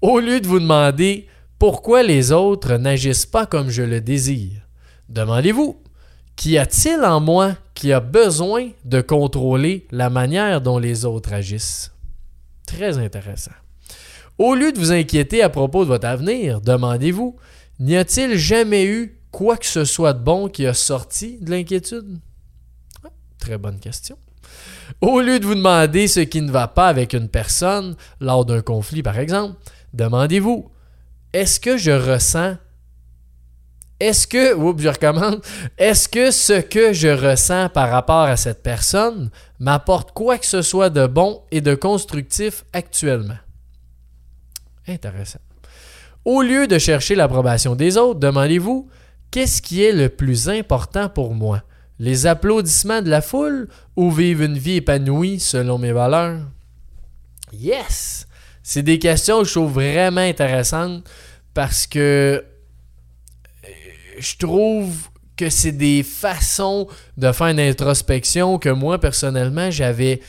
Au 0.01 0.19
lieu 0.19 0.41
de 0.41 0.49
vous 0.49 0.61
demander 0.61 1.29
pourquoi 1.59 2.03
les 2.03 2.33
autres 2.33 2.79
n'agissent 2.79 3.27
pas 3.27 3.45
comme 3.45 3.69
je 3.69 3.83
le 3.83 4.01
désire, 4.01 4.63
demandez-vous 5.11 5.79
Qu'y 6.37 6.57
a-t-il 6.57 7.05
en 7.05 7.21
moi 7.21 7.55
qui 7.75 7.93
a 7.93 8.01
besoin 8.01 8.71
de 8.87 9.03
contrôler 9.03 9.87
la 9.91 10.09
manière 10.09 10.63
dont 10.63 10.79
les 10.79 11.05
autres 11.05 11.35
agissent? 11.35 11.93
Très 12.67 12.97
intéressant. 12.97 13.53
Au 14.43 14.57
lieu 14.57 14.73
de 14.73 14.79
vous 14.81 14.91
inquiéter 14.91 15.41
à 15.41 15.49
propos 15.49 15.85
de 15.85 15.89
votre 15.89 16.09
avenir, 16.09 16.61
demandez-vous, 16.61 17.37
n'y 17.79 17.97
a-t-il 17.97 18.37
jamais 18.37 18.85
eu 18.85 19.21
quoi 19.31 19.57
que 19.57 19.67
ce 19.67 19.85
soit 19.85 20.15
de 20.15 20.19
bon 20.19 20.49
qui 20.49 20.67
a 20.67 20.75
sorti 20.75 21.39
de 21.41 21.53
l'inquiétude? 21.53 22.19
Très 23.39 23.57
bonne 23.57 23.79
question. 23.79 24.19
Au 25.01 25.21
lieu 25.21 25.39
de 25.39 25.47
vous 25.47 25.55
demander 25.55 26.09
ce 26.09 26.19
qui 26.19 26.43
ne 26.43 26.51
va 26.51 26.67
pas 26.67 26.89
avec 26.89 27.13
une 27.13 27.29
personne 27.29 27.95
lors 28.19 28.45
d'un 28.45 28.63
conflit, 28.63 29.05
par 29.05 29.17
exemple, 29.17 29.61
demandez-vous, 29.95 30.73
est-ce 31.33 31.61
que 31.61 31.77
je 31.77 31.93
ressens 31.93 32.57
est-ce 34.01 34.27
que, 34.27 34.55
oups, 34.55 34.83
je 34.83 34.89
recommence, 34.89 35.37
est-ce 35.79 36.09
que 36.09 36.33
ce 36.33 36.61
que 36.61 36.93
je 36.93 37.07
ressens 37.07 37.69
par 37.69 37.91
rapport 37.91 38.25
à 38.25 38.37
cette 38.37 38.65
personne 38.65 39.31
m'apporte 39.61 40.11
quoi 40.11 40.39
que 40.39 40.47
ce 40.47 40.63
soit 40.63 40.91
de 40.91 41.07
bon 41.07 41.43
et 41.53 41.61
de 41.61 41.77
constructif 41.77 42.65
actuellement? 42.73 43.37
Intéressant. 44.89 45.41
Au 46.25 46.43
lieu 46.43 46.67
de 46.67 46.79
chercher 46.79 47.15
l'approbation 47.15 47.75
des 47.75 47.97
autres, 47.97 48.21
demandez-vous, 48.21 48.89
qu'est-ce 49.31 49.61
qui 49.63 49.83
est 49.83 49.93
le 49.93 50.09
plus 50.09 50.49
important 50.49 51.09
pour 51.09 51.35
moi? 51.35 51.63
Les 51.99 52.27
applaudissements 52.27 53.03
de 53.03 53.11
la 53.11 53.21
foule 53.21 53.69
ou 53.97 54.11
vivre 54.11 54.43
une 54.43 54.59
vie 54.59 54.77
épanouie 54.77 55.41
selon 55.41 55.79
mes 55.79 55.93
valeurs? 55.93 56.41
Yes! 57.53 58.27
C'est 58.63 58.83
des 58.83 58.99
questions 58.99 59.41
que 59.41 59.49
je 59.49 59.53
trouve 59.53 59.73
vraiment 59.73 60.21
intéressantes 60.21 61.09
parce 61.55 61.87
que 61.87 62.45
je 64.19 64.37
trouve 64.37 65.09
que 65.37 65.51
c'est 65.51 65.73
des 65.73 66.03
façons 66.03 66.87
de 67.17 67.33
faire 67.33 67.49
une 67.49 67.61
introspection 67.61 68.59
que 68.59 68.69
moi, 68.69 69.01
personnellement, 69.01 69.71
j'avais 69.71 70.21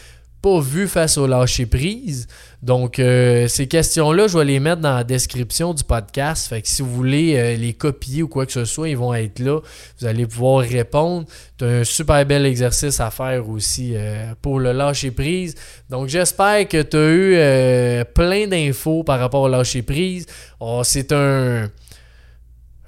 pas 0.41 0.59
vu 0.59 0.87
face 0.87 1.17
au 1.17 1.27
lâcher 1.27 1.65
prise. 1.65 2.27
Donc, 2.63 2.97
euh, 2.97 3.49
ces 3.49 3.67
questions-là, 3.67 4.27
je 4.29 4.37
vais 4.37 4.45
les 4.45 4.61
mettre 4.61 4.81
dans 4.81 4.95
la 4.95 5.03
description 5.03 5.73
du 5.73 5.83
podcast. 5.83 6.47
Fait 6.47 6.61
que 6.61 6.67
si 6.69 6.81
vous 6.81 6.93
voulez 6.93 7.35
euh, 7.35 7.57
les 7.57 7.73
copier 7.73 8.23
ou 8.23 8.29
quoi 8.29 8.45
que 8.45 8.53
ce 8.53 8.63
soit, 8.63 8.87
ils 8.87 8.95
vont 8.95 9.13
être 9.13 9.39
là. 9.39 9.59
Vous 9.99 10.07
allez 10.07 10.25
pouvoir 10.25 10.63
répondre. 10.63 11.25
C'est 11.59 11.65
un 11.65 11.83
super 11.83 12.25
bel 12.25 12.45
exercice 12.45 13.01
à 13.01 13.11
faire 13.11 13.49
aussi 13.49 13.91
euh, 13.95 14.33
pour 14.41 14.61
le 14.61 14.71
lâcher 14.71 15.11
prise. 15.11 15.55
Donc, 15.89 16.07
j'espère 16.07 16.65
que 16.69 16.81
tu 16.81 16.95
as 16.95 18.01
eu 18.01 18.05
plein 18.13 18.47
d'infos 18.47 19.03
par 19.03 19.19
rapport 19.19 19.41
au 19.41 19.49
lâcher 19.49 19.81
prise. 19.81 20.25
Oh, 20.61 20.83
c'est 20.85 21.11
un 21.11 21.69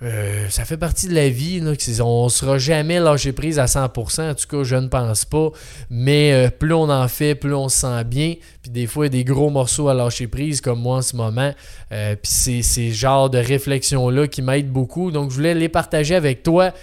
euh, 0.02 0.50
ça 0.50 0.66
fait 0.66 0.78
partie 0.78 1.08
de 1.08 1.16
la 1.16 1.30
vie. 1.30 1.62
On 2.02 2.26
ne 2.26 2.30
sera 2.30 2.58
jamais 2.58 3.00
lâché 3.00 3.32
prise 3.32 3.60
à 3.60 3.66
100%. 3.66 4.32
En 4.32 4.36
tout 4.36 4.48
cas, 4.48 4.64
je 4.64 4.76
ne 4.76 4.88
pense 4.88 5.26
pas. 5.26 5.50
Mais 5.90 6.34
euh, 6.34 6.50
plus 6.50 6.74
on 6.74 6.90
en 6.90 7.08
fait, 7.08 7.36
plus 7.36 7.54
on 7.54 7.70
se 7.70 7.80
sent 7.80 8.04
bien. 8.04 8.34
Puis 8.62 8.72
des 8.72 8.88
fois, 8.88 9.06
il 9.06 9.14
y 9.16 9.20
a 9.20 9.24
des 9.24 9.24
gros 9.24 9.50
morceaux 9.50 9.88
à 9.88 9.94
lâcher 9.94 10.28
prise, 10.28 10.60
comme 10.60 10.82
moi 10.82 10.98
en 10.98 11.02
ce 11.02 11.16
moment. 11.16 11.54
Euh, 11.92 12.16
puis 12.16 12.32
c'est 12.32 12.62
ces 12.62 12.92
genres 12.92 13.30
de 13.30 13.38
réflexions-là 13.38 14.28
qui 14.28 14.42
m'aident 14.42 14.72
beaucoup. 14.72 15.12
Donc, 15.12 15.32
je 15.32 15.36
voulais 15.36 15.54
les 15.54 15.70
partager 15.70 16.16
avec 16.16 16.44
toi. 16.44 16.74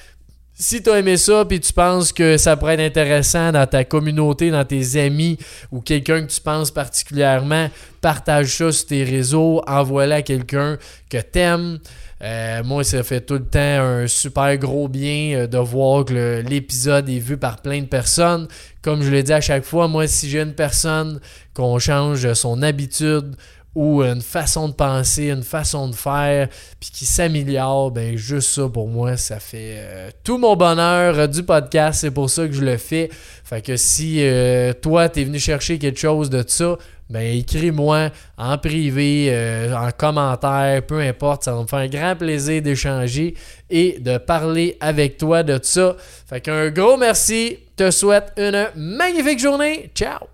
Si 0.54 0.82
tu 0.82 0.90
as 0.90 0.98
aimé 0.98 1.16
ça 1.16 1.44
puis 1.46 1.60
tu 1.60 1.72
penses 1.72 2.12
que 2.12 2.36
ça 2.36 2.56
pourrait 2.56 2.74
être 2.74 2.80
intéressant 2.80 3.52
dans 3.52 3.66
ta 3.66 3.84
communauté, 3.84 4.50
dans 4.50 4.64
tes 4.64 5.00
amis 5.00 5.38
ou 5.72 5.80
quelqu'un 5.80 6.22
que 6.22 6.30
tu 6.30 6.40
penses 6.40 6.70
particulièrement, 6.70 7.68
partage 8.00 8.56
ça 8.58 8.70
sur 8.70 8.86
tes 8.86 9.02
réseaux, 9.02 9.62
envoie-le 9.66 10.12
à 10.12 10.22
quelqu'un 10.22 10.78
que 11.10 11.18
tu 11.18 11.38
aimes. 11.38 11.78
Euh, 12.22 12.62
moi, 12.62 12.84
ça 12.84 13.02
fait 13.02 13.20
tout 13.20 13.34
le 13.34 13.44
temps 13.44 13.58
un 13.58 14.06
super 14.06 14.56
gros 14.56 14.86
bien 14.86 15.34
euh, 15.34 15.46
de 15.48 15.58
voir 15.58 16.04
que 16.04 16.42
l'épisode 16.46 17.08
est 17.08 17.18
vu 17.18 17.36
par 17.36 17.60
plein 17.60 17.80
de 17.80 17.86
personnes. 17.86 18.46
Comme 18.80 19.02
je 19.02 19.10
l'ai 19.10 19.24
dit 19.24 19.32
à 19.32 19.40
chaque 19.40 19.64
fois, 19.64 19.88
moi, 19.88 20.06
si 20.06 20.30
j'ai 20.30 20.40
une 20.40 20.54
personne 20.54 21.20
qu'on 21.52 21.78
change 21.80 22.32
son 22.34 22.62
habitude 22.62 23.34
ou 23.74 24.02
une 24.02 24.20
façon 24.20 24.68
de 24.68 24.74
penser, 24.74 25.30
une 25.30 25.42
façon 25.42 25.88
de 25.88 25.94
faire, 25.94 26.48
puis 26.78 26.90
qui 26.92 27.06
s'améliore, 27.06 27.90
ben 27.90 28.16
juste 28.16 28.50
ça 28.50 28.68
pour 28.68 28.86
moi, 28.86 29.16
ça 29.16 29.40
fait 29.40 29.76
euh, 29.78 30.10
tout 30.22 30.36
mon 30.36 30.54
bonheur 30.56 31.26
du 31.28 31.42
podcast. 31.42 32.02
C'est 32.02 32.10
pour 32.10 32.30
ça 32.30 32.46
que 32.46 32.52
je 32.52 32.64
le 32.64 32.76
fais. 32.76 33.08
Fait 33.42 33.62
que 33.62 33.76
si 33.76 34.22
toi, 34.80 35.08
tu 35.08 35.20
es 35.20 35.24
venu 35.24 35.40
chercher 35.40 35.78
quelque 35.78 35.98
chose 35.98 36.30
de 36.30 36.44
ça, 36.46 36.76
ben 37.12 37.36
écris-moi 37.36 38.08
en 38.38 38.56
privé, 38.56 39.26
euh, 39.28 39.74
en 39.76 39.90
commentaire, 39.90 40.82
peu 40.86 40.98
importe, 41.00 41.44
ça 41.44 41.52
va 41.52 41.60
me 41.60 41.66
faire 41.66 41.80
un 41.80 41.88
grand 41.88 42.16
plaisir 42.16 42.62
d'échanger 42.62 43.34
et 43.68 43.98
de 44.00 44.16
parler 44.16 44.78
avec 44.80 45.18
toi 45.18 45.42
de 45.42 45.58
ça. 45.62 45.94
Fait 46.26 46.40
qu'un 46.40 46.70
gros 46.70 46.96
merci, 46.96 47.58
te 47.76 47.90
souhaite 47.90 48.32
une 48.38 48.66
magnifique 48.74 49.38
journée, 49.38 49.90
ciao! 49.94 50.31